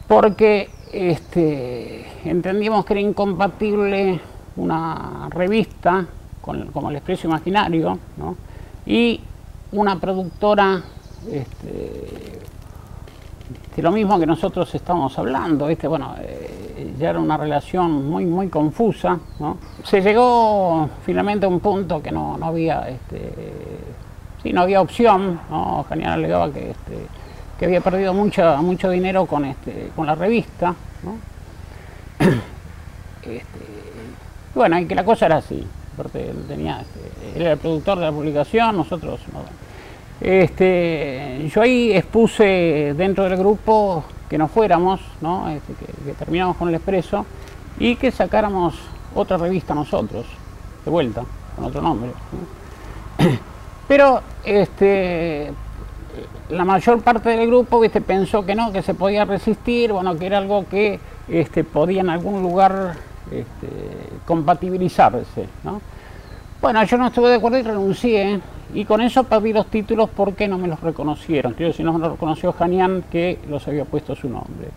porque 0.08 0.70
este, 0.92 2.06
entendíamos 2.26 2.86
que 2.86 2.94
era 2.94 3.02
incompatible 3.02 4.20
una 4.56 5.28
revista 5.30 6.06
como 6.42 6.90
el 6.90 6.96
Expreso 6.96 7.28
Imaginario 7.28 8.00
¿no? 8.18 8.36
y 8.86 9.22
una 9.72 10.00
productora 10.00 10.82
este, 13.80 13.82
lo 13.82 13.92
mismo 13.92 14.20
que 14.20 14.26
nosotros 14.26 14.74
estamos 14.76 15.18
hablando, 15.18 15.68
¿viste? 15.68 15.88
Bueno, 15.88 16.16
eh, 16.20 16.94
ya 16.98 17.12
era 17.12 17.20
una 17.20 17.38
relación 17.38 18.10
muy, 18.10 18.26
muy 18.26 18.50
confusa, 18.50 19.18
¿no? 19.40 19.58
Se 19.84 20.02
llegó 20.02 20.90
finalmente 21.06 21.46
a 21.46 21.50
un 21.50 21.60
punto 21.60 22.02
que 22.02 22.12
no, 22.12 22.38
no 22.38 22.48
había, 22.48 22.90
este, 22.90 23.32
sí, 24.44 24.52
no 24.52 24.62
había 24.62 24.82
opción, 24.82 25.40
¿no? 25.50 25.86
Alegaba 25.90 26.52
que, 26.52 26.72
este, 26.72 27.08
que 27.58 27.66
había 27.66 27.82
perdido 27.82 28.14
mucho, 28.14 28.58
mucho 28.62 28.90
dinero 28.90 29.26
con, 29.26 29.46
este, 29.46 29.92
con 29.96 30.06
la 30.06 30.16
revista, 30.16 30.76
¿no? 31.04 31.18
Este, 33.20 33.60
bueno, 34.56 34.80
y 34.80 34.88
que 34.88 34.96
la 34.96 35.04
cosa 35.04 35.28
era 35.28 35.38
así, 35.38 35.64
porque 35.96 36.32
él 36.32 36.46
tenía, 36.48 36.82
este, 36.82 37.36
él 37.36 37.42
era 37.44 37.52
el 37.52 37.60
productor 37.60 38.00
de 38.00 38.06
la 38.06 38.12
publicación, 38.12 38.76
nosotros 38.76 39.20
no. 39.32 39.69
Este, 40.22 41.50
yo 41.54 41.62
ahí 41.62 41.92
expuse 41.94 42.94
dentro 42.98 43.24
del 43.24 43.38
grupo 43.38 44.04
que 44.30 44.38
nos 44.38 44.52
fuéramos, 44.52 45.00
¿no? 45.22 45.50
Este, 45.50 45.74
que, 45.74 45.86
que 46.04 46.14
terminamos 46.14 46.58
con 46.58 46.70
el 46.70 46.76
expreso 46.76 47.26
y 47.80 47.96
que 47.96 48.12
sacáramos 48.12 48.76
otra 49.16 49.38
revista 49.38 49.74
nosotros, 49.74 50.26
de 50.86 50.92
vuelta, 50.92 51.24
con 51.56 51.66
otro 51.66 51.82
nombre. 51.82 52.12
¿no? 53.20 53.30
Pero 53.88 54.22
este, 54.44 55.52
la 56.50 56.66
mayor 56.66 57.02
parte 57.02 57.30
del 57.30 57.48
grupo 57.48 57.80
¿viste? 57.80 58.02
pensó 58.02 58.46
que 58.46 58.56
no, 58.56 58.72
que 58.72 58.82
se 58.82 58.94
podía 58.94 59.26
resistir, 59.26 59.92
bueno, 59.92 60.18
que 60.18 60.26
era 60.26 60.38
algo 60.38 60.68
que 60.68 61.00
este, 61.28 61.64
podía 61.64 62.02
en 62.02 62.10
algún 62.10 62.42
lugar 62.42 62.96
este, 63.32 63.68
compatibilizarse. 64.26 65.48
Bueno, 66.62 66.84
yo 66.84 66.98
no 66.98 67.08
estuve 67.08 67.30
de 67.30 67.36
acuerdo 67.36 67.58
y 67.58 67.62
renuncié, 67.62 68.42
y 68.74 68.84
con 68.84 69.00
eso 69.00 69.24
perdí 69.24 69.54
los 69.54 69.68
títulos 69.68 70.10
porque 70.14 70.46
no 70.46 70.58
me 70.58 70.68
los 70.68 70.82
reconocieron. 70.82 71.54
Quiero 71.54 71.72
decir, 71.72 71.86
no 71.86 71.94
me 71.94 72.00
los 72.00 72.12
reconoció 72.12 72.52
Janian, 72.52 73.06
que 73.10 73.40
los 73.48 73.66
había 73.68 73.86
puesto 73.86 74.14
su 74.14 74.28
nombre. 74.28 74.68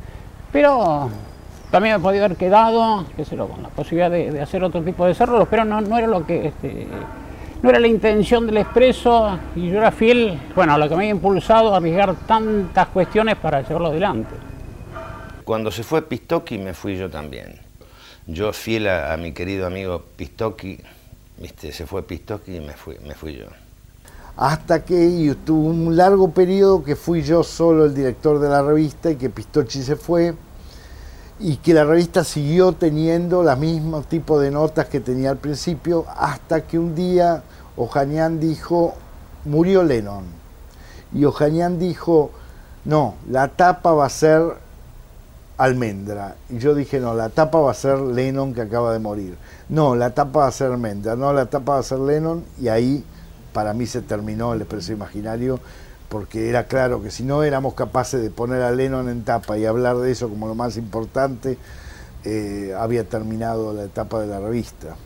Pero 0.53 1.11
también 1.73 1.97
me 1.97 2.01
podía 2.01 2.25
haber 2.25 2.37
quedado, 2.37 3.05
qué 3.17 3.25
sé 3.25 3.37
yo, 3.37 3.49
con 3.49 3.65
la 3.65 3.69
posibilidad 3.69 4.11
de, 4.11 4.41
hacer 4.41 4.63
otro 4.63 4.81
tipo 4.83 5.05
de 5.05 5.09
desarrollos, 5.09 5.49
pero 5.51 5.65
no, 5.65 5.99
era 5.99 6.07
lo 6.07 6.25
que... 6.25 6.49
Este, 6.49 6.87
no 7.63 7.71
era 7.71 7.79
la 7.79 7.87
intención 7.87 8.45
del 8.47 8.57
expreso 8.57 9.39
y 9.55 9.69
yo 9.71 9.79
era 9.79 9.93
fiel, 9.93 10.37
bueno, 10.57 10.75
a 10.75 10.79
lo 10.79 10.89
que 10.89 10.97
me 10.97 11.03
había 11.03 11.11
impulsado 11.13 11.73
a 11.73 11.77
arriesgar 11.77 12.15
tantas 12.27 12.89
cuestiones 12.89 13.37
para 13.37 13.63
llevarlo 13.63 13.89
adelante. 13.89 14.35
Cuando 15.45 15.71
se 15.71 15.85
fue 15.85 16.03
Pistoki 16.03 16.59
me 16.59 16.75
fui 16.75 16.97
yo 16.97 17.09
también. 17.09 17.61
Yo 18.27 18.53
fiel 18.53 18.89
a, 18.89 19.13
a 19.13 19.17
mi 19.17 19.31
querido 19.31 19.69
amigo 19.69 20.03
Pistoki, 20.17 20.81
se 21.49 21.87
fue 21.87 22.03
Pistoki 22.03 22.57
y 22.57 22.61
me 22.61 22.75
fui, 22.75 22.99
me 23.07 23.15
fui 23.15 23.37
yo. 23.37 23.47
Hasta 24.37 24.85
que 24.85 25.37
tuvo 25.45 25.69
un 25.69 25.97
largo 25.97 26.31
periodo 26.31 26.83
que 26.83 26.97
fui 26.97 27.23
yo 27.23 27.43
solo 27.43 27.85
el 27.85 27.95
director 27.95 28.39
de 28.39 28.49
la 28.49 28.63
revista 28.63 29.11
y 29.11 29.17
que 29.17 29.29
Pistochi 29.29 29.83
se 29.83 29.97
fue 29.97 30.35
y 31.39 31.57
que 31.57 31.75
la 31.75 31.85
revista 31.85 32.25
siguió 32.25 32.73
teniendo 32.73 33.43
los 33.43 33.59
mismos 33.59 34.07
tipos 34.07 34.41
de 34.41 34.51
notas 34.51 34.87
que 34.87 35.01
tenía 35.01 35.31
al 35.31 35.39
principio 35.39 36.07
hasta 36.17 36.63
que 36.63 36.79
un 36.79 36.95
día 36.95 37.43
Ojanian 37.77 38.39
dijo, 38.39 38.95
murió 39.45 39.83
Lennon. 39.83 40.25
Y 41.13 41.25
Ojanian 41.25 41.79
dijo, 41.79 42.31
no, 42.85 43.15
la 43.29 43.49
tapa 43.49 43.93
va 43.93 44.07
a 44.07 44.11
ser 44.11 44.43
almendra. 45.65 46.37
Y 46.51 46.59
yo 46.59 46.75
dije, 46.75 46.99
no, 46.99 47.15
la 47.15 47.29
tapa 47.29 47.59
va 47.61 47.71
a 47.71 47.75
ser 47.75 47.99
Lennon 47.99 48.53
que 48.53 48.63
acaba 48.63 48.93
de 48.93 48.99
morir. 48.99 49.37
No, 49.69 49.95
la 49.95 50.11
tapa 50.11 50.41
va 50.41 50.47
a 50.49 50.53
ser 50.53 50.73
almendra. 50.73 51.15
No, 51.15 51.33
la 51.33 51.47
tapa 51.47 51.75
va 51.75 51.79
a 51.79 51.83
ser 51.83 52.01
Lennon. 52.01 52.45
Y 52.61 52.69
ahí 52.69 53.05
para 53.53 53.73
mí 53.73 53.87
se 53.87 54.03
terminó 54.03 54.55
el 54.55 54.63
expreso 54.63 54.93
imaginario 54.93 55.61
porque 56.09 56.51
era 56.51 56.65
claro 56.65 57.03
que 57.03 57.11
si 57.11 57.23
no 57.23 57.43
éramos 57.43 57.75
capaces 57.75 58.23
de 58.23 58.31
poner 58.31 58.61
a 58.61 58.71
Lennon 58.71 59.09
en 59.09 59.23
tapa 59.25 59.57
y 59.57 59.65
hablar 59.65 59.97
de 59.99 60.11
eso 60.11 60.29
como 60.29 60.47
lo 60.47 60.55
más 60.55 60.77
importante, 60.77 61.57
eh, 62.25 62.75
había 62.79 63.05
terminado 63.05 63.73
la 63.73 63.85
etapa 63.85 64.21
de 64.21 64.27
la 64.27 64.41
revista. 64.41 64.97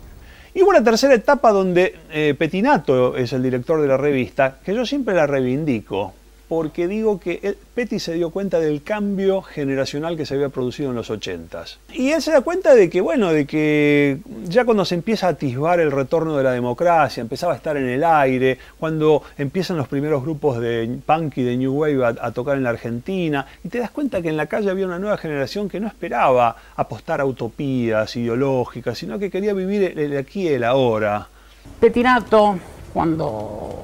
Y 0.53 0.63
una 0.63 0.83
tercera 0.83 1.13
etapa 1.13 1.51
donde 1.51 1.95
eh, 2.11 2.35
Petinato 2.37 3.15
es 3.15 3.31
el 3.31 3.43
director 3.43 3.79
de 3.79 3.87
la 3.87 3.95
revista, 3.95 4.57
que 4.65 4.73
yo 4.73 4.85
siempre 4.85 5.13
la 5.15 5.27
reivindico, 5.27 6.13
porque 6.47 6.87
digo 6.87 7.19
que 7.19 7.39
él- 7.43 7.57
Petty 7.75 7.99
se 7.99 8.13
dio 8.13 8.29
cuenta 8.31 8.59
del 8.59 8.81
cambio 8.81 9.41
generacional 9.41 10.15
que 10.17 10.25
se 10.25 10.33
había 10.33 10.49
producido 10.49 10.89
en 10.89 10.95
los 10.95 11.09
80s. 11.11 11.77
Y 11.93 12.09
él 12.11 12.21
se 12.21 12.31
da 12.31 12.41
cuenta 12.41 12.73
de 12.73 12.89
que, 12.89 13.01
bueno, 13.01 13.31
de 13.31 13.45
que 13.45 14.17
ya 14.45 14.65
cuando 14.65 14.83
se 14.85 14.95
empieza 14.95 15.27
a 15.27 15.31
atisbar 15.31 15.79
el 15.79 15.91
retorno 15.91 16.35
de 16.37 16.43
la 16.43 16.51
democracia, 16.51 17.21
empezaba 17.21 17.53
a 17.53 17.55
estar 17.57 17.77
en 17.77 17.87
el 17.87 18.03
aire, 18.03 18.57
cuando 18.79 19.21
empiezan 19.37 19.77
los 19.77 19.87
primeros 19.87 20.23
grupos 20.23 20.59
de 20.59 20.97
punk 21.05 21.37
y 21.37 21.43
de 21.43 21.57
new 21.57 21.73
wave 21.73 22.03
a, 22.05 22.15
a 22.21 22.31
tocar 22.31 22.57
en 22.57 22.63
la 22.63 22.69
Argentina, 22.71 23.45
y 23.63 23.69
te 23.69 23.79
das 23.79 23.91
cuenta 23.91 24.21
que 24.21 24.29
en 24.29 24.37
la 24.37 24.47
calle 24.47 24.69
había 24.71 24.85
una 24.87 24.99
nueva 24.99 25.17
generación 25.17 25.69
que 25.69 25.79
no 25.79 25.87
esperaba 25.87 26.55
apostar 26.75 27.21
a 27.21 27.25
utopías 27.25 28.15
ideológicas, 28.15 28.97
sino 28.97 29.19
que 29.19 29.29
quería 29.29 29.53
vivir 29.53 29.83
el, 29.83 29.99
el 29.99 30.17
aquí 30.17 30.43
y 30.43 30.47
el 30.47 30.63
ahora. 30.63 31.27
Petinato, 31.79 32.57
cuando 32.93 33.83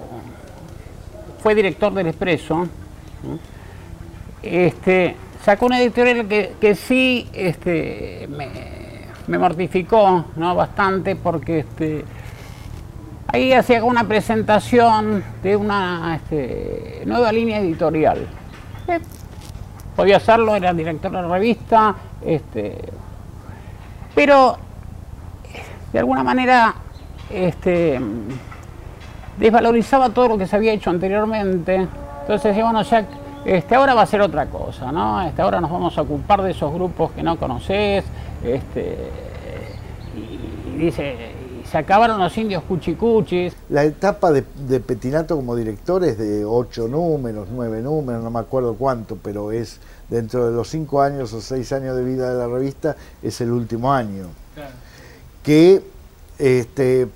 fue 1.44 1.56
director 1.56 1.94
del 1.94 2.08
Expreso, 2.08 2.68
este, 4.42 5.18
sacó 5.44 5.66
una 5.66 5.82
editorial 5.82 6.26
que, 6.26 6.54
que 6.60 6.74
sí 6.74 7.30
este, 7.34 8.30
me, 8.30 8.48
me 9.28 9.38
mortificó 9.38 10.24
¿no? 10.38 10.56
bastante 10.56 11.18
porque 11.18 11.60
este, 11.60 12.06
ahí 13.28 13.52
hacía 13.52 13.84
una 13.84 14.06
presentación 14.06 15.22
de 15.44 15.58
una 15.58 16.16
este, 16.16 17.02
nueva 17.06 17.30
línea 17.34 17.60
editorial. 17.60 18.26
Eh, 18.88 19.00
podía 19.98 20.18
hacerlo, 20.18 20.56
era 20.56 20.74
director 20.74 21.12
de 21.12 21.22
la 21.22 21.28
revista, 21.28 21.94
este, 22.26 22.78
pero 24.16 24.58
de 25.92 26.00
alguna 26.00 26.24
manera 26.24 26.74
este, 27.30 28.00
desvalorizaba 29.38 30.10
todo 30.10 30.30
lo 30.30 30.38
que 30.38 30.48
se 30.48 30.56
había 30.56 30.74
hecho 30.74 30.90
anteriormente. 30.90 31.88
Entonces 32.22 32.44
decía, 32.44 32.64
bueno, 32.64 32.82
ya 32.84 33.06
este, 33.46 33.76
ahora 33.76 33.94
va 33.94 34.04
a 34.04 34.06
ser 34.06 34.22
otra 34.22 34.46
cosa, 34.46 34.92
¿no? 34.92 35.22
Este, 35.22 35.42
ahora 35.42 35.60
nos 35.60 35.70
vamos 35.72 35.98
a 35.98 36.02
ocupar 36.02 36.42
de 36.42 36.52
esos 36.52 36.74
grupos 36.74 37.12
que 37.12 37.24
no 37.24 37.38
conoces. 37.38 38.06
Este, 38.44 38.98
y, 40.16 40.76
y 40.76 40.78
dice, 40.78 41.32
y 41.62 41.68
se 41.68 41.78
acabaron 41.78 42.20
los 42.20 42.38
indios 42.38 42.64
cuchicuchis. 42.64 43.56
La 43.70 43.84
etapa 43.84 44.32
de, 44.32 44.44
de 44.68 44.80
Petinato 44.80 45.36
como 45.36 45.56
director 45.56 46.04
es 46.04 46.18
de 46.18 46.46
ocho 46.46 46.88
números, 46.88 47.50
nueve 47.52 47.82
números, 47.82 48.24
no 48.24 48.30
me 48.30 48.40
acuerdo 48.40 48.76
cuánto, 48.76 49.18
pero 49.22 49.52
es 49.52 49.80
dentro 50.10 50.50
de 50.50 50.56
los 50.56 50.70
cinco 50.70 51.02
años 51.02 51.34
o 51.34 51.42
seis 51.42 51.74
años 51.74 51.96
de 51.98 52.04
vida 52.04 52.32
de 52.32 52.38
la 52.38 52.48
revista, 52.48 52.96
es 53.22 53.42
el 53.42 53.52
último 53.52 53.92
año. 53.92 54.28
Que 55.42 55.82
este, 56.38 57.08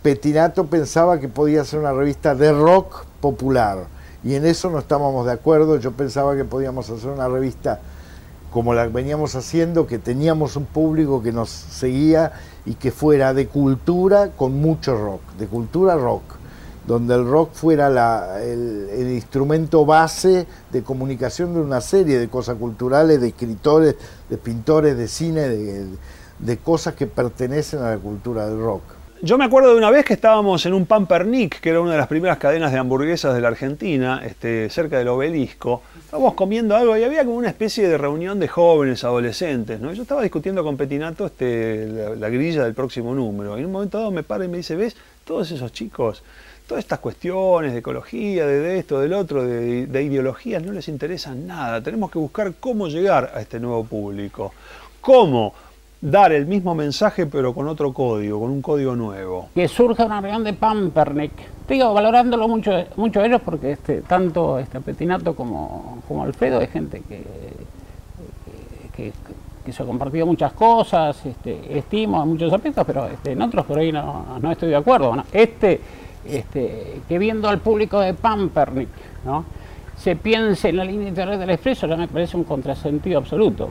Petinato 0.00 0.66
pensaba 0.66 1.20
que 1.20 1.28
podía 1.28 1.64
ser 1.64 1.80
una 1.80 1.92
revista 1.92 2.34
de 2.34 2.52
rock 2.52 3.04
popular 3.20 3.86
y 4.24 4.34
en 4.34 4.46
eso 4.46 4.70
no 4.70 4.78
estábamos 4.78 5.26
de 5.26 5.32
acuerdo. 5.32 5.76
Yo 5.78 5.92
pensaba 5.92 6.34
que 6.36 6.44
podíamos 6.44 6.88
hacer 6.88 7.10
una 7.10 7.28
revista 7.28 7.80
como 8.52 8.74
la 8.74 8.86
veníamos 8.86 9.34
haciendo, 9.34 9.86
que 9.86 9.98
teníamos 9.98 10.56
un 10.56 10.66
público 10.66 11.22
que 11.22 11.32
nos 11.32 11.50
seguía 11.50 12.32
y 12.64 12.74
que 12.74 12.90
fuera 12.90 13.34
de 13.34 13.48
cultura 13.48 14.30
con 14.30 14.60
mucho 14.60 14.96
rock, 14.96 15.20
de 15.38 15.46
cultura 15.46 15.96
rock, 15.96 16.22
donde 16.86 17.14
el 17.14 17.26
rock 17.26 17.52
fuera 17.54 18.42
el, 18.42 19.10
instrumento 19.12 19.86
base 19.86 20.46
de 20.70 20.82
comunicación 20.82 21.54
de 21.54 21.60
una 21.60 21.80
serie 21.80 22.18
de 22.18 22.28
cosas 22.28 22.56
culturales, 22.56 23.20
de 23.20 23.28
escritores, 23.28 23.96
de 24.28 24.36
pintores, 24.36 24.96
de 24.96 25.08
cine, 25.08 25.48
de 25.48 26.58
cosas 26.58 26.94
que 26.94 27.06
pertenecen 27.06 27.80
a 27.80 27.90
la 27.90 27.98
cultura 27.98 28.46
del 28.46 28.60
rock. 28.60 28.82
Yo 29.24 29.38
me 29.38 29.44
acuerdo 29.44 29.70
de 29.70 29.76
una 29.76 29.92
vez 29.92 30.04
que 30.04 30.14
estábamos 30.14 30.66
en 30.66 30.74
un 30.74 30.84
Pampernick, 30.84 31.60
que 31.60 31.70
era 31.70 31.80
una 31.80 31.92
de 31.92 31.98
las 31.98 32.08
primeras 32.08 32.38
cadenas 32.38 32.72
de 32.72 32.78
hamburguesas 32.78 33.32
de 33.32 33.40
la 33.40 33.46
Argentina, 33.46 34.20
este, 34.26 34.68
cerca 34.68 34.98
del 34.98 35.06
obelisco. 35.06 35.80
Estábamos 35.96 36.34
comiendo 36.34 36.74
algo 36.74 36.96
y 36.96 37.04
había 37.04 37.24
como 37.24 37.36
una 37.36 37.48
especie 37.48 37.86
de 37.86 37.96
reunión 37.96 38.40
de 38.40 38.48
jóvenes, 38.48 39.04
adolescentes. 39.04 39.78
¿no? 39.78 39.92
Yo 39.92 40.02
estaba 40.02 40.22
discutiendo 40.22 40.64
con 40.64 40.76
Petinato 40.76 41.26
este, 41.26 41.86
la, 41.86 42.16
la 42.16 42.28
grilla 42.30 42.64
del 42.64 42.74
próximo 42.74 43.14
número. 43.14 43.56
Y 43.56 43.60
en 43.60 43.66
un 43.66 43.72
momento 43.72 43.98
dado 43.98 44.10
me 44.10 44.24
para 44.24 44.44
y 44.44 44.48
me 44.48 44.56
dice, 44.56 44.74
¿ves? 44.74 44.96
Todos 45.24 45.52
esos 45.52 45.70
chicos, 45.72 46.24
todas 46.66 46.82
estas 46.82 46.98
cuestiones 46.98 47.74
de 47.74 47.78
ecología, 47.78 48.44
de, 48.44 48.58
de 48.58 48.78
esto, 48.80 48.98
del 48.98 49.12
otro, 49.12 49.44
de, 49.44 49.86
de 49.86 50.02
ideologías, 50.02 50.60
no 50.64 50.72
les 50.72 50.88
interesan 50.88 51.46
nada. 51.46 51.80
Tenemos 51.80 52.10
que 52.10 52.18
buscar 52.18 52.54
cómo 52.58 52.88
llegar 52.88 53.30
a 53.36 53.40
este 53.40 53.60
nuevo 53.60 53.84
público. 53.84 54.52
¿Cómo? 55.00 55.54
Dar 56.02 56.32
el 56.32 56.46
mismo 56.46 56.74
mensaje 56.74 57.26
pero 57.26 57.54
con 57.54 57.68
otro 57.68 57.92
código, 57.92 58.40
con 58.40 58.50
un 58.50 58.60
código 58.60 58.94
nuevo. 58.96 59.48
que 59.54 59.68
surja 59.68 60.04
una 60.04 60.20
reunión 60.20 60.44
de 60.44 60.52
Pampernick. 60.52 61.32
Digo, 61.68 61.94
valorándolo 61.94 62.48
mucho, 62.48 62.72
mucho 62.96 63.24
ellos 63.24 63.40
porque 63.42 63.72
este, 63.72 64.02
tanto 64.02 64.58
este 64.58 64.80
Petinato 64.80 65.34
como, 65.34 66.02
como 66.06 66.24
Alfredo 66.24 66.60
es 66.60 66.70
gente 66.70 67.02
que, 67.08 67.22
que, 68.94 69.12
que 69.64 69.72
se 69.72 69.82
ha 69.82 69.86
compartido 69.86 70.26
muchas 70.26 70.52
cosas, 70.52 71.24
este, 71.24 71.78
estimo 71.78 72.22
en 72.22 72.30
muchos 72.30 72.52
aspectos, 72.52 72.84
pero 72.84 73.06
este, 73.06 73.32
en 73.32 73.42
otros 73.42 73.64
por 73.64 73.78
ahí 73.78 73.92
no, 73.92 74.36
estoy 74.50 74.70
de 74.70 74.76
acuerdo. 74.76 75.14
¿no? 75.14 75.24
Este, 75.32 75.80
este, 76.26 77.00
que 77.08 77.18
viendo 77.18 77.48
al 77.48 77.58
público 77.58 78.00
de 78.00 78.14
Pampernick, 78.14 78.88
¿no? 79.24 79.44
se 79.96 80.16
piense 80.16 80.70
en 80.70 80.78
la 80.78 80.84
línea 80.84 81.08
editorial 81.08 81.38
del 81.38 81.50
Expreso 81.50 81.86
ya 81.86 81.96
me 81.96 82.08
parece 82.08 82.36
un 82.36 82.44
contrasentido 82.44 83.18
absoluto. 83.18 83.70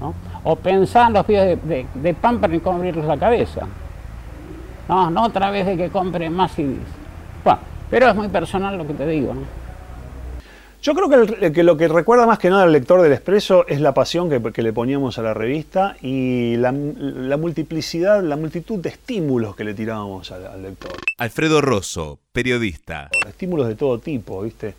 ¿no? 0.00 0.12
O 0.44 0.56
pensar 0.56 1.08
en 1.08 1.14
los 1.14 1.24
pibes 1.26 1.62
de, 1.64 1.74
de, 1.74 1.86
de 1.94 2.14
Pamper 2.14 2.52
y 2.54 2.60
cómo 2.60 2.76
abrirles 2.78 3.04
la 3.06 3.16
cabeza. 3.16 3.66
No, 4.88 5.10
no 5.10 5.24
otra 5.24 5.50
vez 5.50 5.64
de 5.66 5.76
que 5.76 5.88
compren 5.88 6.32
más 6.34 6.52
CDs. 6.52 6.78
Bueno, 7.42 7.60
pero 7.90 8.08
es 8.08 8.14
muy 8.14 8.28
personal 8.28 8.76
lo 8.76 8.86
que 8.86 8.92
te 8.94 9.06
digo. 9.06 9.32
¿no? 9.34 9.40
Yo 10.82 10.92
creo 10.94 11.08
que, 11.08 11.46
el- 11.46 11.52
que 11.52 11.62
lo 11.62 11.78
que 11.78 11.88
recuerda 11.88 12.26
más 12.26 12.38
que 12.38 12.50
nada 12.50 12.64
al 12.64 12.72
lector 12.72 13.00
del 13.00 13.12
Expreso 13.14 13.66
es 13.66 13.80
la 13.80 13.94
pasión 13.94 14.28
que, 14.28 14.42
que 14.52 14.60
le 14.60 14.74
poníamos 14.74 15.18
a 15.18 15.22
la 15.22 15.32
revista 15.32 15.96
y 16.02 16.56
la, 16.56 16.72
la 16.72 17.38
multiplicidad, 17.38 18.22
la 18.22 18.36
multitud 18.36 18.80
de 18.80 18.90
estímulos 18.90 19.56
que 19.56 19.64
le 19.64 19.72
tirábamos 19.72 20.30
al, 20.30 20.46
al 20.46 20.62
lector. 20.62 20.92
Alfredo 21.16 21.62
Rosso, 21.62 22.18
periodista. 22.32 23.08
Estímulos 23.26 23.68
de 23.68 23.76
todo 23.76 23.98
tipo, 23.98 24.42
¿viste? 24.42 24.74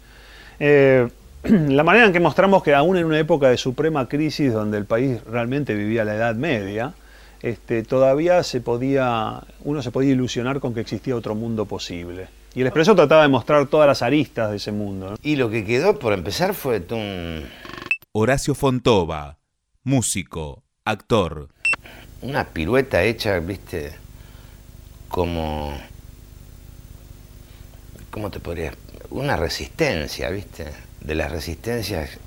Eh, 0.59 1.07
la 1.49 1.83
manera 1.83 2.07
en 2.07 2.13
que 2.13 2.19
mostramos 2.19 2.63
que 2.63 2.73
aún 2.73 2.97
en 2.97 3.05
una 3.05 3.19
época 3.19 3.49
de 3.49 3.57
suprema 3.57 4.07
crisis 4.07 4.51
donde 4.51 4.77
el 4.77 4.85
país 4.85 5.23
realmente 5.25 5.75
vivía 5.75 6.03
la 6.03 6.15
Edad 6.15 6.35
Media, 6.35 6.93
este, 7.41 7.83
todavía 7.83 8.41
se 8.43 8.61
podía, 8.61 9.43
uno 9.63 9.81
se 9.81 9.91
podía 9.91 10.13
ilusionar 10.13 10.59
con 10.59 10.73
que 10.73 10.81
existía 10.81 11.15
otro 11.15 11.35
mundo 11.35 11.65
posible. 11.65 12.27
Y 12.55 12.61
el 12.61 12.67
Expreso 12.67 12.95
trataba 12.95 13.23
de 13.23 13.27
mostrar 13.27 13.67
todas 13.67 13.87
las 13.87 14.01
aristas 14.01 14.49
de 14.49 14.57
ese 14.57 14.71
mundo. 14.71 15.11
¿no? 15.11 15.17
Y 15.21 15.35
lo 15.35 15.49
que 15.49 15.65
quedó 15.65 15.99
por 15.99 16.13
empezar 16.13 16.53
fue 16.53 16.83
un, 16.91 17.43
Horacio 18.13 18.55
Fontova, 18.55 19.37
músico, 19.83 20.63
actor. 20.85 21.49
una 22.21 22.45
pirueta 22.45 23.03
hecha, 23.03 23.37
viste, 23.39 23.93
como... 25.09 25.77
¿Cómo 28.09 28.31
te 28.31 28.39
podría...? 28.39 28.73
Una 29.09 29.37
resistencia, 29.37 30.29
viste, 30.29 30.65
de 31.05 31.15
las 31.15 31.31
resistencias, 31.31 32.17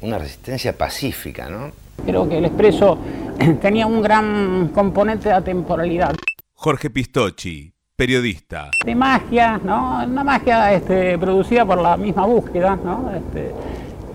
una 0.00 0.18
resistencia 0.18 0.76
pacífica, 0.76 1.48
¿no? 1.48 1.70
Creo 2.04 2.28
que 2.28 2.38
el 2.38 2.46
Expreso 2.46 2.98
tenía 3.60 3.86
un 3.86 4.00
gran 4.00 4.68
componente 4.68 5.28
de 5.28 5.34
atemporalidad. 5.34 6.14
Jorge 6.54 6.90
Pistocchi, 6.90 7.72
periodista. 7.94 8.70
de 8.84 8.94
magia, 8.94 9.60
¿no? 9.62 10.02
Una 10.04 10.24
magia 10.24 10.72
este, 10.72 11.18
producida 11.18 11.66
por 11.66 11.80
la 11.80 11.96
misma 11.96 12.24
búsqueda, 12.24 12.76
¿no? 12.76 13.12
Este, 13.14 13.52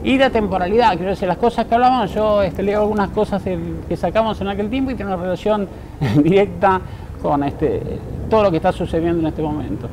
y 0.03 0.17
de 0.17 0.29
temporalidad, 0.29 0.95
quiero 0.95 1.11
decir, 1.11 1.27
las 1.27 1.37
cosas 1.37 1.65
que 1.65 1.75
hablábamos, 1.75 2.13
yo 2.13 2.41
este, 2.41 2.63
leo 2.63 2.81
algunas 2.81 3.09
cosas 3.11 3.41
que 3.43 3.95
sacamos 3.95 4.41
en 4.41 4.49
aquel 4.49 4.69
tiempo 4.69 4.91
y 4.91 4.95
tiene 4.95 5.13
una 5.13 5.21
relación 5.21 5.69
directa 6.23 6.81
con 7.21 7.43
este, 7.43 7.81
todo 8.29 8.43
lo 8.43 8.51
que 8.51 8.57
está 8.57 8.71
sucediendo 8.71 9.21
en 9.21 9.27
este 9.27 9.41
momento. 9.41 9.89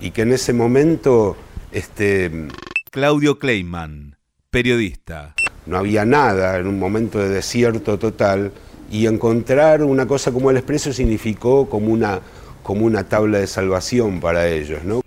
Y 0.00 0.10
que 0.10 0.22
en 0.22 0.32
ese 0.32 0.52
momento 0.52 1.36
este, 1.72 2.48
Claudio 2.92 3.38
Kleiman, 3.38 4.16
periodista. 4.50 5.36
no 5.64 5.78
había 5.78 6.04
nada, 6.04 6.58
en 6.58 6.66
un 6.66 6.76
momento 6.80 7.20
de 7.20 7.28
desierto 7.28 8.00
total, 8.00 8.50
y 8.90 9.06
encontrar 9.06 9.84
una 9.84 10.08
cosa 10.08 10.32
como 10.32 10.50
el 10.50 10.56
expreso 10.56 10.92
significó 10.92 11.68
como 11.68 11.92
una, 11.92 12.18
como 12.64 12.84
una 12.84 13.04
tabla 13.04 13.38
de 13.38 13.46
salvación 13.46 14.18
para 14.18 14.48
ellos, 14.48 14.82
¿no? 14.82 15.02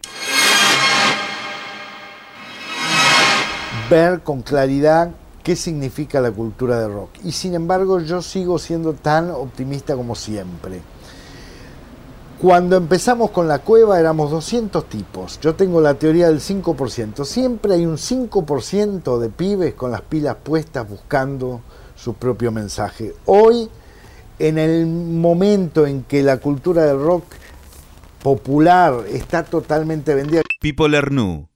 ver 3.90 4.22
con 4.22 4.44
claridad 4.44 5.12
qué 5.44 5.58
significa 5.58 6.22
la 6.22 6.32
cultura 6.32 6.80
de 6.80 6.88
rock. 6.88 7.10
Y 7.26 7.34
sin 7.34 7.54
embargo 7.54 8.00
yo 8.00 8.22
sigo 8.22 8.60
siendo 8.60 8.94
tan 8.94 9.30
optimista 9.30 9.94
como 9.94 10.16
siempre. 10.16 10.80
Cuando 12.44 12.76
empezamos 12.76 13.32
con 13.32 13.48
la 13.48 13.60
cueva 13.60 13.98
éramos 13.98 14.30
200 14.30 14.90
tipos. 14.90 15.40
Yo 15.40 15.56
tengo 15.56 15.80
la 15.80 15.94
teoría 15.94 16.28
del 16.28 16.42
5%. 16.42 17.24
Siempre 17.24 17.76
hay 17.76 17.86
un 17.86 17.96
5% 17.96 19.18
de 19.18 19.30
pibes 19.30 19.76
con 19.76 19.92
las 19.92 20.02
pilas 20.02 20.36
puestas 20.44 20.90
buscando 20.90 21.62
su 21.96 22.16
propio 22.16 22.52
mensaje. 22.52 23.14
Hoy, 23.28 23.70
en 24.40 24.58
el 24.58 24.88
momento 24.88 25.88
en 25.88 26.04
que 26.04 26.22
la 26.22 26.36
cultura 26.36 26.84
del 26.84 27.00
rock 27.00 27.24
popular 28.22 29.06
está 29.10 29.46
totalmente 29.46 30.14
vendida, 30.14 30.42
Pipo 30.60 30.90
Lernú, 30.90 31.48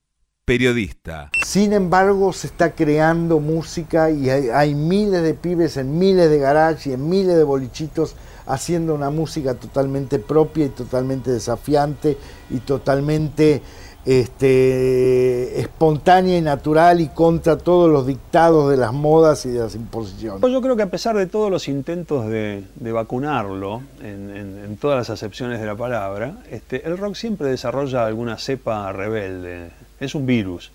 periodista. 0.45 1.31
sin 1.45 1.73
embargo, 1.73 2.31
se 2.31 2.47
está 2.47 2.75
creando 2.75 3.41
música 3.41 4.09
y 4.09 4.29
hay, 4.29 4.47
hay 4.51 4.73
miles 4.73 5.21
de 5.21 5.33
pibes 5.33 5.75
en 5.75 5.99
miles 5.99 6.29
de 6.29 6.39
garage 6.39 6.91
y 6.91 6.93
en 6.93 7.09
miles 7.09 7.35
de 7.35 7.43
bolichitos 7.43 8.15
haciendo 8.47 8.93
una 8.95 9.09
música 9.09 9.53
totalmente 9.55 10.19
propia 10.19 10.65
y 10.65 10.69
totalmente 10.69 11.31
desafiante 11.31 12.17
y 12.49 12.57
totalmente 12.59 13.61
este, 14.05 15.59
espontánea 15.59 16.37
y 16.37 16.41
natural 16.41 17.01
y 17.01 17.09
contra 17.09 17.57
todos 17.57 17.89
los 17.91 18.07
dictados 18.07 18.69
de 18.71 18.77
las 18.77 18.93
modas 18.93 19.45
y 19.45 19.49
de 19.49 19.59
las 19.59 19.75
imposiciones. 19.75 20.41
Yo 20.41 20.61
creo 20.61 20.75
que 20.75 20.83
a 20.83 20.89
pesar 20.89 21.15
de 21.17 21.25
todos 21.27 21.49
los 21.51 21.67
intentos 21.67 22.27
de, 22.27 22.63
de 22.75 22.91
vacunarlo, 22.91 23.81
en, 24.01 24.29
en- 24.35 24.77
todas 24.77 24.97
las 24.97 25.09
acepciones 25.09 25.59
de 25.59 25.65
la 25.65 25.75
palabra, 25.75 26.37
este, 26.51 26.85
el 26.87 26.97
rock 26.97 27.15
siempre 27.15 27.47
desarrolla 27.49 28.05
alguna 28.05 28.37
cepa 28.37 28.91
rebelde. 28.93 29.71
Es 29.99 30.13
un 30.13 30.25
virus. 30.27 30.71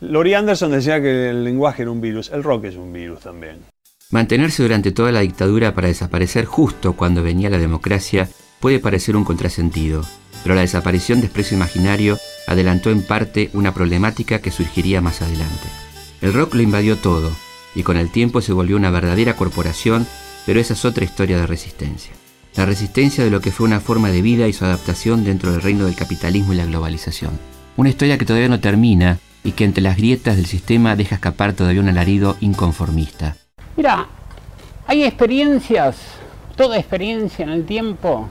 Laurie 0.00 0.34
Anderson 0.34 0.70
decía 0.70 1.00
que 1.02 1.28
el 1.30 1.44
lenguaje 1.44 1.82
era 1.82 1.90
un 1.90 2.00
virus, 2.00 2.30
el 2.30 2.42
rock 2.42 2.64
es 2.64 2.76
un 2.76 2.92
virus 2.92 3.20
también. 3.20 3.58
Mantenerse 4.10 4.64
durante 4.64 4.90
toda 4.90 5.12
la 5.12 5.20
dictadura 5.20 5.72
para 5.72 5.86
desaparecer 5.86 6.44
justo 6.44 6.94
cuando 6.94 7.22
venía 7.22 7.48
la 7.48 7.58
democracia 7.58 8.28
puede 8.58 8.80
parecer 8.80 9.16
un 9.16 9.24
contrasentido, 9.24 10.04
pero 10.42 10.56
la 10.56 10.62
desaparición 10.62 11.20
de 11.20 11.26
Expreso 11.26 11.54
Imaginario 11.54 12.18
adelantó 12.48 12.90
en 12.90 13.02
parte 13.02 13.50
una 13.52 13.72
problemática 13.72 14.40
que 14.40 14.50
surgiría 14.50 15.00
más 15.00 15.22
adelante. 15.22 15.68
El 16.20 16.34
rock 16.34 16.54
lo 16.54 16.62
invadió 16.62 16.96
todo, 16.96 17.30
y 17.76 17.84
con 17.84 17.96
el 17.96 18.10
tiempo 18.10 18.40
se 18.40 18.52
volvió 18.52 18.76
una 18.76 18.90
verdadera 18.90 19.36
corporación, 19.36 20.06
pero 20.44 20.58
esa 20.58 20.74
es 20.74 20.84
otra 20.84 21.04
historia 21.04 21.38
de 21.38 21.46
resistencia. 21.46 22.12
La 22.56 22.66
resistencia 22.66 23.22
de 23.22 23.30
lo 23.30 23.40
que 23.40 23.52
fue 23.52 23.66
una 23.66 23.78
forma 23.78 24.10
de 24.10 24.22
vida 24.22 24.48
y 24.48 24.52
su 24.52 24.64
adaptación 24.64 25.22
dentro 25.22 25.52
del 25.52 25.62
reino 25.62 25.84
del 25.84 25.94
capitalismo 25.94 26.52
y 26.52 26.56
la 26.56 26.66
globalización. 26.66 27.38
Una 27.76 27.90
historia 27.90 28.18
que 28.18 28.24
todavía 28.24 28.48
no 28.48 28.58
termina 28.58 29.20
y 29.44 29.52
que 29.52 29.64
entre 29.64 29.84
las 29.84 29.96
grietas 29.96 30.36
del 30.36 30.46
sistema 30.46 30.96
deja 30.96 31.14
escapar 31.14 31.52
todavía 31.52 31.80
un 31.80 31.88
alarido 31.88 32.36
inconformista. 32.40 33.36
Mira, 33.80 34.06
hay 34.86 35.04
experiencias, 35.04 35.96
toda 36.54 36.76
experiencia 36.76 37.44
en 37.44 37.48
el 37.48 37.64
tiempo 37.64 38.28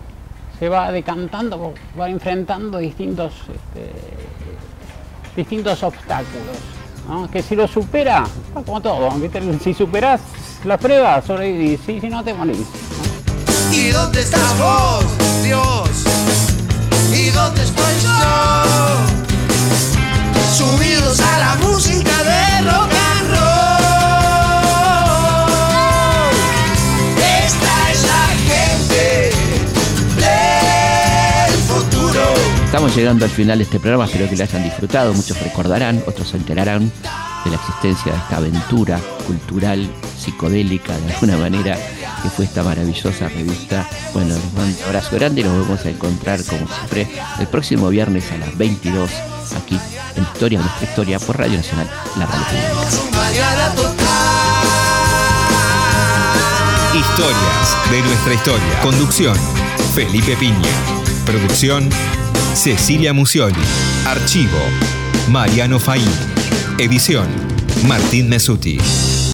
se 0.59 0.69
va 0.69 0.91
decantando, 0.91 1.73
va 1.99 2.07
enfrentando 2.07 2.77
distintos, 2.77 3.33
este, 3.33 3.91
distintos 5.35 5.81
obstáculos. 5.81 7.31
Que 7.31 7.41
si 7.41 7.55
lo 7.55 7.67
supera, 7.67 8.27
como 8.53 8.79
todo, 8.79 9.09
si 9.59 9.73
superás 9.73 10.21
las 10.65 10.79
pruebas, 10.79 11.25
sobrevivís, 11.25 11.79
y 11.89 11.99
si 11.99 12.09
no 12.09 12.23
te 12.23 12.31
morís. 12.35 12.67
¿Y 13.71 13.89
dónde 13.89 14.21
estás 14.21 14.55
vos, 14.59 15.03
Dios? 15.41 15.89
¿Y 17.11 17.31
dónde 17.31 17.63
estoy 17.63 17.93
yo? 18.03 18.19
Subidos 20.53 21.19
a 21.19 21.39
la 21.39 21.55
música 21.55 22.23
de 22.23 22.69
rock 22.69 23.08
Estamos 32.69 32.95
llegando 32.95 33.25
al 33.25 33.31
final 33.31 33.57
de 33.57 33.63
este 33.63 33.79
programa, 33.79 34.05
espero 34.05 34.29
que 34.29 34.35
lo 34.35 34.43
hayan 34.43 34.63
disfrutado, 34.63 35.11
muchos 35.15 35.41
recordarán, 35.41 36.03
otros 36.05 36.27
se 36.27 36.37
enterarán 36.37 36.91
de 37.43 37.49
la 37.49 37.55
existencia 37.55 38.11
de 38.11 38.17
esta 38.19 38.37
aventura 38.37 38.99
cultural, 39.25 39.89
psicodélica, 40.15 40.95
de 40.99 41.13
alguna 41.15 41.37
manera, 41.37 41.75
que 42.21 42.29
fue 42.29 42.45
esta 42.45 42.61
maravillosa 42.61 43.27
revista. 43.27 43.89
Bueno, 44.13 44.35
les 44.35 44.53
mando 44.53 44.77
un 44.77 44.85
abrazo 44.85 45.15
grande 45.15 45.41
y 45.41 45.45
nos 45.45 45.67
vamos 45.67 45.83
a 45.83 45.89
encontrar, 45.89 46.43
como 46.43 46.67
siempre, 46.67 47.07
el 47.39 47.47
próximo 47.47 47.89
viernes 47.89 48.31
a 48.31 48.37
las 48.37 48.55
22, 48.55 49.09
aquí 49.63 49.79
en 50.15 50.21
Historia, 50.21 50.59
nuestra 50.59 50.87
historia, 50.87 51.17
por 51.17 51.39
Radio 51.39 51.57
Nacional, 51.57 51.89
la 52.19 52.27
radio 52.27 52.45
pública. 52.45 52.99
Historias 56.93 57.91
de 57.91 58.01
nuestra 58.03 58.33
historia. 58.35 58.79
Conducción, 58.83 59.35
Felipe 59.95 60.35
Piña. 60.35 60.69
Producción, 61.25 61.89
Cecilia 62.59 63.13
Musioli. 63.13 63.55
Archivo, 64.05 64.59
Mariano 65.29 65.79
Faín. 65.79 66.11
Edición, 66.77 67.29
Martín 67.87 68.27
Mesuti. 68.27 68.77